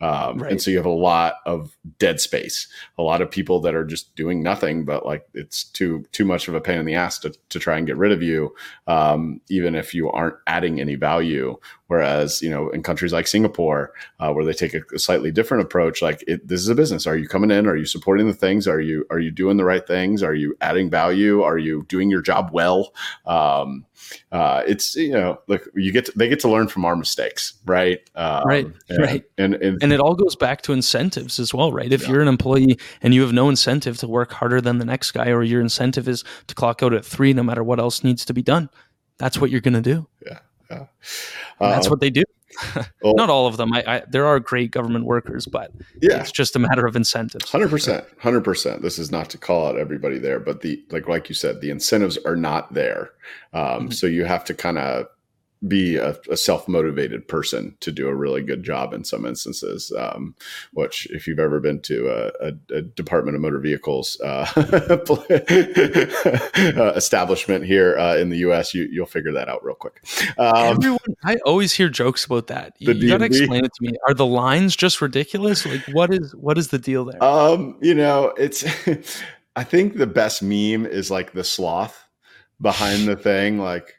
Um, 0.00 0.38
right. 0.38 0.52
And 0.52 0.62
so 0.62 0.70
you 0.70 0.78
have 0.78 0.86
a 0.86 0.90
lot 0.90 1.34
of 1.44 1.76
dead 1.98 2.20
space, 2.20 2.68
a 2.96 3.02
lot 3.02 3.20
of 3.20 3.30
people 3.30 3.60
that 3.60 3.74
are 3.74 3.84
just 3.84 4.16
doing 4.16 4.42
nothing, 4.42 4.86
but 4.86 5.04
like 5.04 5.26
it's 5.34 5.64
too 5.64 6.06
too 6.12 6.24
much 6.24 6.48
of 6.48 6.54
a 6.54 6.60
pain 6.60 6.78
in 6.78 6.86
the 6.86 6.94
ass 6.94 7.18
to, 7.18 7.34
to 7.50 7.58
try 7.58 7.76
and 7.76 7.86
get 7.86 7.98
rid 7.98 8.12
of 8.12 8.22
you, 8.22 8.54
um, 8.86 9.40
even 9.50 9.74
if 9.74 9.92
you 9.92 10.10
aren't 10.10 10.36
adding 10.46 10.80
any 10.80 10.94
value 10.94 11.56
Whereas, 11.88 12.42
you 12.42 12.50
know, 12.50 12.68
in 12.70 12.82
countries 12.82 13.12
like 13.12 13.28
Singapore, 13.28 13.92
uh, 14.18 14.32
where 14.32 14.44
they 14.44 14.52
take 14.52 14.74
a, 14.74 14.82
a, 14.92 14.98
slightly 14.98 15.30
different 15.30 15.62
approach, 15.62 16.02
like 16.02 16.24
it, 16.26 16.46
this 16.48 16.60
is 16.60 16.68
a 16.68 16.74
business. 16.74 17.06
Are 17.06 17.16
you 17.16 17.28
coming 17.28 17.52
in? 17.52 17.66
Are 17.68 17.76
you 17.76 17.84
supporting 17.84 18.26
the 18.26 18.34
things? 18.34 18.66
Are 18.66 18.80
you 18.80 19.06
are 19.08 19.20
you 19.20 19.30
doing 19.30 19.56
the 19.56 19.64
right 19.64 19.86
things? 19.86 20.22
Are 20.22 20.34
you 20.34 20.56
adding 20.60 20.90
value? 20.90 21.42
Are 21.42 21.58
you 21.58 21.84
doing 21.88 22.10
your 22.10 22.22
job 22.22 22.50
well? 22.52 22.92
Um, 23.24 23.86
uh, 24.32 24.62
it's 24.66 24.96
you 24.96 25.12
know, 25.12 25.38
look, 25.46 25.68
you 25.74 25.92
get 25.92 26.06
to, 26.06 26.12
they 26.16 26.28
get 26.28 26.40
to 26.40 26.48
learn 26.48 26.66
from 26.66 26.84
our 26.84 26.96
mistakes, 26.96 27.54
right? 27.64 28.00
Um, 28.16 28.42
right, 28.44 28.66
and, 28.88 28.98
right, 28.98 29.24
and, 29.38 29.54
and, 29.54 29.80
and 29.80 29.92
it 29.92 30.00
all 30.00 30.14
goes 30.16 30.34
back 30.34 30.62
to 30.62 30.72
incentives 30.72 31.38
as 31.38 31.54
well, 31.54 31.72
right? 31.72 31.92
If 31.92 32.02
yeah. 32.02 32.10
you're 32.10 32.22
an 32.22 32.28
employee 32.28 32.78
and 33.00 33.14
you 33.14 33.22
have 33.22 33.32
no 33.32 33.48
incentive 33.48 33.96
to 33.98 34.08
work 34.08 34.32
harder 34.32 34.60
than 34.60 34.78
the 34.78 34.84
next 34.84 35.12
guy, 35.12 35.30
or 35.30 35.44
your 35.44 35.60
incentive 35.60 36.08
is 36.08 36.24
to 36.48 36.54
clock 36.56 36.82
out 36.82 36.92
at 36.92 37.04
three, 37.04 37.32
no 37.32 37.44
matter 37.44 37.62
what 37.62 37.78
else 37.78 38.02
needs 38.02 38.24
to 38.24 38.34
be 38.34 38.42
done, 38.42 38.70
that's 39.18 39.40
what 39.40 39.50
you're 39.50 39.60
going 39.60 39.74
to 39.74 39.80
do. 39.80 40.08
Yeah. 40.24 40.38
Yeah. 40.70 40.86
Uh, 41.60 41.70
that's 41.70 41.88
what 41.88 42.00
they 42.00 42.10
do. 42.10 42.22
well, 43.02 43.14
Not 43.14 43.28
all 43.28 43.46
of 43.46 43.56
them. 43.56 43.72
I, 43.72 43.84
I, 43.86 44.02
there 44.08 44.26
are 44.26 44.40
great 44.40 44.70
government 44.70 45.04
workers, 45.04 45.46
but 45.46 45.72
yeah, 46.00 46.20
it's 46.20 46.32
just 46.32 46.56
a 46.56 46.58
matter 46.58 46.86
of 46.86 46.96
incentives. 46.96 47.50
Hundred 47.50 47.68
percent, 47.68 48.06
hundred 48.18 48.44
percent. 48.44 48.82
This 48.82 48.98
is 48.98 49.10
not 49.10 49.28
to 49.30 49.38
call 49.38 49.66
out 49.66 49.76
everybody 49.78 50.18
there, 50.18 50.40
but 50.40 50.62
the 50.62 50.82
like, 50.90 51.08
like 51.08 51.28
you 51.28 51.34
said, 51.34 51.60
the 51.60 51.70
incentives 51.70 52.16
are 52.18 52.36
not 52.36 52.72
there. 52.72 53.10
Um, 53.52 53.62
mm-hmm. 53.62 53.90
So 53.90 54.06
you 54.06 54.24
have 54.24 54.44
to 54.44 54.54
kind 54.54 54.78
of 54.78 55.06
be 55.66 55.96
a, 55.96 56.16
a 56.30 56.36
self-motivated 56.36 57.26
person 57.28 57.76
to 57.80 57.90
do 57.90 58.08
a 58.08 58.14
really 58.14 58.42
good 58.42 58.62
job 58.62 58.92
in 58.92 59.04
some 59.04 59.24
instances 59.24 59.92
um, 59.98 60.34
which 60.72 61.06
if 61.10 61.26
you've 61.26 61.38
ever 61.38 61.60
been 61.60 61.80
to 61.80 62.08
a, 62.08 62.48
a, 62.48 62.76
a 62.76 62.82
department 62.82 63.34
of 63.34 63.40
motor 63.40 63.58
vehicles 63.58 64.20
uh, 64.20 64.46
uh, 66.76 66.92
establishment 66.94 67.64
here 67.64 67.96
uh, 67.98 68.16
in 68.16 68.28
the 68.28 68.38
us 68.38 68.74
you, 68.74 68.88
will 68.98 69.06
figure 69.06 69.32
that 69.32 69.48
out 69.48 69.64
real 69.64 69.74
quick. 69.74 70.04
Um, 70.38 70.76
Everyone, 70.76 70.98
i 71.24 71.36
always 71.44 71.72
hear 71.72 71.88
jokes 71.88 72.24
about 72.24 72.48
that. 72.48 72.74
You, 72.78 72.92
you 72.92 73.08
gotta 73.08 73.24
explain 73.24 73.64
it 73.64 73.72
to 73.74 73.82
me. 73.82 73.96
Are 74.06 74.14
the 74.14 74.26
lines 74.26 74.76
just 74.76 75.00
ridiculous? 75.00 75.66
Like 75.66 75.82
what 75.92 76.12
is 76.12 76.34
what 76.34 76.58
is 76.58 76.68
the 76.68 76.78
deal 76.78 77.04
there? 77.04 77.22
Um 77.22 77.76
you 77.80 77.94
know 77.94 78.32
it's 78.36 78.64
i 79.56 79.64
think 79.64 79.96
the 79.96 80.06
best 80.06 80.42
meme 80.42 80.86
is 80.86 81.10
like 81.10 81.32
the 81.32 81.44
sloth 81.44 82.08
behind 82.60 83.06
the 83.06 83.16
thing 83.16 83.58
like 83.58 83.94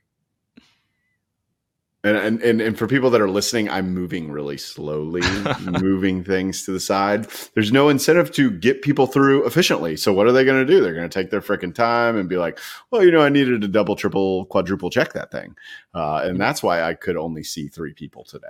and, 2.16 2.42
and 2.42 2.62
and 2.62 2.78
for 2.78 2.88
people 2.88 3.10
that 3.10 3.22
are 3.22 3.30
listening, 3.30 3.70
I'm 3.70 3.94
moving 3.94 4.32
really 4.32 4.58
slowly, 4.58 5.22
moving 5.62 6.24
things 6.24 6.64
to 6.66 6.72
the 6.72 6.80
side. 6.80 7.28
There's 7.54 7.72
no 7.72 7.90
incentive 7.90 8.32
to 8.34 8.52
get 8.52 8.82
people 8.82 9.08
through 9.08 9.46
efficiently. 9.46 9.98
So 9.98 10.14
what 10.14 10.28
are 10.28 10.32
they 10.32 10.46
going 10.46 10.66
to 10.66 10.72
do? 10.72 10.82
They're 10.82 10.94
going 10.94 11.10
to 11.10 11.20
take 11.20 11.32
their 11.32 11.42
freaking 11.42 11.74
time 11.74 12.18
and 12.18 12.30
be 12.30 12.38
like, 12.38 12.60
"Well, 12.92 13.04
you 13.04 13.12
know, 13.12 13.22
I 13.22 13.30
needed 13.30 13.62
to 13.62 13.68
double, 13.68 13.96
triple, 13.96 14.46
quadruple 14.46 14.90
check 14.90 15.14
that 15.14 15.32
thing," 15.32 15.56
uh, 15.94 16.22
and 16.24 16.40
that's 16.40 16.62
why 16.62 16.84
I 16.84 16.94
could 16.94 17.18
only 17.18 17.44
see 17.44 17.68
three 17.68 17.94
people 17.94 18.24
today. 18.24 18.48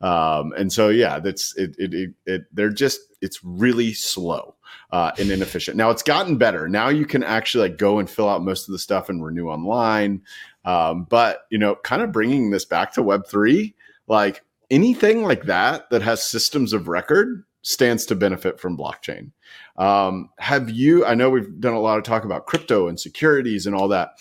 Um, 0.00 0.52
and 0.56 0.72
so, 0.72 0.88
yeah, 0.88 1.18
that's 1.18 1.56
it, 1.56 1.74
it, 1.78 1.94
it, 1.94 2.10
it. 2.26 2.42
They're 2.52 2.70
just 2.70 3.00
it's 3.20 3.44
really 3.44 3.92
slow 3.92 4.54
uh, 4.92 5.12
and 5.18 5.30
inefficient. 5.30 5.76
Now 5.76 5.90
it's 5.90 6.02
gotten 6.02 6.36
better. 6.36 6.68
Now 6.68 6.88
you 6.88 7.06
can 7.06 7.22
actually 7.22 7.68
like 7.68 7.78
go 7.78 7.98
and 7.98 8.08
fill 8.08 8.28
out 8.28 8.42
most 8.42 8.68
of 8.68 8.72
the 8.72 8.78
stuff 8.78 9.08
and 9.08 9.24
renew 9.24 9.48
online. 9.48 10.22
Um, 10.64 11.04
but 11.04 11.46
you 11.50 11.58
know, 11.58 11.76
kind 11.76 12.02
of 12.02 12.12
bringing 12.12 12.50
this 12.50 12.64
back 12.64 12.92
to 12.94 13.02
Web 13.02 13.26
three, 13.26 13.74
like 14.06 14.42
anything 14.70 15.22
like 15.22 15.44
that 15.44 15.90
that 15.90 16.02
has 16.02 16.22
systems 16.22 16.72
of 16.72 16.88
record 16.88 17.44
stands 17.62 18.06
to 18.06 18.14
benefit 18.14 18.58
from 18.58 18.76
blockchain. 18.76 19.30
Um, 19.76 20.30
have 20.38 20.70
you? 20.70 21.04
I 21.04 21.14
know 21.14 21.30
we've 21.30 21.60
done 21.60 21.74
a 21.74 21.80
lot 21.80 21.98
of 21.98 22.04
talk 22.04 22.24
about 22.24 22.46
crypto 22.46 22.88
and 22.88 22.98
securities 22.98 23.66
and 23.66 23.74
all 23.74 23.88
that, 23.88 24.12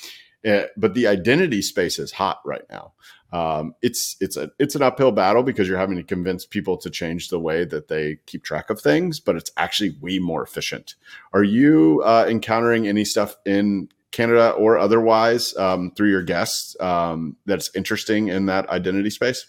uh, 0.48 0.64
but 0.78 0.94
the 0.94 1.08
identity 1.08 1.62
space 1.62 2.00
is 2.00 2.12
hot 2.12 2.40
right 2.46 2.64
now. 2.70 2.94
Um, 3.32 3.76
it's 3.82 4.16
it's 4.20 4.38
a 4.38 4.52
it's 4.58 4.76
an 4.76 4.82
uphill 4.82 5.12
battle 5.12 5.44
because 5.44 5.68
you're 5.68 5.78
having 5.78 5.98
to 5.98 6.04
convince 6.04 6.46
people 6.46 6.78
to 6.78 6.90
change 6.90 7.30
the 7.30 7.40
way 7.40 7.64
that 7.66 7.88
they 7.88 8.18
keep 8.26 8.44
track 8.44 8.70
of 8.70 8.82
things, 8.82 9.20
but 9.20 9.36
it's 9.36 9.52
actually 9.58 9.96
way 10.02 10.20
more 10.20 10.44
efficient. 10.44 10.96
Are 11.34 11.44
you 11.44 12.02
uh, 12.06 12.26
encountering 12.28 12.88
any 12.88 13.06
stuff 13.06 13.36
in 13.46 13.90
Canada 14.12 14.52
or 14.52 14.78
otherwise 14.78 15.56
um, 15.58 15.92
through 15.92 16.10
your 16.10 16.24
guests 16.24 16.76
um, 16.80 17.36
that's 17.46 17.74
interesting 17.76 18.30
in 18.30 18.48
that 18.48 18.68
identity 18.70 19.12
space? 19.12 19.46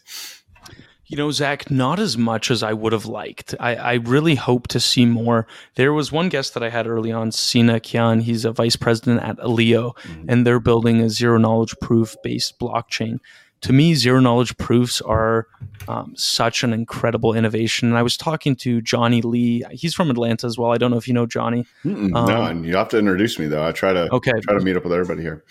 You 1.07 1.16
know, 1.16 1.33
Zach, 1.33 1.72
not 1.72 1.99
as 1.99 2.16
much 2.16 2.53
as 2.53 2.62
I 2.62 2.72
would 2.72 2.93
have 2.93 3.07
liked. 3.07 3.53
I, 3.59 3.74
I 3.74 3.93
really 3.95 4.37
hope 4.37 4.68
to 4.68 4.78
see 4.78 5.05
more. 5.05 5.45
There 5.74 5.93
was 5.93 6.12
one 6.12 6.28
guest 6.28 6.55
that 6.55 6.62
I 6.62 6.70
had 6.70 6.87
early 6.87 7.11
on, 7.11 7.33
Sina 7.33 7.81
Kian. 7.81 8.22
He's 8.22 8.45
a 8.45 8.53
vice 8.53 8.76
president 8.76 9.20
at 9.20 9.37
Aleo, 9.39 9.97
mm-hmm. 9.97 10.26
and 10.28 10.47
they're 10.47 10.61
building 10.61 11.01
a 11.01 11.11
zero 11.11 11.37
knowledge 11.37 11.74
proof 11.81 12.14
based 12.22 12.61
blockchain. 12.61 13.18
To 13.62 13.72
me, 13.72 13.94
zero 13.94 14.20
knowledge 14.20 14.56
proofs 14.56 15.00
are 15.00 15.46
um, 15.88 16.14
such 16.16 16.62
an 16.62 16.72
incredible 16.72 17.34
innovation. 17.34 17.88
And 17.88 17.98
I 17.98 18.02
was 18.02 18.16
talking 18.16 18.56
to 18.56 18.80
Johnny 18.80 19.22
Lee. 19.22 19.64
He's 19.70 19.94
from 19.94 20.11
Atlanta 20.11 20.46
as 20.46 20.56
well. 20.56 20.72
I 20.72 20.78
don't 20.78 20.90
know 20.90 20.96
if 20.96 21.06
you 21.06 21.14
know 21.14 21.26
Johnny. 21.26 21.66
Um, 21.84 22.11
no, 22.11 22.44
and 22.44 22.64
you 22.64 22.76
have 22.76 22.88
to 22.90 22.98
introduce 22.98 23.38
me 23.38 23.46
though. 23.46 23.66
I 23.66 23.72
try 23.72 23.92
to 23.92 24.12
okay. 24.14 24.32
try 24.40 24.54
to 24.54 24.64
meet 24.64 24.76
up 24.76 24.84
with 24.84 24.92
everybody 24.92 25.22
here. 25.22 25.44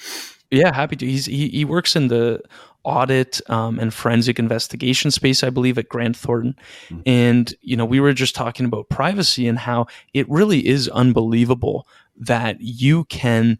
Yeah, 0.52 0.74
happy 0.74 0.96
to. 0.96 1.06
He's 1.06 1.28
he, 1.28 1.50
he 1.50 1.66
works 1.66 1.96
in 1.96 2.08
the 2.08 2.42
audit 2.84 3.42
um, 3.50 3.78
and 3.78 3.94
forensic 3.94 4.40
investigation 4.40 5.12
space, 5.12 5.44
I 5.44 5.52
believe, 5.52 5.78
at 5.78 5.90
Grant 5.90 6.18
Thornton. 6.18 6.56
Mm-hmm. 6.90 7.02
And 7.06 7.54
you 7.62 7.78
know, 7.78 7.86
we 7.86 8.00
were 8.00 8.14
just 8.14 8.36
talking 8.36 8.66
about 8.66 8.90
privacy 8.90 9.48
and 9.48 9.60
how 9.60 9.86
it 10.14 10.28
really 10.30 10.66
is 10.68 10.90
unbelievable 10.90 11.88
that 12.18 12.58
you 12.60 13.06
can 13.06 13.60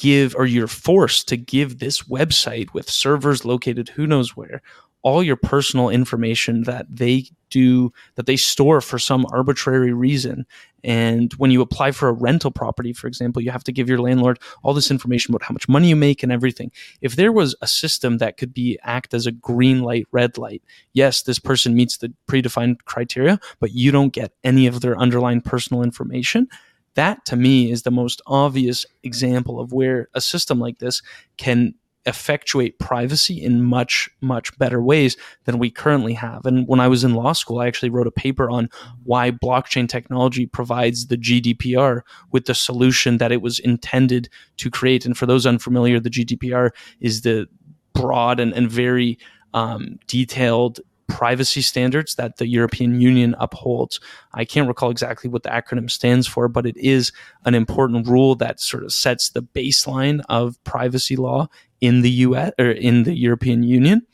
give 0.00 0.34
or 0.34 0.46
you're 0.46 0.66
forced 0.66 1.28
to 1.28 1.36
give 1.36 1.78
this 1.78 2.04
website 2.04 2.72
with 2.72 2.88
servers 2.88 3.44
located 3.44 3.90
who 3.90 4.06
knows 4.06 4.34
where 4.34 4.62
all 5.02 5.22
your 5.22 5.36
personal 5.36 5.90
information 5.90 6.62
that 6.64 6.86
they 6.88 7.24
do 7.50 7.92
that 8.14 8.24
they 8.26 8.36
store 8.36 8.80
for 8.80 8.98
some 8.98 9.26
arbitrary 9.30 9.92
reason. 9.92 10.46
And 10.84 11.32
when 11.34 11.50
you 11.50 11.60
apply 11.60 11.90
for 11.90 12.08
a 12.08 12.12
rental 12.12 12.50
property 12.50 12.94
for 12.94 13.08
example 13.08 13.42
you 13.42 13.50
have 13.50 13.64
to 13.64 13.72
give 13.72 13.90
your 13.90 13.98
landlord 13.98 14.38
all 14.62 14.72
this 14.72 14.90
information 14.90 15.34
about 15.34 15.44
how 15.46 15.52
much 15.52 15.68
money 15.68 15.90
you 15.90 15.96
make 15.96 16.22
and 16.22 16.32
everything. 16.32 16.72
If 17.02 17.16
there 17.16 17.32
was 17.32 17.54
a 17.60 17.66
system 17.66 18.18
that 18.18 18.38
could 18.38 18.54
be 18.54 18.78
act 18.82 19.12
as 19.12 19.26
a 19.26 19.32
green 19.32 19.82
light 19.82 20.06
red 20.12 20.38
light 20.38 20.62
yes 20.94 21.22
this 21.22 21.38
person 21.38 21.74
meets 21.74 21.98
the 21.98 22.10
predefined 22.26 22.84
criteria 22.86 23.38
but 23.58 23.72
you 23.72 23.90
don't 23.90 24.14
get 24.14 24.32
any 24.44 24.66
of 24.66 24.80
their 24.80 24.98
underlying 24.98 25.42
personal 25.42 25.82
information 25.82 26.48
that 26.94 27.24
to 27.26 27.36
me 27.36 27.70
is 27.70 27.82
the 27.82 27.90
most 27.90 28.20
obvious 28.26 28.86
example 29.02 29.60
of 29.60 29.72
where 29.72 30.08
a 30.14 30.20
system 30.20 30.58
like 30.58 30.78
this 30.78 31.02
can 31.36 31.74
effectuate 32.06 32.78
privacy 32.78 33.42
in 33.42 33.62
much 33.62 34.08
much 34.22 34.56
better 34.58 34.82
ways 34.82 35.18
than 35.44 35.58
we 35.58 35.70
currently 35.70 36.14
have. 36.14 36.46
And 36.46 36.66
when 36.66 36.80
i 36.80 36.88
was 36.88 37.04
in 37.04 37.14
law 37.14 37.32
school 37.32 37.60
i 37.60 37.66
actually 37.66 37.90
wrote 37.90 38.06
a 38.06 38.10
paper 38.12 38.48
on 38.48 38.70
why 39.04 39.30
blockchain 39.30 39.86
technology 39.86 40.46
provides 40.46 41.08
the 41.08 41.18
gdpr 41.18 42.00
with 42.32 42.46
the 42.46 42.54
solution 42.54 43.18
that 43.18 43.32
it 43.32 43.42
was 43.42 43.58
intended 43.58 44.30
to 44.56 44.70
create. 44.70 45.04
And 45.04 45.16
for 45.16 45.26
those 45.26 45.44
unfamiliar 45.44 46.00
the 46.00 46.10
gdpr 46.10 46.70
is 47.00 47.20
the 47.20 47.46
broad 47.92 48.40
and, 48.40 48.54
and 48.54 48.70
very 48.70 49.18
um, 49.52 49.98
detailed 50.06 50.80
privacy 51.10 51.60
standards 51.60 52.14
that 52.14 52.36
the 52.36 52.46
European 52.46 53.00
Union 53.00 53.34
upholds. 53.38 54.00
I 54.32 54.44
can't 54.44 54.68
recall 54.68 54.90
exactly 54.90 55.28
what 55.28 55.42
the 55.42 55.50
acronym 55.50 55.90
stands 55.90 56.26
for, 56.26 56.48
but 56.48 56.66
it 56.66 56.76
is 56.76 57.12
an 57.44 57.54
important 57.54 58.06
rule 58.06 58.34
that 58.36 58.60
sort 58.60 58.84
of 58.84 58.92
sets 58.92 59.30
the 59.30 59.42
baseline 59.42 60.22
of 60.28 60.62
privacy 60.64 61.16
law 61.16 61.48
in 61.80 62.02
the 62.02 62.10
US 62.10 62.52
or 62.58 62.70
in 62.70 63.02
the 63.02 63.14
European 63.14 63.62
Union. 63.62 64.06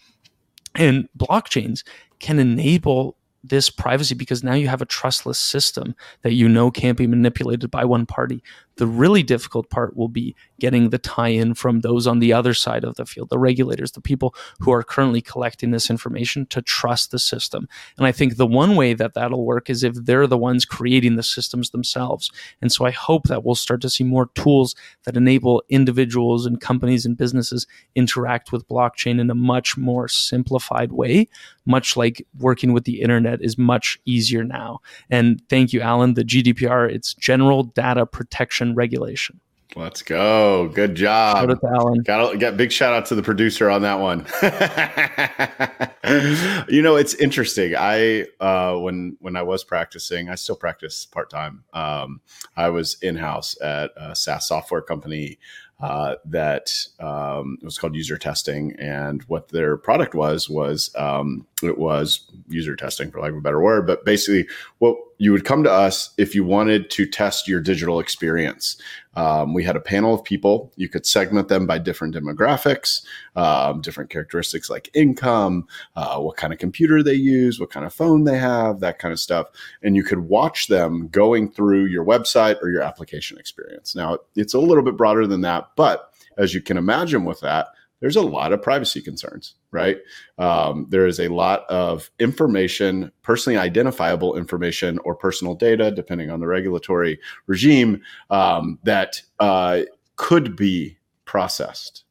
And 0.75 1.09
blockchains 1.17 1.85
can 2.19 2.39
enable 2.39 3.16
this 3.49 3.71
privacy 3.71 4.15
because 4.15 4.43
now 4.43 4.55
you 4.55 4.69
have 4.69 4.83
a 4.83 4.87
trustless 4.87 5.39
system 5.39 5.95
that 6.23 6.33
you 6.33 6.49
know 6.49 6.71
can't 6.71 6.99
be 6.99 7.07
manipulated 7.07 7.71
by 7.71 7.85
one 7.85 8.07
party. 8.07 8.43
The 8.77 8.87
really 8.87 9.23
difficult 9.23 9.71
part 9.71 9.97
will 9.97 10.09
be 10.09 10.37
getting 10.61 10.91
the 10.91 10.99
tie 10.99 11.29
in 11.29 11.55
from 11.55 11.81
those 11.81 12.07
on 12.07 12.19
the 12.19 12.33
other 12.33 12.53
side 12.53 12.85
of 12.85 12.97
the 12.97 13.07
field, 13.07 13.31
the 13.31 13.39
regulators, 13.39 13.93
the 13.93 14.03
people 14.03 14.35
who 14.61 14.71
are 14.71 14.83
currently 14.83 15.23
collecting 15.23 15.71
this 15.71 15.89
information 15.89 16.47
to 16.47 16.61
trust 16.61 17.11
the 17.11 17.19
system. 17.19 17.69
And 17.97 18.07
I 18.07 18.13
think 18.13 18.37
the 18.37 18.47
one 18.47 18.77
way 18.77 18.93
that 18.93 19.15
that'll 19.15 19.47
work 19.47 19.71
is 19.71 19.83
if 19.83 19.95
they're 19.95 20.27
the 20.27 20.37
ones 20.37 20.67
creating 20.67 21.17
the 21.17 21.23
systems 21.23 21.71
themselves. 21.71 22.31
And 22.61 22.71
so 22.71 22.85
I 22.85 22.91
hope 22.91 23.29
that 23.29 23.45
we'll 23.45 23.55
start 23.55 23.81
to 23.83 23.91
see 23.91 24.05
more 24.05 24.27
tools 24.35 24.75
that 25.05 25.17
enable 25.17 25.63
individuals 25.71 26.45
and 26.45 26.61
companies 26.61 27.07
and 27.07 27.17
businesses 27.17 27.67
interact 27.95 28.53
with 28.53 28.69
blockchain 28.69 29.21
in 29.21 29.31
a 29.31 29.35
much 29.35 29.77
more 29.77 30.09
simplified 30.09 30.93
way, 30.93 31.29
much 31.67 31.97
like 31.97 32.27
working 32.39 32.73
with 32.73 32.85
the 32.85 33.01
internet 33.01 33.43
is 33.43 33.59
much 33.59 33.99
easier 34.05 34.45
now. 34.45 34.81
And 35.11 35.43
thank 35.49 35.73
you, 35.73 35.81
Alan. 35.81 36.15
The 36.15 36.25
GDPR, 36.25 36.91
it's 36.91 37.15
General 37.15 37.65
Data 37.65 38.07
Protection 38.07 38.75
regulation. 38.75 39.41
Let's 39.77 40.01
go. 40.01 40.69
Good 40.69 40.95
job. 40.95 41.37
Shout 41.37 41.51
out 41.51 41.61
to 41.61 41.69
Alan. 41.69 42.03
Got, 42.03 42.39
got 42.39 42.57
big 42.57 42.73
shout 42.73 42.95
out 42.95 43.05
to 43.07 43.15
the 43.15 43.23
producer 43.23 43.69
on 43.69 43.83
that 43.83 44.01
one. 44.01 44.21
you 46.71 46.81
know, 46.81 46.97
it's 46.97 47.13
interesting. 47.15 47.75
I 47.77 48.25
uh, 48.41 48.79
when 48.79 49.19
when 49.21 49.37
I 49.37 49.43
was 49.43 49.65
practicing, 49.65 50.31
I 50.31 50.37
still 50.37 50.57
practice 50.57 51.05
part 51.05 51.29
time. 51.29 51.65
Um, 51.75 52.23
I 52.57 52.71
was 52.71 52.97
in 53.03 53.17
house 53.17 53.55
at 53.61 53.91
a 53.99 54.17
SaaS 54.17 54.49
software 54.49 54.81
company 54.81 55.39
uh, 55.79 56.15
that 56.25 56.71
um, 57.01 57.59
was 57.63 57.77
called 57.79 57.95
user 57.95 58.17
testing, 58.17 58.75
and 58.79 59.23
what 59.25 59.49
their 59.49 59.77
product 59.77 60.15
was 60.15 60.49
was 60.49 60.91
um, 60.97 61.47
it 61.63 61.77
was 61.77 62.31
user 62.49 62.75
testing, 62.77 63.11
for 63.11 63.21
lack 63.21 63.33
of 63.33 63.37
a 63.37 63.43
better 63.43 63.61
word. 63.61 63.87
But 63.87 64.05
basically, 64.05 64.49
what 64.79 64.97
you 65.19 65.33
would 65.33 65.45
come 65.45 65.63
to 65.63 65.71
us 65.71 66.11
if 66.19 66.35
you 66.35 66.45
wanted 66.45 66.91
to 66.91 67.07
test 67.07 67.49
your 67.49 67.61
digital 67.61 68.01
experience. 68.01 68.77
Um, 69.15 69.55
we 69.55 69.65
had 69.65 69.77
a 69.77 69.81
panel 69.81 70.13
of 70.13 70.23
people. 70.23 70.73
You 70.77 70.91
could 70.91 71.07
segment 71.07 71.49
them 71.49 71.67
by 71.67 71.79
different 71.79 72.15
demographics, 72.15 73.03
um, 73.35 73.81
different 73.81 74.11
characteristics 74.11 74.69
like 74.69 74.91
income, 74.93 75.67
uh, 75.97 76.21
what 76.21 76.37
kind 76.37 76.53
of 76.53 76.59
computer 76.59 77.03
they 77.03 77.15
use, 77.15 77.59
what 77.59 77.71
kind 77.71 77.87
of 77.87 77.95
phone 77.95 78.25
they 78.25 78.39
have, 78.39 78.81
that 78.81 78.99
kind 78.99 79.13
of 79.13 79.19
stuff. 79.19 79.47
And 79.83 79.97
you 79.97 80.05
could 80.05 80.21
watch 80.21 80.67
them 80.67 81.09
going 81.09 81.51
through 81.51 81.87
your 81.87 82.05
website 82.05 82.61
or 82.61 82.71
your 82.71 82.83
application 82.83 83.39
experience. 83.39 83.95
Now, 83.95 84.19
it's 84.35 84.55
a 84.55 84.61
little 84.61 84.85
bit 84.85 84.99
broader 84.99 85.27
than 85.27 85.41
that, 85.43 85.71
but 85.77 86.13
as 86.37 86.53
you 86.53 86.61
can 86.61 86.77
imagine 86.77 87.25
with 87.25 87.41
that, 87.41 87.69
there's 88.01 88.17
a 88.17 88.23
lot 88.23 88.53
of 88.53 88.63
privacy 88.63 89.01
concerns, 89.01 89.55
right? 89.71 89.99
Um, 90.39 90.87
there 90.91 91.07
is 91.07 91.19
a 91.19 91.29
lot 91.29 91.65
of 91.69 92.11
information, 92.19 93.11
personally 93.23 93.59
identifiable 93.59 94.37
information 94.37 94.99
or 95.05 95.15
personal 95.15 95.55
data, 95.55 95.91
depending 95.91 96.31
on 96.31 96.41
the 96.41 96.47
regulatory 96.47 97.19
regime, 97.47 98.03
um, 98.31 98.79
that 98.83 99.23
uh, 99.41 99.83
could 100.17 100.57
be 100.57 100.99
processed. 101.25 102.05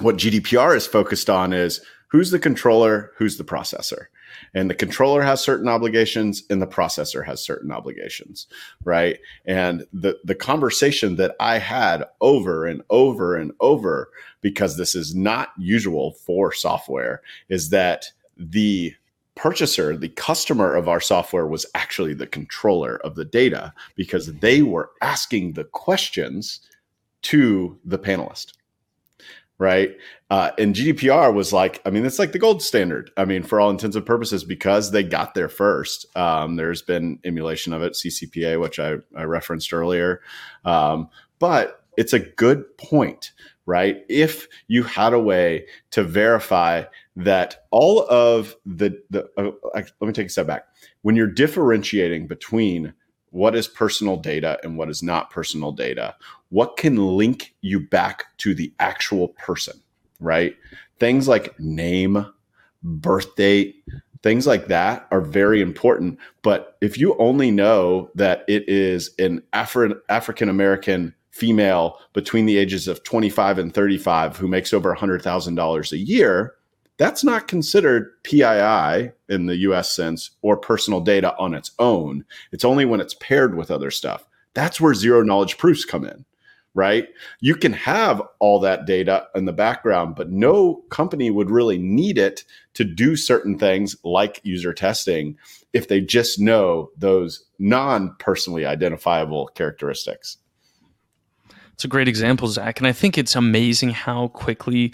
What 0.00 0.16
GDPR 0.16 0.76
is 0.76 0.86
focused 0.86 1.30
on 1.30 1.52
is 1.52 1.80
who's 2.08 2.30
the 2.30 2.38
controller, 2.38 3.12
who's 3.16 3.36
the 3.36 3.44
processor. 3.44 4.06
And 4.54 4.68
the 4.70 4.74
controller 4.74 5.22
has 5.22 5.40
certain 5.40 5.68
obligations 5.68 6.42
and 6.50 6.60
the 6.60 6.66
processor 6.66 7.24
has 7.24 7.42
certain 7.42 7.70
obligations, 7.70 8.46
right? 8.84 9.18
And 9.44 9.86
the, 9.92 10.18
the 10.24 10.34
conversation 10.34 11.16
that 11.16 11.36
I 11.40 11.58
had 11.58 12.04
over 12.20 12.66
and 12.66 12.82
over 12.90 13.36
and 13.36 13.52
over, 13.60 14.10
because 14.40 14.76
this 14.76 14.94
is 14.94 15.14
not 15.14 15.50
usual 15.58 16.12
for 16.12 16.52
software, 16.52 17.22
is 17.48 17.70
that 17.70 18.06
the 18.36 18.94
purchaser, 19.34 19.96
the 19.96 20.08
customer 20.08 20.74
of 20.74 20.88
our 20.88 21.00
software 21.00 21.46
was 21.46 21.66
actually 21.74 22.14
the 22.14 22.26
controller 22.26 22.96
of 23.04 23.14
the 23.14 23.24
data 23.24 23.72
because 23.94 24.34
they 24.34 24.62
were 24.62 24.90
asking 25.00 25.52
the 25.52 25.64
questions 25.64 26.60
to 27.22 27.78
the 27.84 27.98
panelist 27.98 28.52
right? 29.60 29.94
Uh, 30.30 30.52
and 30.58 30.76
GDPR 30.76 31.34
was 31.34 31.52
like, 31.52 31.82
I 31.84 31.90
mean, 31.90 32.06
it's 32.06 32.20
like 32.20 32.30
the 32.30 32.38
gold 32.38 32.62
standard. 32.62 33.10
I 33.16 33.24
mean, 33.24 33.42
for 33.42 33.60
all 33.60 33.68
intents 33.68 33.96
and 33.96 34.06
purposes, 34.06 34.44
because 34.44 34.92
they 34.92 35.02
got 35.02 35.34
there 35.34 35.48
first. 35.48 36.06
Um, 36.16 36.54
there's 36.54 36.82
been 36.82 37.18
emulation 37.24 37.72
of 37.72 37.82
it, 37.82 37.94
CCPA, 37.94 38.60
which 38.60 38.78
I, 38.78 38.96
I 39.16 39.24
referenced 39.24 39.72
earlier. 39.72 40.20
Um, 40.64 41.08
but 41.40 41.84
it's 41.96 42.12
a 42.12 42.20
good 42.20 42.76
point, 42.78 43.32
right? 43.66 44.04
If 44.08 44.46
you 44.68 44.84
had 44.84 45.12
a 45.12 45.20
way 45.20 45.66
to 45.90 46.04
verify 46.04 46.84
that 47.16 47.64
all 47.72 48.06
of 48.08 48.54
the, 48.64 49.02
the 49.10 49.28
uh, 49.36 49.50
let 49.74 50.00
me 50.00 50.12
take 50.12 50.28
a 50.28 50.30
step 50.30 50.46
back. 50.46 50.66
When 51.02 51.16
you're 51.16 51.26
differentiating 51.26 52.28
between 52.28 52.94
what 53.30 53.54
is 53.56 53.66
personal 53.66 54.16
data 54.16 54.58
and 54.62 54.76
what 54.76 54.90
is 54.90 55.02
not 55.02 55.30
personal 55.30 55.72
data 55.72 56.16
what 56.48 56.76
can 56.76 56.96
link 56.96 57.54
you 57.60 57.78
back 57.78 58.36
to 58.38 58.54
the 58.54 58.72
actual 58.80 59.28
person 59.28 59.80
right 60.20 60.56
things 60.98 61.28
like 61.28 61.58
name 61.58 62.24
birth 62.82 63.34
date 63.36 63.84
things 64.22 64.46
like 64.46 64.66
that 64.66 65.06
are 65.10 65.20
very 65.20 65.60
important 65.60 66.18
but 66.42 66.76
if 66.80 66.98
you 66.98 67.16
only 67.18 67.50
know 67.50 68.10
that 68.14 68.44
it 68.48 68.68
is 68.68 69.10
an 69.18 69.42
Afri- 69.52 69.98
african 70.08 70.48
american 70.48 71.14
female 71.30 71.98
between 72.12 72.46
the 72.46 72.58
ages 72.58 72.88
of 72.88 73.02
25 73.04 73.58
and 73.58 73.72
35 73.72 74.36
who 74.36 74.48
makes 74.48 74.74
over 74.74 74.94
$100000 74.94 75.92
a 75.92 75.96
year 75.96 76.54
that's 77.00 77.24
not 77.24 77.48
considered 77.48 78.12
PII 78.24 79.12
in 79.30 79.46
the 79.46 79.56
US 79.70 79.90
sense 79.90 80.32
or 80.42 80.58
personal 80.58 81.00
data 81.00 81.34
on 81.38 81.54
its 81.54 81.70
own. 81.78 82.26
It's 82.52 82.62
only 82.62 82.84
when 82.84 83.00
it's 83.00 83.14
paired 83.14 83.56
with 83.56 83.70
other 83.70 83.90
stuff. 83.90 84.28
That's 84.52 84.82
where 84.82 84.92
zero 84.92 85.22
knowledge 85.22 85.56
proofs 85.56 85.86
come 85.86 86.04
in, 86.04 86.26
right? 86.74 87.08
You 87.40 87.54
can 87.54 87.72
have 87.72 88.22
all 88.38 88.60
that 88.60 88.86
data 88.86 89.26
in 89.34 89.44
the 89.44 89.52
background, 89.52 90.14
but 90.16 90.30
no 90.30 90.82
company 90.90 91.30
would 91.30 91.50
really 91.50 91.78
need 91.78 92.18
it 92.18 92.44
to 92.74 92.84
do 92.84 93.16
certain 93.16 93.58
things 93.58 93.96
like 94.04 94.40
user 94.44 94.72
testing 94.72 95.36
if 95.72 95.88
they 95.88 96.00
just 96.00 96.38
know 96.38 96.90
those 96.96 97.44
non 97.58 98.14
personally 98.18 98.64
identifiable 98.64 99.48
characteristics. 99.54 100.38
It's 101.72 101.84
a 101.84 101.88
great 101.88 102.08
example, 102.08 102.46
Zach. 102.48 102.78
And 102.78 102.86
I 102.86 102.92
think 102.92 103.16
it's 103.16 103.34
amazing 103.34 103.90
how 103.90 104.28
quickly 104.28 104.92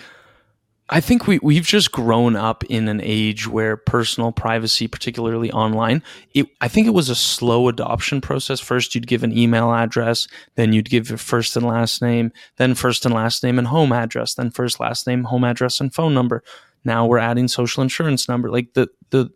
I 0.88 1.00
think 1.00 1.26
we 1.26 1.40
we've 1.42 1.66
just 1.66 1.90
grown 1.90 2.36
up 2.36 2.62
in 2.64 2.86
an 2.86 3.00
age 3.02 3.48
where 3.48 3.76
personal 3.76 4.30
privacy, 4.30 4.86
particularly 4.86 5.50
online, 5.50 6.02
it, 6.32 6.46
I 6.60 6.68
think 6.68 6.86
it 6.86 6.94
was 6.94 7.08
a 7.08 7.16
slow 7.16 7.66
adoption 7.68 8.20
process. 8.20 8.60
First, 8.60 8.94
you'd 8.94 9.08
give 9.08 9.24
an 9.24 9.36
email 9.36 9.72
address, 9.72 10.28
then 10.54 10.72
you'd 10.72 10.88
give 10.88 11.08
your 11.08 11.18
first 11.18 11.56
and 11.56 11.66
last 11.66 12.00
name, 12.02 12.30
then 12.56 12.74
first 12.76 13.04
and 13.04 13.12
last 13.12 13.42
name 13.42 13.58
and 13.58 13.66
home 13.66 13.92
address, 13.92 14.34
then 14.34 14.50
first 14.50 14.78
last 14.78 15.08
name, 15.08 15.24
home 15.24 15.42
address, 15.42 15.80
and 15.80 15.92
phone 15.92 16.14
number. 16.14 16.44
Now 16.84 17.04
we're 17.04 17.18
adding 17.18 17.48
social 17.48 17.82
insurance 17.82 18.28
number. 18.28 18.48
Like 18.48 18.74
the 18.74 18.88
the 19.10 19.30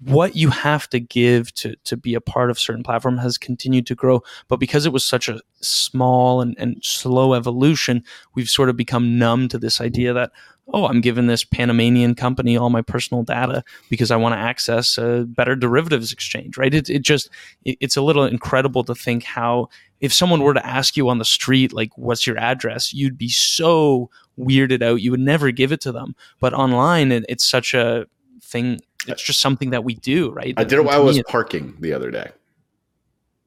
what 0.00 0.36
you 0.36 0.50
have 0.50 0.88
to 0.90 1.00
give 1.00 1.52
to 1.54 1.74
to 1.84 1.96
be 1.96 2.14
a 2.14 2.20
part 2.20 2.50
of 2.50 2.58
certain 2.58 2.82
platform 2.82 3.16
has 3.18 3.38
continued 3.38 3.86
to 3.86 3.94
grow 3.94 4.22
but 4.48 4.58
because 4.58 4.86
it 4.86 4.92
was 4.92 5.04
such 5.04 5.28
a 5.28 5.40
small 5.60 6.40
and, 6.40 6.54
and 6.58 6.78
slow 6.82 7.34
evolution 7.34 8.02
we've 8.34 8.50
sort 8.50 8.68
of 8.68 8.76
become 8.76 9.18
numb 9.18 9.48
to 9.48 9.58
this 9.58 9.80
idea 9.80 10.12
that 10.12 10.30
oh 10.74 10.86
i'm 10.86 11.00
giving 11.00 11.26
this 11.26 11.44
panamanian 11.44 12.14
company 12.14 12.56
all 12.56 12.70
my 12.70 12.82
personal 12.82 13.22
data 13.22 13.64
because 13.88 14.10
i 14.10 14.16
want 14.16 14.34
to 14.34 14.38
access 14.38 14.98
a 14.98 15.24
better 15.28 15.56
derivatives 15.56 16.12
exchange 16.12 16.58
right? 16.58 16.74
It, 16.74 16.90
it 16.90 17.02
just 17.02 17.30
it, 17.64 17.78
it's 17.80 17.96
a 17.96 18.02
little 18.02 18.24
incredible 18.24 18.84
to 18.84 18.94
think 18.94 19.24
how 19.24 19.68
if 20.00 20.12
someone 20.12 20.42
were 20.42 20.54
to 20.54 20.66
ask 20.66 20.96
you 20.96 21.08
on 21.08 21.18
the 21.18 21.24
street 21.24 21.72
like 21.72 21.96
what's 21.96 22.26
your 22.26 22.38
address 22.38 22.92
you'd 22.92 23.16
be 23.16 23.30
so 23.30 24.10
weirded 24.38 24.82
out. 24.82 25.00
You 25.00 25.10
would 25.10 25.20
never 25.20 25.50
give 25.50 25.72
it 25.72 25.80
to 25.82 25.92
them. 25.92 26.14
But 26.40 26.54
online 26.54 27.12
it, 27.12 27.24
it's 27.28 27.46
such 27.46 27.74
a 27.74 28.06
thing 28.42 28.80
it's 29.06 29.22
just 29.22 29.40
something 29.40 29.70
that 29.70 29.84
we 29.84 29.94
do, 29.94 30.30
right? 30.30 30.54
I 30.56 30.64
did 30.64 30.78
it 30.78 30.84
while 30.84 31.00
I 31.00 31.04
was 31.04 31.22
parking 31.28 31.76
the 31.80 31.92
other 31.92 32.10
day. 32.10 32.30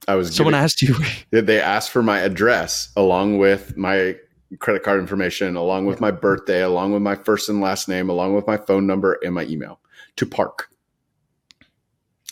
I 0.08 0.16
was 0.16 0.34
someone 0.34 0.54
giving, 0.54 0.64
asked 0.64 0.82
you. 0.82 0.96
they 1.42 1.62
asked 1.62 1.92
for 1.92 2.02
my 2.02 2.20
address 2.20 2.92
along 2.96 3.38
with 3.38 3.78
my 3.78 4.16
credit 4.58 4.84
card 4.84 5.00
information, 5.00 5.56
along 5.56 5.86
with 5.86 6.02
my 6.02 6.12
birthday, 6.12 6.62
along 6.62 6.94
with 6.94 7.02
my 7.02 7.16
first 7.16 7.50
and 7.50 7.62
last 7.62 7.88
name, 7.88 8.10
along 8.10 8.34
with 8.34 8.48
my 8.48 8.58
phone 8.58 8.88
number 8.88 9.20
and 9.24 9.36
my 9.36 9.46
email 9.46 9.80
to 10.16 10.26
park. 10.26 10.70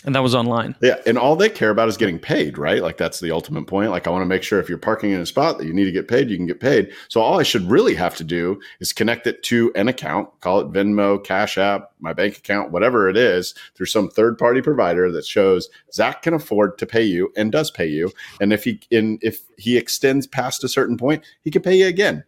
And 0.06 0.14
that 0.14 0.22
was 0.22 0.36
online. 0.36 0.76
Yeah. 0.82 0.98
And 1.08 1.18
all 1.18 1.36
they 1.36 1.50
care 1.50 1.72
about 1.72 1.88
is 1.88 1.98
getting 1.98 2.20
paid, 2.20 2.58
right? 2.58 2.84
Like 2.84 2.98
that's 2.98 3.20
the 3.20 3.32
ultimate 3.32 3.66
point. 3.66 3.90
Like 3.90 4.06
I 4.06 4.12
want 4.12 4.22
to 4.22 4.28
make 4.28 4.44
sure 4.44 4.60
if 4.60 4.70
you're 4.70 4.78
parking 4.78 5.12
in 5.12 5.20
a 5.20 5.26
spot 5.26 5.58
that 5.58 5.66
you 5.66 5.74
need 5.74 5.86
to 5.86 5.92
get 5.92 6.08
paid, 6.08 6.30
you 6.30 6.38
can 6.38 6.46
get 6.46 6.60
paid. 6.60 6.92
So 7.10 7.20
all 7.20 7.40
I 7.40 7.44
should 7.44 7.70
really 7.70 7.96
have 7.96 8.16
to 8.18 8.24
do 8.24 8.62
is 8.80 8.94
connect 8.94 9.26
it 9.26 9.42
to 9.44 9.72
an 9.76 9.88
account, 9.88 10.30
call 10.40 10.60
it 10.60 10.72
Venmo, 10.72 11.24
Cash 11.24 11.58
App, 11.58 11.92
my 12.00 12.14
bank 12.14 12.38
account, 12.38 12.72
whatever 12.72 13.10
it 13.10 13.18
is, 13.18 13.56
through 13.76 13.88
some 13.88 14.08
third 14.08 14.38
party 14.38 14.62
provider 14.62 15.12
that 15.12 15.26
shows 15.26 15.68
Zach 15.92 16.22
can 16.22 16.36
afford 16.36 16.78
to 16.78 16.86
pay 16.86 17.04
you 17.04 17.34
and 17.36 17.52
does 17.52 17.72
pay 17.72 17.88
you. 17.88 18.12
And 18.40 18.54
if 18.54 18.66
he 18.66 18.80
in 18.92 19.18
if 19.24 19.42
he 19.58 19.78
extends 19.78 20.28
past 20.28 20.64
a 20.64 20.70
certain 20.70 20.98
point, 20.98 21.24
he 21.42 21.50
can 21.50 21.64
pay 21.64 21.76
you 21.76 21.88
again. 21.88 22.24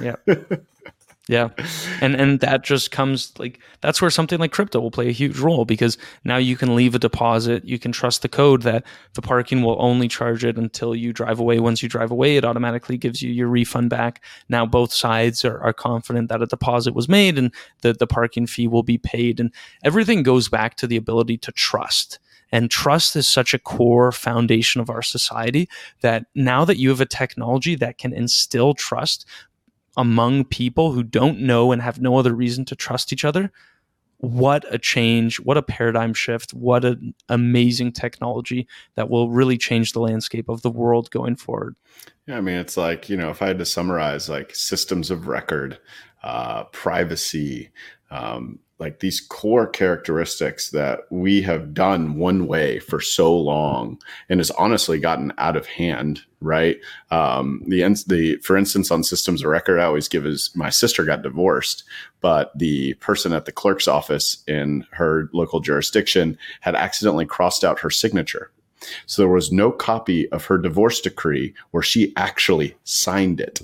Yeah. 0.00 0.16
Yeah. 1.30 1.50
And 2.00 2.16
and 2.16 2.40
that 2.40 2.64
just 2.64 2.90
comes 2.90 3.32
like 3.38 3.60
that's 3.82 4.02
where 4.02 4.10
something 4.10 4.40
like 4.40 4.50
crypto 4.50 4.80
will 4.80 4.90
play 4.90 5.06
a 5.06 5.12
huge 5.12 5.38
role 5.38 5.64
because 5.64 5.96
now 6.24 6.38
you 6.38 6.56
can 6.56 6.74
leave 6.74 6.96
a 6.96 6.98
deposit, 6.98 7.64
you 7.64 7.78
can 7.78 7.92
trust 7.92 8.22
the 8.22 8.28
code 8.28 8.62
that 8.62 8.84
the 9.14 9.22
parking 9.22 9.62
will 9.62 9.76
only 9.78 10.08
charge 10.08 10.44
it 10.44 10.58
until 10.58 10.92
you 10.92 11.12
drive 11.12 11.38
away. 11.38 11.60
Once 11.60 11.84
you 11.84 11.88
drive 11.88 12.10
away, 12.10 12.36
it 12.36 12.44
automatically 12.44 12.98
gives 12.98 13.22
you 13.22 13.30
your 13.30 13.46
refund 13.46 13.90
back. 13.90 14.24
Now 14.48 14.66
both 14.66 14.92
sides 14.92 15.44
are, 15.44 15.60
are 15.60 15.72
confident 15.72 16.30
that 16.30 16.42
a 16.42 16.46
deposit 16.46 16.94
was 16.94 17.08
made 17.08 17.38
and 17.38 17.54
that 17.82 18.00
the 18.00 18.08
parking 18.08 18.48
fee 18.48 18.66
will 18.66 18.82
be 18.82 18.98
paid. 18.98 19.38
And 19.38 19.54
everything 19.84 20.24
goes 20.24 20.48
back 20.48 20.74
to 20.78 20.88
the 20.88 20.96
ability 20.96 21.38
to 21.38 21.52
trust. 21.52 22.18
And 22.52 22.70
trust 22.70 23.14
is 23.16 23.28
such 23.28 23.54
a 23.54 23.58
core 23.58 24.12
foundation 24.12 24.80
of 24.80 24.90
our 24.90 25.02
society 25.02 25.68
that 26.00 26.26
now 26.34 26.64
that 26.64 26.78
you 26.78 26.88
have 26.88 27.00
a 27.00 27.06
technology 27.06 27.76
that 27.76 27.98
can 27.98 28.12
instill 28.12 28.74
trust, 28.74 29.24
among 29.96 30.44
people 30.44 30.92
who 30.92 31.02
don't 31.02 31.40
know 31.40 31.72
and 31.72 31.82
have 31.82 32.00
no 32.00 32.16
other 32.16 32.34
reason 32.34 32.64
to 32.64 32.76
trust 32.76 33.12
each 33.12 33.24
other 33.24 33.50
what 34.20 34.64
a 34.72 34.78
change 34.78 35.40
what 35.40 35.56
a 35.56 35.62
paradigm 35.62 36.12
shift 36.12 36.52
what 36.52 36.84
an 36.84 37.14
amazing 37.30 37.90
technology 37.90 38.68
that 38.94 39.08
will 39.08 39.30
really 39.30 39.56
change 39.56 39.92
the 39.92 40.00
landscape 40.00 40.48
of 40.48 40.60
the 40.60 40.70
world 40.70 41.10
going 41.10 41.34
forward. 41.34 41.74
Yeah 42.26 42.36
i 42.36 42.40
mean 42.40 42.56
it's 42.56 42.76
like 42.76 43.08
you 43.08 43.16
know 43.16 43.30
if 43.30 43.40
i 43.40 43.46
had 43.46 43.58
to 43.58 43.64
summarize 43.64 44.28
like 44.28 44.54
systems 44.54 45.10
of 45.10 45.26
record 45.26 45.78
uh, 46.22 46.64
privacy 46.64 47.70
um, 48.10 48.58
like 48.80 49.00
these 49.00 49.20
core 49.20 49.66
characteristics 49.66 50.70
that 50.70 51.00
we 51.10 51.42
have 51.42 51.74
done 51.74 52.16
one 52.16 52.46
way 52.46 52.78
for 52.80 53.00
so 53.00 53.36
long 53.36 54.00
and 54.28 54.40
has 54.40 54.50
honestly 54.52 54.98
gotten 54.98 55.32
out 55.38 55.56
of 55.56 55.66
hand 55.66 56.22
right? 56.42 56.78
Um, 57.10 57.62
the 57.66 57.82
the 58.06 58.36
for 58.36 58.56
instance 58.56 58.90
on 58.90 59.04
systems 59.04 59.42
of 59.42 59.50
record 59.50 59.78
i 59.78 59.84
always 59.84 60.08
give 60.08 60.24
is 60.24 60.50
my 60.54 60.70
sister 60.70 61.04
got 61.04 61.20
divorced 61.22 61.84
but 62.20 62.50
the 62.58 62.94
person 62.94 63.32
at 63.32 63.44
the 63.44 63.52
clerk's 63.52 63.88
office 63.88 64.42
in 64.46 64.86
her 64.92 65.28
local 65.32 65.60
jurisdiction 65.60 66.38
had 66.60 66.74
accidentally 66.74 67.26
crossed 67.26 67.64
out 67.64 67.80
her 67.80 67.90
signature. 67.90 68.50
So 69.06 69.22
there 69.22 69.28
was 69.28 69.52
no 69.52 69.70
copy 69.70 70.28
of 70.30 70.46
her 70.46 70.58
divorce 70.58 71.00
decree 71.00 71.54
where 71.70 71.82
she 71.82 72.14
actually 72.16 72.76
signed 72.84 73.40
it 73.40 73.60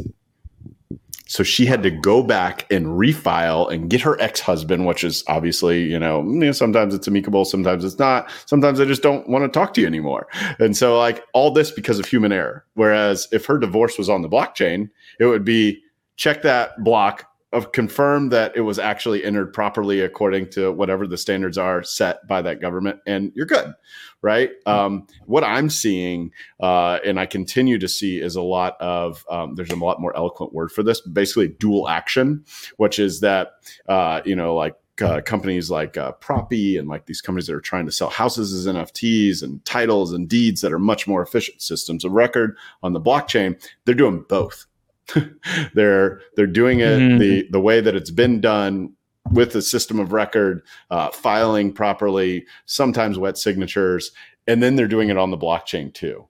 so 1.26 1.42
she 1.42 1.66
had 1.66 1.82
to 1.82 1.90
go 1.90 2.22
back 2.22 2.70
and 2.72 2.86
refile 2.86 3.70
and 3.70 3.90
get 3.90 4.00
her 4.00 4.20
ex-husband, 4.20 4.86
which 4.86 5.02
is 5.02 5.24
obviously, 5.26 5.82
you 5.82 5.98
know, 5.98 6.22
mm, 6.22 6.54
sometimes 6.54 6.94
it's 6.94 7.08
amicable, 7.08 7.44
sometimes 7.44 7.84
it's 7.84 7.98
not. 7.98 8.30
Sometimes 8.46 8.78
I 8.80 8.84
just 8.84 9.02
don't 9.02 9.28
want 9.28 9.44
to 9.44 9.48
talk 9.48 9.74
to 9.74 9.80
you 9.80 9.88
anymore. 9.88 10.28
And 10.60 10.76
so 10.76 10.96
like 10.98 11.24
all 11.34 11.50
this 11.50 11.72
because 11.72 11.98
of 11.98 12.06
human 12.06 12.30
error. 12.30 12.64
Whereas 12.74 13.26
if 13.32 13.44
her 13.46 13.58
divorce 13.58 13.98
was 13.98 14.08
on 14.08 14.22
the 14.22 14.28
blockchain, 14.28 14.88
it 15.18 15.26
would 15.26 15.44
be 15.44 15.82
check 16.14 16.42
that 16.42 16.82
block, 16.84 17.28
of 17.56 17.72
confirm 17.72 18.28
that 18.28 18.54
it 18.54 18.60
was 18.60 18.78
actually 18.78 19.24
entered 19.24 19.52
properly 19.52 20.00
according 20.02 20.50
to 20.50 20.70
whatever 20.70 21.06
the 21.06 21.16
standards 21.16 21.56
are 21.56 21.82
set 21.82 22.26
by 22.26 22.42
that 22.42 22.60
government, 22.60 23.00
and 23.06 23.32
you're 23.34 23.46
good, 23.46 23.74
right? 24.20 24.50
Um, 24.66 25.06
what 25.24 25.42
I'm 25.42 25.70
seeing, 25.70 26.32
uh, 26.60 26.98
and 27.04 27.18
I 27.18 27.24
continue 27.24 27.78
to 27.78 27.88
see, 27.88 28.20
is 28.20 28.36
a 28.36 28.42
lot 28.42 28.76
of 28.80 29.24
um, 29.30 29.54
there's 29.54 29.70
a 29.70 29.76
lot 29.76 30.00
more 30.00 30.14
eloquent 30.14 30.52
word 30.52 30.70
for 30.70 30.82
this, 30.82 31.00
basically 31.00 31.48
dual 31.48 31.88
action, 31.88 32.44
which 32.76 32.98
is 32.98 33.20
that 33.20 33.52
uh, 33.88 34.20
you 34.26 34.36
know 34.36 34.54
like 34.54 34.76
uh, 35.00 35.20
companies 35.22 35.70
like 35.70 35.96
uh, 35.96 36.12
Propy 36.20 36.78
and 36.78 36.88
like 36.88 37.06
these 37.06 37.20
companies 37.20 37.46
that 37.46 37.54
are 37.54 37.60
trying 37.60 37.86
to 37.86 37.92
sell 37.92 38.10
houses 38.10 38.52
as 38.52 38.72
NFTs 38.72 39.42
and 39.42 39.64
titles 39.64 40.12
and 40.12 40.28
deeds 40.28 40.60
that 40.60 40.72
are 40.72 40.78
much 40.78 41.06
more 41.06 41.22
efficient 41.22 41.62
systems 41.62 42.04
of 42.04 42.12
record 42.12 42.56
on 42.82 42.92
the 42.92 43.00
blockchain. 43.00 43.60
They're 43.84 43.94
doing 43.94 44.24
both. 44.28 44.66
they're 45.74 46.20
they're 46.36 46.46
doing 46.46 46.80
it 46.80 46.98
mm-hmm. 46.98 47.18
the 47.18 47.48
the 47.50 47.60
way 47.60 47.80
that 47.80 47.94
it's 47.94 48.10
been 48.10 48.40
done 48.40 48.92
with 49.32 49.52
the 49.52 49.62
system 49.62 49.98
of 49.98 50.12
record, 50.12 50.62
uh, 50.90 51.10
filing 51.10 51.72
properly, 51.72 52.46
sometimes 52.66 53.18
wet 53.18 53.36
signatures, 53.38 54.12
and 54.46 54.62
then 54.62 54.76
they're 54.76 54.88
doing 54.88 55.08
it 55.08 55.18
on 55.18 55.30
the 55.30 55.38
blockchain 55.38 55.92
too. 55.92 56.26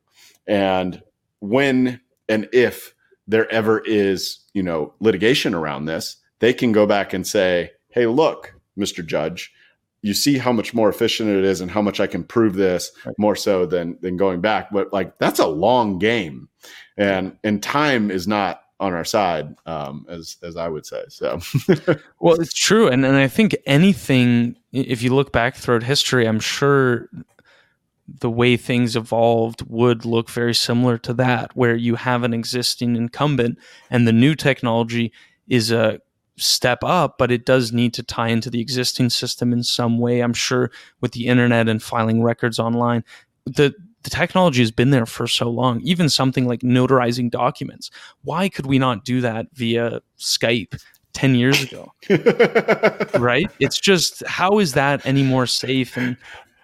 And 0.47 1.03
when 1.41 2.01
and 2.29 2.49
if 2.53 2.95
there 3.29 3.51
ever 3.51 3.81
is, 3.81 4.41
you 4.55 4.63
know, 4.63 4.95
litigation 5.01 5.55
around 5.55 5.87
this, 5.87 6.17
they 6.39 6.53
can 6.53 6.73
go 6.73 6.87
back 6.87 7.13
and 7.13 7.27
say, 7.27 7.73
"Hey, 7.89 8.07
look, 8.07 8.55
Mr. 8.79 9.05
Judge, 9.05 9.53
you 10.03 10.15
see 10.15 10.39
how 10.39 10.53
much 10.53 10.75
more 10.75 10.89
efficient 10.89 11.31
it 11.31 11.45
is 11.45 11.61
and 11.61 11.71
how 11.71 11.83
much 11.83 11.99
I 11.99 12.07
can 12.07 12.23
prove 12.25 12.55
this 12.55 12.91
more 13.19 13.37
so 13.37 13.67
than 13.67 13.99
than 14.01 14.17
going 14.17 14.41
back." 14.41 14.71
But 14.71 14.93
like 14.93 15.19
that's 15.19 15.41
a 15.41 15.47
long 15.47 15.99
game, 15.99 16.49
and 16.97 17.37
and 17.43 17.63
time 17.63 18.11
is 18.11 18.29
not 18.29 18.63
on 18.79 18.93
our 18.93 19.05
side, 19.05 19.55
um, 19.67 20.07
as 20.09 20.37
as 20.43 20.57
I 20.57 20.69
would 20.69 20.87
say. 20.87 21.05
So, 21.09 21.41
well, 22.21 22.41
it's 22.41 22.55
true, 22.55 22.89
and 22.89 23.05
and 23.05 23.17
I 23.17 23.29
think 23.29 23.57
anything, 23.67 24.57
if 24.73 25.03
you 25.03 25.15
look 25.15 25.33
back 25.33 25.57
throughout 25.57 25.83
history, 25.83 26.27
I'm 26.27 26.41
sure 26.41 27.09
the 28.09 28.31
way 28.31 28.57
things 28.57 28.95
evolved 28.95 29.63
would 29.69 30.05
look 30.05 30.31
very 30.31 30.55
similar 30.55 30.99
to 30.99 31.13
that, 31.15 31.57
where 31.57 31.75
you 31.75 31.97
have 31.97 32.23
an 32.23 32.35
existing 32.35 32.97
incumbent, 32.97 33.59
and 33.91 34.07
the 34.07 34.13
new 34.13 34.35
technology 34.35 35.13
is 35.49 35.71
a 35.71 36.01
step 36.39 36.81
up, 36.85 37.17
but 37.19 37.31
it 37.31 37.47
does 37.47 37.73
need 37.73 37.95
to 37.95 38.03
tie 38.03 38.29
into 38.29 38.51
the 38.51 38.61
existing 38.61 39.09
system 39.11 39.53
in 39.53 39.63
some 39.63 39.99
way. 39.99 40.21
I'm 40.21 40.35
sure 40.35 40.71
with 41.01 41.13
the 41.13 41.27
internet 41.27 41.69
and 41.69 41.83
filing 41.83 42.23
records 42.23 42.59
online, 42.59 43.05
the 43.47 43.75
the 44.07 44.11
technology 44.11 44.63
has 44.63 44.71
been 44.71 44.91
there 44.91 45.05
for 45.05 45.27
so 45.27 45.51
long, 45.51 45.81
even 45.81 46.09
something 46.09 46.47
like 46.47 46.61
notarizing 46.61 47.29
documents. 47.29 47.91
Why 48.23 48.49
could 48.49 48.65
we 48.65 48.79
not 48.79 49.05
do 49.05 49.21
that 49.21 49.47
via 49.53 50.01
Skype 50.17 50.81
10 51.13 51.35
years 51.35 51.61
ago? 51.61 51.93
right? 53.19 53.51
It's 53.59 53.81
just, 53.81 54.25
how 54.25 54.61
is 54.61 54.75
that 54.75 55.05
any 55.05 55.25
more 55.25 55.45
safe? 55.49 55.97
And 55.97 56.17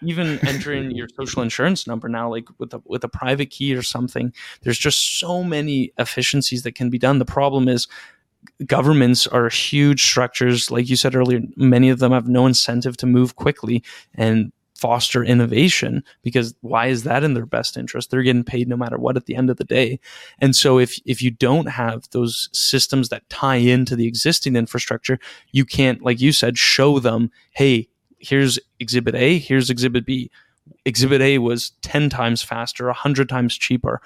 even 0.03 0.39
entering 0.47 0.93
your 0.93 1.09
social 1.17 1.43
insurance 1.43 1.85
number 1.89 2.09
now, 2.09 2.31
like 2.31 2.47
with 2.59 2.75
a, 2.75 2.83
with 2.85 3.03
a 3.03 3.09
private 3.09 3.51
key 3.51 3.75
or 3.75 3.83
something, 3.83 4.33
there's 4.63 4.79
just 4.79 5.19
so 5.19 5.43
many 5.43 5.93
efficiencies 5.99 6.63
that 6.63 6.77
can 6.77 6.91
be 6.91 6.99
done. 6.99 7.19
The 7.19 7.25
problem 7.25 7.67
is, 7.67 7.89
governments 8.67 9.27
are 9.29 9.49
huge 9.49 10.03
structures 10.03 10.69
like 10.69 10.89
you 10.89 10.97
said 10.97 11.15
earlier 11.15 11.41
many 11.55 11.91
of 11.91 12.01
them 12.01 12.11
have 12.11 12.27
no 12.27 12.45
incentive 12.45 12.97
to 12.97 13.07
move 13.07 13.37
quickly 13.37 13.85
and 14.17 14.51
foster 14.83 15.23
innovation 15.23 16.03
because 16.23 16.57
why 16.61 16.89
is 16.89 17.05
that 17.05 17.23
in 17.23 17.35
their 17.35 17.47
best 17.47 17.77
interest? 17.77 18.11
They're 18.11 18.25
getting 18.25 18.43
paid 18.43 18.67
no 18.69 18.77
matter 18.77 18.99
what 18.99 19.17
at 19.17 19.27
the 19.27 19.37
end 19.37 19.49
of 19.49 19.57
the 19.57 19.65
day. 19.65 20.01
And 20.41 20.57
so 20.57 20.81
if 20.81 20.99
if 21.07 21.23
you 21.23 21.31
don't 21.31 21.69
have 21.69 22.11
those 22.11 22.49
systems 22.53 23.09
that 23.11 23.29
tie 23.31 23.63
into 23.75 23.95
the 23.95 24.09
existing 24.09 24.57
infrastructure, 24.57 25.21
you 25.53 25.65
can't 25.65 26.03
like 26.03 26.21
you 26.21 26.33
said 26.33 26.59
show 26.59 26.99
them, 26.99 27.31
"Hey, 27.53 27.89
here's 28.19 28.59
exhibit 28.81 29.15
A, 29.15 29.39
here's 29.39 29.71
exhibit 29.71 30.05
B." 30.05 30.31
Exhibit 30.85 31.21
A 31.23 31.39
was 31.39 31.71
10 31.83 32.11
times 32.11 32.43
faster, 32.43 32.87
100 32.87 33.29
times 33.29 33.57
cheaper. 33.57 34.01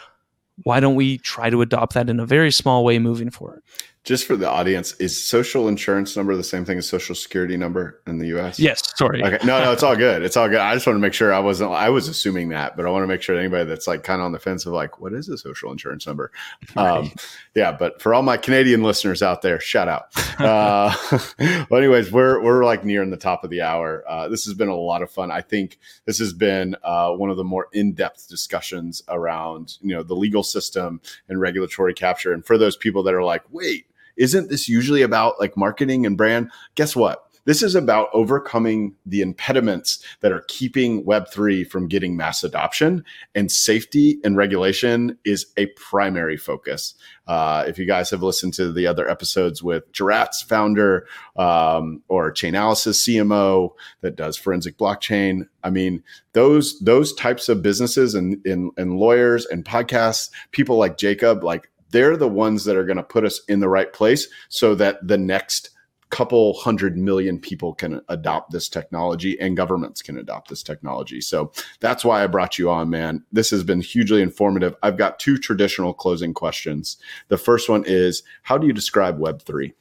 Why 0.64 0.81
don't 0.81 0.95
we 0.95 1.18
try 1.18 1.49
to 1.49 1.62
adopt 1.62 1.95
that 1.95 2.11
in 2.11 2.20
a 2.20 2.27
very 2.27 2.53
small 2.53 2.85
way 2.85 2.99
moving 2.99 3.31
forward? 3.31 3.62
Just 4.07 4.24
for 4.24 4.36
the 4.36 4.48
audience, 4.48 4.92
is 4.94 5.26
social 5.26 5.66
insurance 5.66 6.16
number 6.16 6.36
the 6.36 6.44
same 6.44 6.64
thing 6.64 6.78
as 6.78 6.88
social 6.88 7.16
security 7.16 7.57
number 7.57 8.00
in 8.07 8.18
the 8.18 8.28
U.S.? 8.28 8.57
Yes. 8.57 8.80
Sorry. 8.96 9.20
Okay. 9.20 9.44
No, 9.44 9.62
no, 9.62 9.72
it's 9.72 9.82
all 9.82 9.96
good. 9.96 10.22
It's 10.22 10.36
all 10.36 10.48
good. 10.48 10.61
I 10.61 10.74
just 10.74 10.86
want 10.86 10.94
to 10.94 11.00
make 11.00 11.12
sure 11.12 11.34
I 11.34 11.40
wasn't. 11.40 11.72
I 11.72 11.90
was 11.90 12.07
assuming 12.07 12.50
that, 12.50 12.76
but 12.76 12.86
I 12.86 12.90
want 12.90 13.02
to 13.02 13.09
make 13.09 13.20
sure 13.20 13.34
that 13.34 13.40
anybody 13.40 13.64
that's 13.64 13.88
like 13.88 14.04
kind 14.04 14.20
of 14.20 14.26
on 14.26 14.32
the 14.32 14.38
fence 14.38 14.64
of 14.64 14.72
like, 14.72 15.00
what 15.00 15.12
is 15.12 15.28
a 15.28 15.36
social 15.36 15.72
insurance 15.72 16.07
number? 16.07 16.30
Right. 16.76 16.98
Um, 16.98 17.12
yeah. 17.57 17.72
But 17.72 18.00
for 18.00 18.14
all 18.14 18.22
my 18.22 18.36
Canadian 18.36 18.84
listeners 18.84 19.24
out 19.24 19.42
there, 19.42 19.61
shout 19.61 19.88
out. 19.88 20.07
Uh, 20.36 20.94
well, 21.70 21.78
anyways, 21.78 22.12
we're 22.12 22.42
we're 22.42 22.62
like 22.62 22.84
nearing 22.84 23.09
the 23.09 23.16
top 23.16 23.42
of 23.42 23.48
the 23.48 23.62
hour. 23.62 24.04
Uh, 24.07 24.28
this 24.28 24.44
has 24.44 24.52
been 24.52 24.68
a 24.68 24.76
lot 24.76 25.00
of 25.00 25.11
fun. 25.11 25.30
I 25.30 25.40
think 25.40 25.78
this 26.04 26.18
has 26.18 26.34
been 26.34 26.76
uh, 26.84 27.12
one 27.12 27.30
of 27.30 27.38
the 27.38 27.42
more 27.42 27.68
in 27.72 27.94
depth 27.94 28.28
discussions 28.28 29.02
around 29.09 29.78
you 29.80 29.94
know 29.94 30.02
the 30.02 30.14
legal 30.14 30.42
system 30.42 31.00
and 31.30 31.40
regulatory 31.40 31.94
capture. 31.94 32.34
And 32.34 32.44
for 32.44 32.59
those 32.59 32.76
people 32.76 33.02
that 33.04 33.14
are 33.14 33.24
like, 33.24 33.44
wait 33.50 33.86
isn't 34.16 34.50
this 34.50 34.68
usually 34.68 35.02
about 35.02 35.38
like 35.40 35.56
marketing 35.56 36.06
and 36.06 36.16
brand? 36.16 36.50
Guess 36.74 36.96
what? 36.96 37.26
This 37.46 37.62
is 37.62 37.76
about 37.76 38.08
overcoming 38.12 38.96
the 39.06 39.22
impediments 39.22 40.04
that 40.20 40.32
are 40.32 40.44
keeping 40.48 41.04
Web3 41.04 41.66
from 41.66 41.86
getting 41.86 42.16
mass 42.16 42.42
adoption, 42.42 43.04
and 43.36 43.50
safety 43.50 44.18
and 44.24 44.36
regulation 44.36 45.16
is 45.24 45.46
a 45.56 45.66
primary 45.66 46.36
focus. 46.36 46.94
Uh, 47.28 47.64
if 47.66 47.78
you 47.78 47.86
guys 47.86 48.10
have 48.10 48.22
listened 48.22 48.52
to 48.54 48.72
the 48.72 48.88
other 48.88 49.08
episodes 49.08 49.62
with 49.62 49.90
Giraffe's 49.92 50.42
founder 50.42 51.06
um, 51.36 52.02
or 52.08 52.32
Chainalysis 52.32 53.06
CMO 53.06 53.70
that 54.00 54.16
does 54.16 54.36
forensic 54.36 54.76
blockchain, 54.76 55.46
I 55.62 55.70
mean 55.70 56.02
those 56.32 56.78
those 56.80 57.14
types 57.14 57.48
of 57.48 57.62
businesses 57.62 58.14
and, 58.16 58.44
and, 58.44 58.72
and 58.76 58.96
lawyers 58.98 59.46
and 59.46 59.64
podcasts, 59.64 60.30
people 60.50 60.78
like 60.78 60.98
Jacob, 60.98 61.44
like 61.44 61.70
they're 61.91 62.16
the 62.16 62.28
ones 62.28 62.64
that 62.64 62.76
are 62.76 62.84
going 62.84 62.97
to 62.97 63.03
put 63.03 63.24
us 63.24 63.41
in 63.49 63.61
the 63.61 63.68
right 63.68 63.93
place 63.93 64.28
so 64.49 64.74
that 64.74 65.07
the 65.07 65.18
next 65.18 65.70
couple 66.11 66.55
hundred 66.55 66.97
million 66.97 67.39
people 67.39 67.74
can 67.74 68.01
adopt 68.09 68.53
this 68.53 68.68
technology 68.68 69.39
and 69.41 69.57
governments 69.57 70.03
can 70.03 70.16
adopt 70.16 70.49
this 70.49 70.62
technology. 70.62 71.20
So 71.20 71.53
that's 71.80 72.05
why 72.05 72.22
I 72.22 72.28
brought 72.28 72.59
you 72.59 72.70
on, 72.70 72.91
man. 72.91 73.24
This 73.32 73.51
has 73.51 73.64
been 73.64 73.80
hugely 73.80 74.22
informative. 74.22 74.76
I've 74.82 74.97
got 74.97 75.18
two 75.18 75.37
traditional 75.37 75.93
closing 75.93 76.32
questions. 76.32 76.97
The 77.28 77.39
first 77.39 77.68
one 77.68 77.82
is 77.87 78.22
How 78.43 78.57
do 78.57 78.66
you 78.66 78.72
describe 78.72 79.18
Web3? 79.18 79.72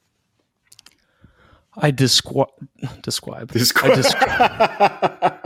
I 1.77 1.91
descri- 1.91 2.47
describe. 3.01 3.51
describe. 3.51 3.91
I, 3.91 3.95
descri- 3.95 5.41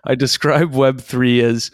I 0.04 0.14
describe 0.14 0.72
Web3 0.72 1.42
as 1.42 1.70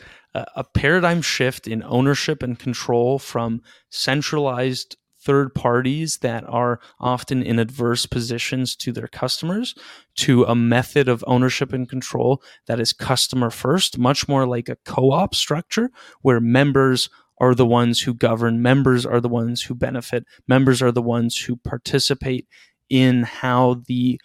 a 0.54 0.64
paradigm 0.64 1.22
shift 1.22 1.66
in 1.66 1.82
ownership 1.84 2.42
and 2.42 2.58
control 2.58 3.18
from 3.18 3.62
centralized 3.90 4.96
third 5.26 5.54
parties 5.54 6.18
that 6.18 6.44
are 6.48 6.78
often 7.00 7.42
in 7.42 7.58
adverse 7.58 8.06
positions 8.06 8.76
to 8.76 8.92
their 8.92 9.08
customers 9.08 9.74
to 10.14 10.44
a 10.44 10.54
method 10.54 11.08
of 11.08 11.24
ownership 11.26 11.72
and 11.72 11.88
control 11.88 12.40
that 12.66 12.78
is 12.78 12.92
customer 12.92 13.50
first, 13.50 13.98
much 13.98 14.28
more 14.28 14.46
like 14.46 14.68
a 14.68 14.76
co 14.84 15.10
op 15.10 15.34
structure 15.34 15.90
where 16.22 16.40
members 16.40 17.10
are 17.38 17.54
the 17.54 17.66
ones 17.66 18.00
who 18.00 18.14
govern, 18.14 18.62
members 18.62 19.04
are 19.04 19.20
the 19.20 19.28
ones 19.28 19.62
who 19.62 19.74
benefit, 19.74 20.24
members 20.46 20.80
are 20.80 20.92
the 20.92 21.02
ones 21.02 21.36
who 21.36 21.56
participate 21.56 22.46
in 22.88 23.24
how 23.24 23.82
the 23.88 24.20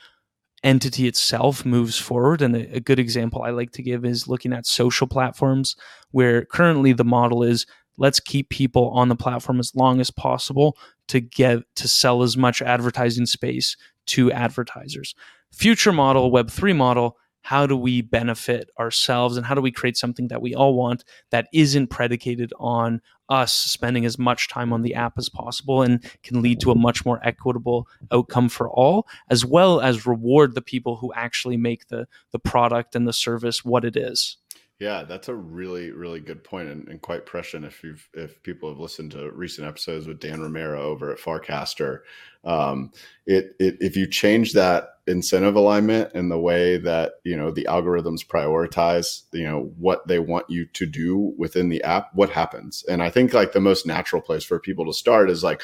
entity 0.64 1.08
itself 1.08 1.66
moves 1.66 1.98
forward. 1.98 2.42
And 2.42 2.56
a, 2.56 2.78
a, 2.78 2.80
good 2.80 3.00
example 3.00 3.42
I 3.42 3.50
like 3.50 3.72
to 3.72 3.82
give 3.82 4.06
is 4.06 4.28
looking 4.28 4.54
at 4.54 4.66
social 4.66 5.08
platforms, 5.08 5.76
where 6.12 6.46
currently 6.46 6.94
the 6.94 7.04
model 7.04 7.44
is 7.44 7.66
let's 7.98 8.20
keep 8.20 8.50
people 8.50 8.90
on 8.92 9.10
the 9.10 9.16
platform 9.16 9.60
as 9.60 9.76
long 9.76 10.00
as 10.00 10.12
possible 10.12 10.78
to 11.08 11.20
get 11.20 11.60
to 11.76 11.88
sell 11.88 12.24
as 12.24 12.38
much 12.38 12.62
advertising 12.62 13.26
space 13.26 13.76
to 14.08 14.32
advertisers. 14.32 15.14
Future 15.52 15.92
model, 15.92 16.32
Web3 16.32 16.76
model, 16.76 17.18
how 17.42 17.66
do 17.66 17.76
we 17.76 18.02
benefit 18.02 18.70
ourselves 18.80 19.38
and 19.38 19.46
how 19.46 19.56
do 19.56 19.62
we 19.62 19.72
create 19.72 19.98
something 19.98 20.28
that 20.28 20.42
we 20.42 20.54
all 20.56 20.74
want 20.74 21.04
that 21.32 21.48
isn't 21.54 21.88
predicated 21.88 22.54
on 22.60 23.02
us 23.30 23.54
spending 23.54 24.06
as 24.06 24.20
much 24.20 24.50
time 24.50 24.74
on 24.74 24.82
the 24.82 24.94
app 24.94 25.18
as 25.18 25.30
possible 25.30 25.82
and 25.82 26.04
can 26.22 26.42
lead 26.42 26.60
to 26.60 26.72
a 26.72 26.76
much 26.76 27.06
more 27.06 27.20
equitable 27.24 27.88
outcome 28.12 28.50
for 28.50 28.70
all 28.70 29.08
as 29.30 29.46
well 29.46 29.80
as 29.80 30.06
reward 30.06 30.54
the 30.54 30.62
people 30.62 30.98
who 30.98 31.14
actually 31.14 31.58
make 31.58 31.88
the 31.88 32.08
the 32.32 32.40
product 32.40 32.96
and 32.96 33.08
the 33.08 33.14
service 33.14 33.64
what 33.64 33.86
it 33.86 33.96
is 33.96 34.38
yeah, 34.82 35.04
that's 35.04 35.28
a 35.28 35.36
really, 35.36 35.92
really 35.92 36.20
good 36.20 36.44
point 36.44 36.68
and, 36.68 36.88
and, 36.88 37.00
quite 37.00 37.28
prescient. 37.28 37.66
If 37.66 37.84
you've 37.84 38.10
if 38.16 38.42
people 38.42 38.68
have 38.68 38.80
listened 38.80 39.12
to 39.12 39.30
recent 39.30 39.68
episodes 39.68 40.08
with 40.08 40.20
Dan 40.20 40.42
Romero 40.42 40.82
over 40.82 41.12
at 41.12 41.20
Farcaster, 41.20 42.00
um, 42.44 42.92
it, 43.28 43.56
it 43.60 43.78
if 43.80 43.96
you 43.96 44.08
change 44.08 44.54
that 44.54 44.96
incentive 45.06 45.56
alignment 45.56 46.12
and 46.16 46.32
the 46.32 46.40
way 46.40 46.78
that 46.78 47.14
you 47.24 47.38
know 47.38 47.52
the 47.52 47.68
algorithms 47.70 48.26
prioritize, 48.26 49.22
you 49.32 49.44
know 49.44 49.72
what 49.78 50.08
they 50.08 50.18
want 50.18 50.50
you 50.50 50.66
to 50.66 50.88
do 50.88 51.32
within 51.38 51.70
the 51.70 51.84
app, 51.84 52.10
what 52.16 52.32
happens? 52.32 52.84
And 52.90 53.04
I 53.04 53.12
think 53.12 53.34
like 53.34 53.52
the 53.52 53.60
most 53.60 53.86
natural 53.86 54.20
place 54.20 54.44
for 54.44 54.60
people 54.60 54.88
to 54.88 54.94
start 54.94 55.30
is 55.30 55.44
like, 55.44 55.62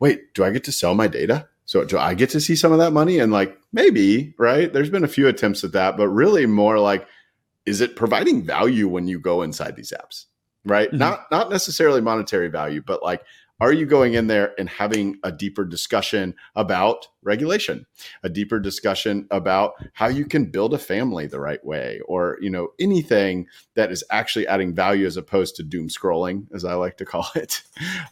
wait, 0.00 0.32
do 0.32 0.42
I 0.42 0.50
get 0.50 0.64
to 0.64 0.72
sell 0.72 0.94
my 0.94 1.06
data? 1.06 1.48
So 1.66 1.84
do 1.84 1.98
I 1.98 2.14
get 2.14 2.30
to 2.30 2.40
see 2.40 2.56
some 2.56 2.72
of 2.72 2.78
that 2.78 2.92
money? 2.92 3.18
And 3.18 3.30
like 3.30 3.58
maybe, 3.74 4.34
right? 4.38 4.72
There's 4.72 4.90
been 4.90 5.04
a 5.04 5.08
few 5.08 5.28
attempts 5.28 5.64
at 5.64 5.72
that, 5.72 5.98
but 5.98 6.08
really 6.08 6.46
more 6.46 6.78
like 6.78 7.06
is 7.66 7.80
it 7.80 7.96
providing 7.96 8.42
value 8.42 8.88
when 8.88 9.06
you 9.08 9.18
go 9.18 9.42
inside 9.42 9.76
these 9.76 9.92
apps 9.92 10.26
right 10.64 10.88
mm-hmm. 10.88 10.98
not 10.98 11.26
not 11.30 11.50
necessarily 11.50 12.00
monetary 12.00 12.48
value 12.48 12.82
but 12.84 13.02
like 13.02 13.22
are 13.60 13.72
you 13.72 13.86
going 13.86 14.14
in 14.14 14.26
there 14.26 14.52
and 14.58 14.68
having 14.68 15.18
a 15.22 15.30
deeper 15.30 15.64
discussion 15.64 16.34
about 16.56 17.06
regulation 17.24 17.86
a 18.22 18.28
deeper 18.28 18.60
discussion 18.60 19.26
about 19.30 19.74
how 19.92 20.06
you 20.06 20.24
can 20.24 20.44
build 20.44 20.74
a 20.74 20.78
family 20.78 21.26
the 21.26 21.40
right 21.40 21.64
way 21.64 22.00
or 22.06 22.38
you 22.40 22.50
know 22.50 22.68
anything 22.78 23.46
that 23.74 23.90
is 23.90 24.04
actually 24.10 24.46
adding 24.46 24.74
value 24.74 25.06
as 25.06 25.16
opposed 25.16 25.56
to 25.56 25.62
doom 25.62 25.88
scrolling 25.88 26.46
as 26.54 26.64
i 26.64 26.74
like 26.74 26.96
to 26.96 27.04
call 27.04 27.26
it 27.34 27.62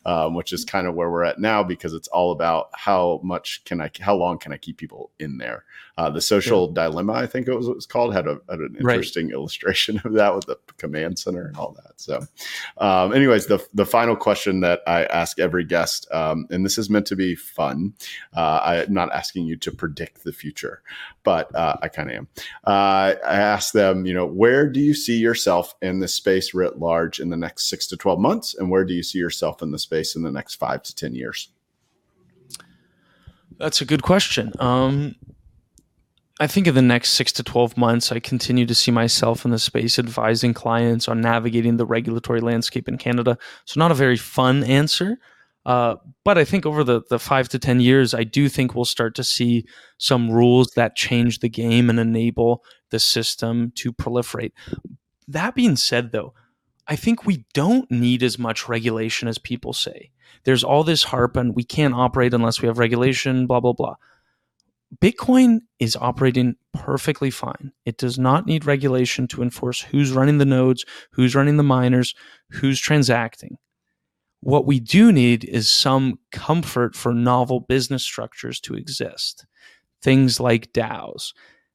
um, 0.07 0.35
which 0.35 0.53
is 0.53 0.65
kind 0.65 0.87
of 0.87 0.95
where 0.95 1.11
we're 1.11 1.25
at 1.25 1.39
now 1.39 1.63
because 1.63 1.93
it's 1.93 2.09
all 2.09 2.33
about 2.33 2.71
how 2.75 3.21
much 3.23 3.63
can 3.65 3.81
i 3.81 3.91
how 4.01 4.15
long 4.15 4.39
can 4.39 4.53
i 4.53 4.57
keep 4.57 4.77
people 4.77 5.11
in 5.19 5.39
there 5.39 5.65
uh, 5.99 6.09
the 6.09 6.21
social 6.21 6.69
yeah. 6.69 6.85
dilemma 6.85 7.13
i 7.13 7.27
think 7.27 7.47
it 7.47 7.55
was, 7.55 7.69
it 7.69 7.75
was 7.75 7.87
called 7.87 8.15
had, 8.15 8.27
a, 8.27 8.41
had 8.49 8.61
an 8.61 8.77
interesting 8.79 9.27
right. 9.27 9.35
illustration 9.35 10.01
of 10.05 10.13
that 10.15 10.35
with 10.35 10.47
the 10.47 10.57
command 10.79 11.19
center 11.19 11.47
and 11.47 11.57
all 11.57 11.73
that 11.73 12.01
so 12.01 12.21
um, 12.79 13.13
anyways 13.13 13.47
the, 13.47 13.65
the 13.75 13.87
final 13.87 14.17
question 14.17 14.61
that 14.61 14.81
i 14.87 15.05
ask 15.05 15.39
every 15.39 15.65
guest 15.65 16.07
um, 16.13 16.47
and 16.51 16.65
this 16.65 16.79
is 16.79 16.89
meant 16.89 17.07
to 17.07 17.17
be 17.17 17.35
fun 17.35 17.93
uh, 18.35 18.61
i'm 18.63 18.93
not 18.93 19.02
asking 19.13 19.47
you 19.47 19.57
to 19.57 19.71
predict 19.71 20.25
the 20.25 20.33
future 20.33 20.83
but 21.23 21.55
uh, 21.55 21.77
i 21.83 21.89
kind 21.89 22.11
of 22.11 22.17
am 22.17 22.29
uh, 22.67 23.15
i 23.27 23.35
ask 23.35 23.73
them 23.73 24.07
you 24.07 24.15
know 24.15 24.27
where 24.27 24.69
do 24.69 24.81
you 24.81 24.95
see 24.95 25.17
yourself 25.17 25.75
in 25.83 26.01
the 26.01 26.09
space 26.09 26.55
writ 26.55 26.79
large 26.79 27.21
in 27.21 27.31
the 27.31 27.37
next 27.37 27.69
six 27.69 27.87
to 27.87 27.97
12 27.97 28.19
months 28.19 28.55
and 28.55 28.71
where 28.71 28.85
do 28.85 28.95
you 28.95 29.03
see 29.03 29.19
yourself 29.19 29.63
in 29.63 29.71
the 29.71 29.79
space 29.79 30.15
in 30.15 30.23
the 30.23 30.33
next 30.33 30.57
five 30.57 30.83
to 30.83 30.95
10 30.95 31.15
years 31.15 31.49
that's 33.59 33.81
a 33.81 33.85
good 33.85 34.03
question 34.03 34.53
um, 34.59 35.15
I 36.43 36.49
think 36.49 36.67
in 36.67 36.75
the 36.75 36.83
next 36.83 37.11
six 37.11 37.31
to 37.35 37.45
12 37.45 37.77
months, 37.77 38.11
I 38.11 38.19
continue 38.19 38.67
to 38.67 38.75
see 38.75 38.91
myself 38.91 39.45
in 39.45 39.53
the 39.53 39.61
space 39.61 39.97
advising 39.97 40.55
clients 40.55 41.07
on 41.07 41.21
navigating 41.21 41.77
the 41.77 41.87
regulatory 41.87 42.41
landscape 42.41 42.89
in 42.89 42.99
Canada. 42.99 43.39
So, 43.65 43.79
not 43.79 43.93
a 43.93 43.95
very 43.95 44.17
fun 44.17 44.65
answer. 44.65 45.19
Uh, 45.65 45.97
but 46.25 46.39
I 46.39 46.45
think 46.45 46.67
over 46.67 46.83
the, 46.83 47.03
the 47.09 47.19
five 47.19 47.49
to 47.51 47.59
10 47.59 47.81
years, 47.81 48.15
I 48.15 48.25
do 48.25 48.49
think 48.49 48.75
we'll 48.75 48.85
start 48.85 49.15
to 49.17 49.25
see 49.25 49.65
some 49.99 50.31
rules 50.31 50.73
that 50.73 50.97
change 50.97 51.39
the 51.39 51.49
game 51.49 51.89
and 51.89 52.01
enable 52.01 52.65
the 52.91 52.99
system 52.99 53.73
to 53.77 53.93
proliferate. 53.93 54.53
That 55.29 55.55
being 55.55 55.77
said, 55.77 56.11
though, 56.11 56.35
I 56.89 56.97
think 56.97 57.25
we 57.25 57.45
don't 57.55 57.91
need 57.91 58.23
as 58.23 58.39
much 58.39 58.69
regulation 58.69 59.29
as 59.29 59.39
people 59.39 59.73
say. 59.73 60.11
There's 60.45 60.65
all 60.65 60.83
this 60.83 61.05
harp 61.05 61.37
and 61.37 61.55
we 61.55 61.63
can't 61.63 61.95
operate 61.95 62.35
unless 62.35 62.61
we 62.61 62.67
have 62.67 62.79
regulation, 62.79 63.47
blah, 63.47 63.61
blah, 63.61 63.73
blah. 63.73 63.95
Bitcoin 65.01 65.61
is 65.79 65.97
operating 65.97 66.57
perfectly 66.75 67.31
fine. 67.31 67.73
It 67.87 67.97
does 67.97 68.19
not 68.19 68.47
need 68.47 68.67
regulation 68.67 69.27
to 69.29 69.43
enforce 69.43 69.81
who's 69.81 70.13
running 70.13 70.39
the 70.39 70.45
nodes, 70.45 70.85
who's 71.13 71.35
running 71.35 71.57
the 71.57 71.63
miners, 71.63 72.15
who's 72.51 72.79
transacting. 72.79 73.57
What 74.43 74.67
we 74.67 74.81
do 74.81 75.13
need 75.13 75.45
is 75.45 75.69
some 75.71 76.19
comfort 76.33 76.97
for 76.97 77.15
novel 77.15 77.61
business 77.61 78.03
structures 78.03 78.61
to 78.63 78.75
exist. 78.75 79.47
Things 80.03 80.41
like 80.41 80.73
DAOs. 80.73 81.33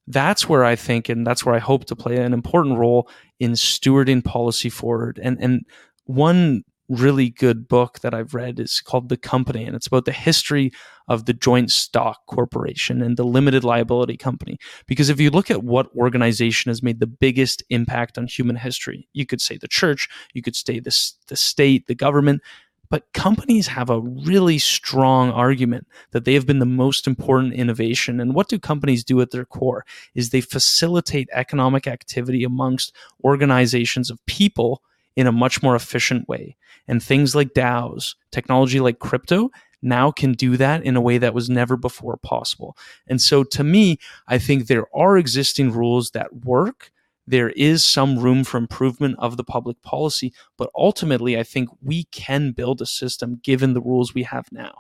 that's 0.07 0.47
where 0.49 0.63
I 0.65 0.75
think, 0.75 1.09
and 1.09 1.25
that's 1.25 1.45
where 1.45 1.55
I 1.55 1.59
hope 1.59 1.85
to 1.85 1.95
play 1.95 2.17
an 2.17 2.33
important 2.33 2.77
role 2.77 3.09
in 3.39 3.51
stewarding 3.53 4.23
policy 4.23 4.69
forward. 4.69 5.19
And 5.23 5.37
and 5.41 5.65
one 6.05 6.63
really 6.89 7.29
good 7.29 7.67
book 7.67 7.99
that 7.99 8.13
I've 8.13 8.33
read 8.33 8.59
is 8.59 8.81
called 8.81 9.09
The 9.09 9.17
Company, 9.17 9.65
and 9.65 9.75
it's 9.75 9.87
about 9.87 10.05
the 10.05 10.11
history 10.11 10.71
of 11.07 11.25
the 11.25 11.33
joint 11.33 11.71
stock 11.71 12.25
corporation 12.27 13.01
and 13.01 13.17
the 13.17 13.23
limited 13.23 13.63
liability 13.63 14.17
company. 14.17 14.57
Because 14.85 15.09
if 15.09 15.19
you 15.19 15.29
look 15.29 15.49
at 15.51 15.63
what 15.63 15.93
organization 15.95 16.69
has 16.69 16.83
made 16.83 16.99
the 16.99 17.07
biggest 17.07 17.63
impact 17.69 18.17
on 18.17 18.27
human 18.27 18.55
history, 18.55 19.07
you 19.13 19.25
could 19.25 19.41
say 19.41 19.57
the 19.57 19.67
church, 19.67 20.07
you 20.33 20.41
could 20.41 20.55
say 20.55 20.79
the, 20.79 20.95
the 21.27 21.35
state, 21.35 21.87
the 21.87 21.95
government. 21.95 22.41
But 22.89 23.11
companies 23.13 23.67
have 23.67 23.89
a 23.89 23.99
really 23.99 24.59
strong 24.59 25.29
argument 25.31 25.87
that 26.11 26.23
they 26.23 26.33
have 26.35 26.45
been 26.45 26.59
the 26.59 26.65
most 26.65 27.05
important 27.05 27.53
innovation. 27.53 28.21
And 28.21 28.33
what 28.33 28.47
do 28.47 28.57
companies 28.57 29.03
do 29.03 29.19
at 29.19 29.31
their 29.31 29.43
core? 29.43 29.85
Is 30.15 30.29
they 30.29 30.39
facilitate 30.39 31.27
economic 31.33 31.85
activity 31.85 32.45
amongst 32.45 32.95
organizations 33.25 34.09
of 34.09 34.25
people 34.25 34.81
in 35.17 35.27
a 35.27 35.31
much 35.31 35.61
more 35.61 35.75
efficient 35.75 36.29
way. 36.29 36.55
And 36.87 37.03
things 37.03 37.35
like 37.35 37.53
DAOs, 37.53 38.15
technology 38.31 38.79
like 38.79 38.99
crypto, 38.99 39.49
now 39.81 40.11
can 40.11 40.33
do 40.33 40.55
that 40.57 40.83
in 40.83 40.95
a 40.95 41.01
way 41.01 41.17
that 41.17 41.33
was 41.33 41.49
never 41.49 41.75
before 41.75 42.17
possible. 42.17 42.77
And 43.07 43.21
so 43.21 43.43
to 43.43 43.63
me, 43.63 43.97
I 44.27 44.37
think 44.37 44.67
there 44.67 44.85
are 44.95 45.17
existing 45.17 45.71
rules 45.71 46.11
that 46.11 46.45
work. 46.45 46.91
There 47.25 47.49
is 47.49 47.83
some 47.83 48.19
room 48.19 48.43
for 48.43 48.57
improvement 48.57 49.17
of 49.19 49.37
the 49.37 49.43
public 49.43 49.81
policy, 49.81 50.33
but 50.55 50.69
ultimately, 50.75 51.37
I 51.37 51.43
think 51.43 51.69
we 51.81 52.05
can 52.05 52.51
build 52.51 52.81
a 52.81 52.85
system 52.85 53.39
given 53.43 53.73
the 53.73 53.81
rules 53.81 54.13
we 54.13 54.23
have 54.23 54.45
now. 54.51 54.75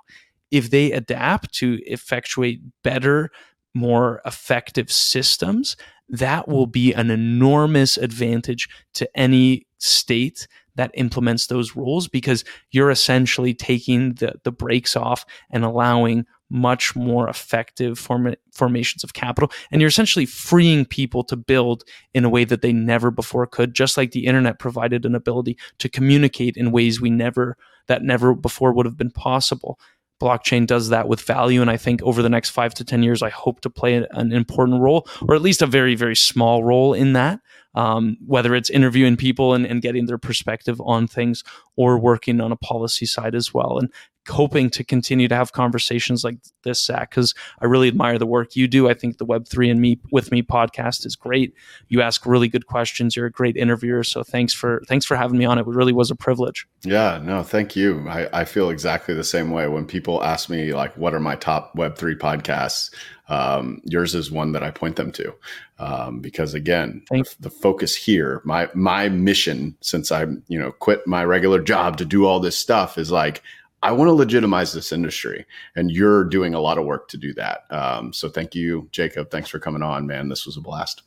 If 0.49 0.69
they 0.69 0.91
adapt 0.91 1.53
to 1.55 1.79
effectuate 1.85 2.61
better, 2.83 3.31
more 3.73 4.21
effective 4.25 4.91
systems, 4.91 5.75
that 6.09 6.47
will 6.47 6.67
be 6.67 6.93
an 6.93 7.11
enormous 7.11 7.97
advantage 7.97 8.69
to 8.93 9.09
any 9.13 9.66
state 9.77 10.47
that 10.75 10.91
implements 10.93 11.47
those 11.47 11.75
rules 11.75 12.07
because 12.07 12.43
you're 12.71 12.91
essentially 12.91 13.53
taking 13.53 14.13
the, 14.15 14.33
the 14.43 14.51
brakes 14.51 14.95
off 14.95 15.25
and 15.51 15.65
allowing 15.65 16.25
much 16.49 16.95
more 16.95 17.27
effective 17.27 17.99
form- 17.99 18.35
formations 18.53 19.03
of 19.03 19.13
capital. 19.13 19.51
And 19.71 19.81
you're 19.81 19.89
essentially 19.89 20.25
freeing 20.25 20.85
people 20.85 21.23
to 21.25 21.35
build 21.35 21.83
in 22.13 22.23
a 22.23 22.29
way 22.29 22.45
that 22.45 22.61
they 22.61 22.71
never 22.71 23.11
before 23.11 23.45
could, 23.47 23.73
just 23.73 23.97
like 23.97 24.11
the 24.11 24.25
internet 24.25 24.59
provided 24.59 25.05
an 25.05 25.15
ability 25.15 25.57
to 25.79 25.89
communicate 25.89 26.55
in 26.55 26.71
ways 26.71 27.01
we 27.01 27.09
never, 27.09 27.57
that 27.87 28.03
never 28.03 28.33
before 28.33 28.71
would 28.71 28.85
have 28.85 28.97
been 28.97 29.11
possible 29.11 29.79
blockchain 30.19 30.65
does 30.65 30.89
that 30.89 31.07
with 31.07 31.21
value. 31.21 31.61
And 31.61 31.69
I 31.69 31.77
think 31.77 32.01
over 32.01 32.21
the 32.21 32.29
next 32.29 32.49
five 32.49 32.73
to 32.75 32.83
10 32.83 33.03
years, 33.03 33.21
I 33.21 33.29
hope 33.29 33.61
to 33.61 33.69
play 33.69 33.95
an 33.95 34.31
important 34.31 34.81
role, 34.81 35.07
or 35.27 35.35
at 35.35 35.41
least 35.41 35.61
a 35.61 35.67
very, 35.67 35.95
very 35.95 36.15
small 36.15 36.63
role 36.63 36.93
in 36.93 37.13
that. 37.13 37.39
Um, 37.77 38.17
whether 38.25 38.55
it's 38.55 38.71
interviewing 38.71 39.17
people 39.17 39.53
and, 39.53 39.63
and 39.63 39.83
getting 39.83 40.07
their 40.07 40.17
perspective 40.17 40.81
on 40.81 41.07
things 41.07 41.43
or 41.75 41.99
working 41.99 42.41
on 42.41 42.51
a 42.51 42.55
policy 42.55 43.05
side 43.05 43.35
as 43.35 43.53
well. 43.53 43.77
And 43.77 43.91
hoping 44.27 44.69
to 44.69 44.83
continue 44.83 45.27
to 45.27 45.35
have 45.35 45.53
conversations 45.53 46.23
like 46.23 46.37
this, 46.63 46.83
Zach, 46.83 47.11
because 47.11 47.33
I 47.61 47.65
really 47.65 47.87
admire 47.87 48.17
the 48.17 48.25
work 48.25 48.55
you 48.55 48.67
do. 48.67 48.89
I 48.89 48.93
think 48.93 49.17
the 49.17 49.25
Web3 49.25 49.71
and 49.71 49.81
Me 49.81 49.99
with 50.11 50.31
Me 50.31 50.41
podcast 50.41 51.05
is 51.05 51.15
great. 51.15 51.53
You 51.87 52.01
ask 52.01 52.25
really 52.25 52.47
good 52.47 52.67
questions. 52.67 53.15
You're 53.15 53.27
a 53.27 53.31
great 53.31 53.55
interviewer. 53.55 54.03
So 54.03 54.23
thanks 54.23 54.53
for 54.53 54.81
thanks 54.87 55.05
for 55.05 55.15
having 55.15 55.37
me 55.37 55.45
on. 55.45 55.57
It 55.57 55.65
really 55.67 55.93
was 55.93 56.11
a 56.11 56.15
privilege. 56.15 56.67
Yeah, 56.83 57.19
no, 57.23 57.43
thank 57.43 57.75
you. 57.75 58.07
I, 58.07 58.41
I 58.41 58.45
feel 58.45 58.69
exactly 58.69 59.13
the 59.13 59.23
same 59.23 59.51
way. 59.51 59.67
When 59.67 59.85
people 59.85 60.23
ask 60.23 60.49
me 60.49 60.73
like 60.73 60.95
what 60.97 61.13
are 61.13 61.19
my 61.19 61.35
top 61.35 61.75
Web3 61.75 62.17
podcasts, 62.17 62.93
um, 63.29 63.81
yours 63.83 64.15
is 64.15 64.31
one 64.31 64.53
that 64.53 64.63
I 64.63 64.71
point 64.71 64.95
them 64.95 65.11
to 65.13 65.33
um, 65.79 66.19
because 66.19 66.53
again, 66.53 67.03
the, 67.09 67.35
the, 67.39 67.49
focus 67.49 67.95
here, 67.95 68.41
my 68.45 68.69
my 68.73 69.09
mission 69.09 69.75
since 69.81 70.11
I 70.11 70.23
you 70.47 70.59
know 70.59 70.71
quit 70.71 71.05
my 71.05 71.25
regular 71.25 71.61
job 71.61 71.97
to 71.97 72.05
do 72.05 72.25
all 72.25 72.39
this 72.39 72.57
stuff 72.57 72.97
is 72.97 73.11
like 73.11 73.43
I 73.83 73.91
want 73.91 74.09
to 74.09 74.13
legitimize 74.13 74.73
this 74.73 74.91
industry, 74.91 75.45
and 75.75 75.91
you're 75.91 76.23
doing 76.23 76.53
a 76.53 76.59
lot 76.59 76.77
of 76.77 76.85
work 76.85 77.09
to 77.09 77.17
do 77.17 77.33
that. 77.33 77.65
Um, 77.69 78.11
so 78.11 78.27
thank 78.27 78.55
you, 78.55 78.89
Jacob. 78.91 79.29
Thanks 79.29 79.49
for 79.49 79.59
coming 79.59 79.83
on, 79.83 80.07
man. 80.07 80.29
This 80.29 80.45
was 80.45 80.57
a 80.57 80.61
blast. 80.61 81.03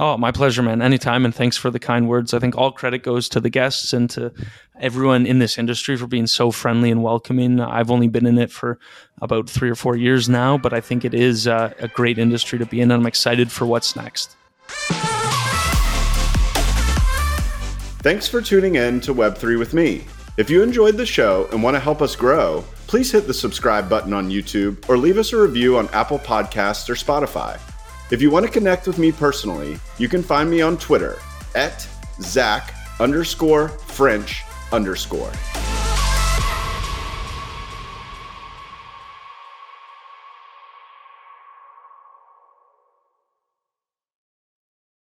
Oh, 0.00 0.16
my 0.16 0.32
pleasure, 0.32 0.62
man. 0.62 0.80
Anytime. 0.80 1.26
And 1.26 1.34
thanks 1.34 1.58
for 1.58 1.70
the 1.70 1.78
kind 1.78 2.08
words. 2.08 2.32
I 2.32 2.38
think 2.38 2.56
all 2.56 2.72
credit 2.72 3.02
goes 3.02 3.28
to 3.30 3.40
the 3.40 3.50
guests 3.50 3.92
and 3.92 4.08
to 4.10 4.32
everyone 4.80 5.26
in 5.26 5.38
this 5.38 5.58
industry 5.58 5.96
for 5.96 6.06
being 6.06 6.26
so 6.26 6.50
friendly 6.50 6.90
and 6.90 7.02
welcoming. 7.02 7.60
I've 7.60 7.90
only 7.90 8.08
been 8.08 8.24
in 8.24 8.38
it 8.38 8.50
for 8.50 8.78
about 9.20 9.50
three 9.50 9.68
or 9.68 9.74
four 9.74 9.94
years 9.96 10.30
now, 10.30 10.56
but 10.56 10.72
I 10.72 10.80
think 10.80 11.04
it 11.04 11.12
is 11.12 11.46
uh, 11.46 11.74
a 11.78 11.88
great 11.88 12.18
industry 12.18 12.58
to 12.58 12.64
be 12.64 12.80
in. 12.80 12.90
And 12.90 13.02
I'm 13.02 13.06
excited 13.06 13.52
for 13.52 13.66
what's 13.66 13.94
next. 13.94 14.34
Thanks 18.00 18.26
for 18.26 18.40
tuning 18.40 18.76
in 18.76 19.00
to 19.02 19.14
Web3 19.14 19.58
with 19.58 19.74
me. 19.74 20.06
If 20.38 20.48
you 20.48 20.62
enjoyed 20.62 20.96
the 20.96 21.04
show 21.04 21.46
and 21.52 21.62
want 21.62 21.74
to 21.74 21.80
help 21.80 22.00
us 22.00 22.16
grow, 22.16 22.64
please 22.86 23.12
hit 23.12 23.26
the 23.26 23.34
subscribe 23.34 23.90
button 23.90 24.14
on 24.14 24.30
YouTube 24.30 24.88
or 24.88 24.96
leave 24.96 25.18
us 25.18 25.34
a 25.34 25.36
review 25.36 25.76
on 25.76 25.88
Apple 25.90 26.18
Podcasts 26.18 26.88
or 26.88 26.94
Spotify. 26.94 27.60
If 28.12 28.20
you 28.20 28.30
want 28.30 28.44
to 28.44 28.52
connect 28.52 28.86
with 28.86 28.98
me 28.98 29.10
personally, 29.10 29.78
you 29.96 30.06
can 30.06 30.22
find 30.22 30.50
me 30.50 30.60
on 30.60 30.76
Twitter 30.76 31.18
at 31.54 31.88
Zach 32.20 32.74
underscore 33.00 33.68
French 33.68 34.42
underscore. 34.70 35.32